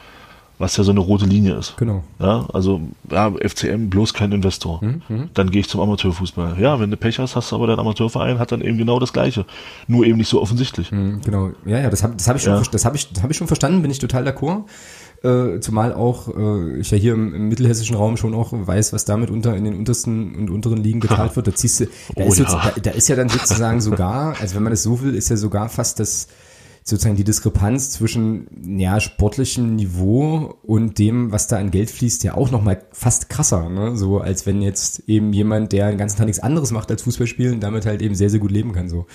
[0.60, 1.76] was ja so eine rote Linie ist.
[1.78, 2.04] Genau.
[2.20, 2.80] Ja, also
[3.10, 4.80] ja, FCM bloß kein Investor.
[4.84, 6.60] Mhm, Dann gehe ich zum Amateurfußball.
[6.60, 9.12] Ja, wenn du Pech hast, hast du aber dein Amateurverein hat dann eben genau das
[9.12, 9.46] Gleiche.
[9.88, 10.92] Nur eben nicht so offensichtlich.
[10.92, 12.62] Mhm, Genau, ja, ja, das habe das hab ich, schon Ja.
[12.70, 14.64] das hab ich, das hab ich schon verstanden, bin ich total d'accord.
[15.22, 19.04] Äh, zumal auch äh, ich ja hier im, im mittelhessischen Raum schon auch weiß, was
[19.04, 21.46] damit unter in den untersten und unteren Ligen gezahlt wird.
[21.46, 21.86] Da ziehst du,
[22.16, 22.44] da, Oh ist, ja.
[22.74, 25.36] da, da ist ja dann sozusagen sogar, also wenn man das so will, ist ja
[25.36, 26.28] sogar fast das
[26.82, 32.34] sozusagen die Diskrepanz zwischen ja, sportlichem Niveau und dem, was da an Geld fließt, ja
[32.34, 33.68] auch nochmal fast krasser.
[33.68, 33.96] Ne?
[33.96, 37.26] So als wenn jetzt eben jemand, der den ganzen Tag nichts anderes macht als Fußball
[37.26, 38.88] spielen, damit halt eben sehr, sehr gut leben kann.
[38.88, 39.06] So.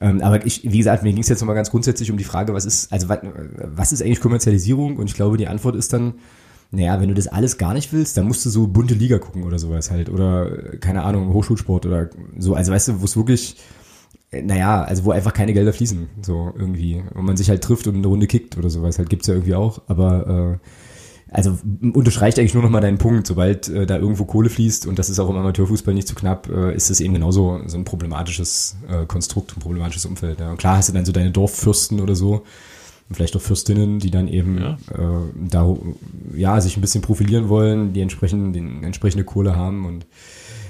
[0.00, 2.54] Ähm, aber ich, wie gesagt, mir ging es jetzt nochmal ganz grundsätzlich um die Frage,
[2.54, 4.96] was ist, also was, was ist eigentlich Kommerzialisierung?
[4.96, 6.14] Und ich glaube, die Antwort ist dann,
[6.70, 9.44] naja, wenn du das alles gar nicht willst, dann musst du so bunte Liga gucken
[9.44, 10.08] oder sowas halt.
[10.08, 12.54] Oder, keine Ahnung, Hochschulsport oder so.
[12.54, 13.56] Also weißt du, wo es wirklich,
[14.42, 17.02] naja, also wo einfach keine Gelder fließen, so irgendwie.
[17.14, 19.54] Und man sich halt trifft und eine Runde kickt oder sowas, halt gibt's ja irgendwie
[19.54, 19.82] auch.
[19.86, 20.68] Aber äh,
[21.30, 21.58] also
[21.92, 25.10] unterstreicht eigentlich nur noch mal deinen Punkt, sobald äh, da irgendwo Kohle fließt und das
[25.10, 28.76] ist auch im Amateurfußball nicht zu knapp, äh, ist es eben genauso so ein problematisches
[28.88, 30.40] äh, Konstrukt, ein problematisches Umfeld.
[30.40, 30.50] Ja.
[30.50, 32.44] Und klar hast du dann so deine Dorffürsten oder so,
[33.08, 34.78] und vielleicht auch Fürstinnen, die dann eben Ja.
[34.92, 35.76] äh, da
[36.34, 40.06] ja sich ein bisschen profilieren wollen, die entsprechend den entsprechende Kohle haben und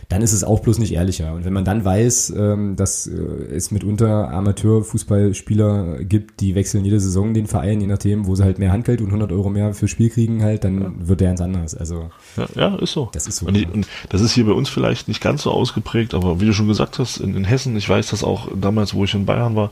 [0.09, 1.35] dann ist es auch bloß nicht ehrlicher.
[1.35, 7.01] Und wenn man dann weiß, ähm, dass äh, es mitunter Amateurfußballspieler gibt, die wechseln jede
[7.01, 9.89] Saison den Verein, je nachdem, wo sie halt mehr Handgeld und 100 Euro mehr für
[9.89, 11.75] Spiel kriegen halt, dann wird der ganz anders.
[11.75, 13.09] Also Ja, ja, ist so.
[13.13, 13.69] Das ist so, Und, ja.
[13.69, 16.69] und das ist hier bei uns vielleicht nicht ganz so ausgeprägt, aber wie du schon
[16.69, 19.71] gesagt hast, in, in Hessen, ich weiß das auch damals, wo ich in Bayern war,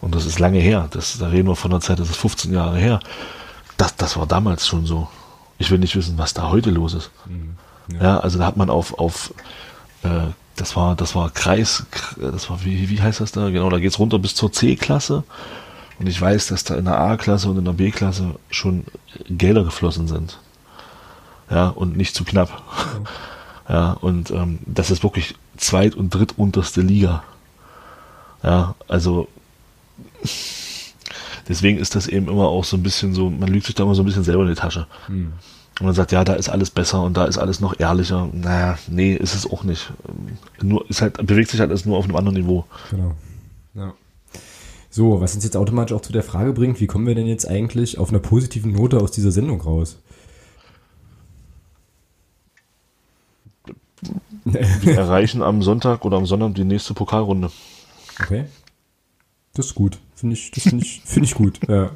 [0.00, 2.52] und das ist lange her, das, da reden wir von der Zeit, das ist 15
[2.52, 3.00] Jahre her,
[3.76, 5.08] das, das war damals schon so.
[5.58, 7.10] Ich will nicht wissen, was da heute los ist.
[8.00, 8.20] Ja.
[8.20, 9.34] also da hat man auf, auf
[10.02, 11.86] äh, das war, das war Kreis,
[12.20, 13.48] das war, wie, wie heißt das da?
[13.50, 15.24] Genau, da geht's runter bis zur C-Klasse.
[15.98, 18.84] Und ich weiß, dass da in der A-Klasse und in der B-Klasse schon
[19.28, 20.38] Gelder geflossen sind.
[21.50, 22.62] Ja, und nicht zu knapp.
[23.68, 27.22] Ja, und ähm, das ist wirklich zweit- und drittunterste Liga.
[28.42, 29.28] Ja, also
[31.48, 33.94] deswegen ist das eben immer auch so ein bisschen so, man lügt sich da immer
[33.94, 34.88] so ein bisschen selber in die Tasche.
[35.80, 38.28] Und man sagt, ja, da ist alles besser und da ist alles noch ehrlicher.
[38.34, 39.92] Naja, nee, ist es auch nicht.
[40.60, 42.66] Nur, ist halt, bewegt sich halt alles nur auf einem anderen Niveau.
[42.90, 43.14] Genau.
[43.74, 43.94] Ja.
[44.90, 47.48] So, was uns jetzt automatisch auch zu der Frage bringt, wie kommen wir denn jetzt
[47.48, 49.96] eigentlich auf einer positiven Note aus dieser Sendung raus?
[54.44, 57.50] wir erreichen am Sonntag oder am Sonntag die nächste Pokalrunde.
[58.20, 58.44] Okay.
[59.54, 59.98] Das ist gut.
[60.14, 61.58] Finde ich, das finde ich, finde ich gut.
[61.68, 61.90] Ja.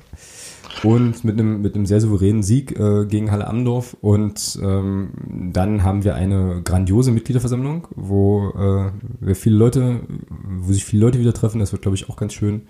[0.83, 3.97] Und mit einem, mit einem sehr souveränen Sieg äh, gegen Halle Amdorf.
[4.01, 5.11] Und ähm,
[5.53, 10.01] dann haben wir eine grandiose Mitgliederversammlung, wo äh, wir viele Leute,
[10.47, 11.59] wo sich viele Leute wieder treffen.
[11.61, 12.63] Das wird, glaube ich, auch ganz schön.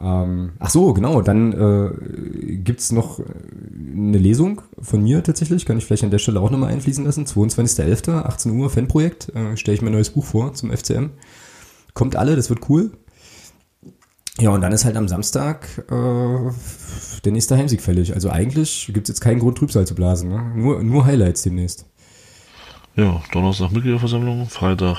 [0.00, 1.22] Ähm, ach so, genau.
[1.22, 5.66] Dann äh, gibt's noch eine Lesung von mir tatsächlich.
[5.66, 7.24] Kann ich vielleicht an der Stelle auch nochmal einfließen lassen.
[7.24, 9.34] 22.11., 18 Uhr, Fanprojekt.
[9.34, 11.10] Äh, Stelle ich mein neues Buch vor zum FCM.
[11.94, 12.92] Kommt alle, das wird cool.
[14.40, 16.50] Ja, und dann ist halt am Samstag äh,
[17.24, 18.14] der nächste Heimsieg fällig.
[18.14, 20.28] Also eigentlich gibt's jetzt keinen Grund, Trübsal zu blasen.
[20.28, 20.52] Ne?
[20.54, 21.86] Nur, nur Highlights demnächst.
[22.94, 24.98] Ja, Donnerstag Mitgliederversammlung, Freitag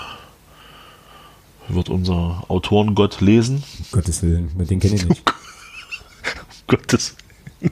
[1.69, 3.63] wird unser Autorengott lesen.
[3.77, 5.23] Um Gottes Willen, den kenne ich nicht.
[6.67, 7.15] Gottes.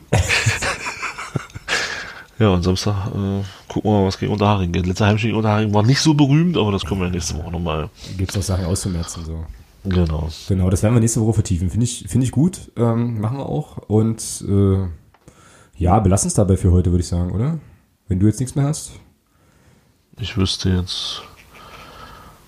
[2.39, 4.85] ja, und Samstag äh, gucken wir mal, was gegen Unterharing geht.
[4.85, 7.89] Letzter Heimspiel gegen Unterharing war nicht so berühmt, aber das können wir nächste Woche nochmal.
[8.17, 9.45] Gibt's auch Sachen auszumerzen, so.
[9.83, 10.29] Genau.
[10.47, 11.69] Genau, das werden wir nächste Woche vertiefen.
[11.69, 12.71] Finde ich, finde ich gut.
[12.75, 13.77] Ähm, machen wir auch.
[13.87, 14.87] Und äh,
[15.77, 17.59] ja, belassen es dabei für heute, würde ich sagen, oder?
[18.07, 18.91] Wenn du jetzt nichts mehr hast.
[20.19, 21.21] Ich wüsste jetzt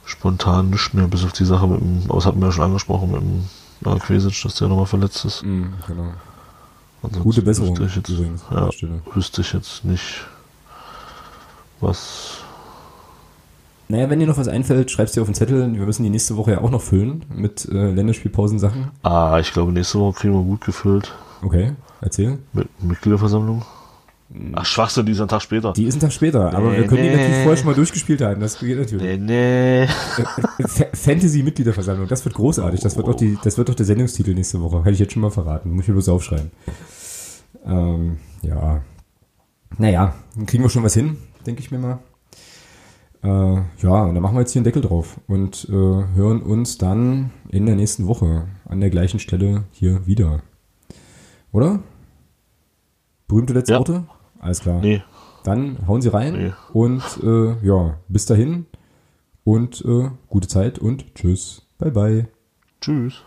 [0.06, 2.66] spontan nicht mehr, bis auf die Sache mit dem, aber das hatten wir ja schon
[2.66, 5.44] angesprochen, mit dem äh, Quesic, dass der nochmal verletzt ist.
[5.44, 6.14] Mm, genau.
[7.02, 8.70] Ansonsten Gute Besserung wüsste ich jetzt, übrigens ja,
[9.14, 10.26] wüsste ich jetzt nicht,
[11.80, 12.40] was.
[13.92, 15.74] Naja, wenn dir noch was einfällt, schreib's dir auf den Zettel.
[15.74, 18.92] Wir müssen die nächste Woche ja auch noch füllen mit äh, Länderspielpausen-Sachen.
[19.02, 22.38] Ah, ich glaube, nächste Woche kriegen wir gut gefüllt Okay, erzähl.
[22.54, 23.64] mit Mitgliederversammlung.
[24.54, 25.74] Ach, Schwachsinn, die ist einen Tag später.
[25.74, 27.16] Die ist ein Tag später, aber Nee, wir können die nee.
[27.16, 28.40] natürlich vorher schon mal durchgespielt haben.
[28.40, 29.20] Das geht natürlich.
[29.20, 29.88] Nee, nee.
[30.68, 32.82] Fa- Fantasy-Mitgliederversammlung, das wird großartig.
[32.82, 34.84] Das wird doch die, das wird doch der Sendungstitel nächste Woche.
[34.84, 35.72] Kann ich jetzt schon mal verraten.
[35.72, 36.52] Muss ich mir bloß aufschreiben.
[37.66, 38.82] Ähm, ja.
[39.80, 41.18] Naja, dann kriegen wir schon was hin,
[41.48, 41.98] denke ich mir mal.
[43.22, 46.78] Äh, ja, und dann machen wir jetzt hier einen Deckel drauf und äh, hören uns
[46.78, 50.42] dann in der nächsten Woche an der gleichen Stelle hier wieder.
[51.52, 51.80] Oder?
[53.28, 53.80] Berühmte letzte Ja.
[53.80, 54.04] Worte?
[54.40, 54.80] Alles klar.
[54.82, 55.04] Nee.
[55.44, 56.54] Dann hauen Sie rein Nee.
[56.74, 58.66] und äh, ja, bis dahin
[59.44, 61.64] und äh, gute Zeit und tschüss.
[61.78, 62.28] Bye bye.
[62.82, 63.24] Tschüss.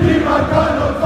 [0.00, 1.00] Niemand kann uns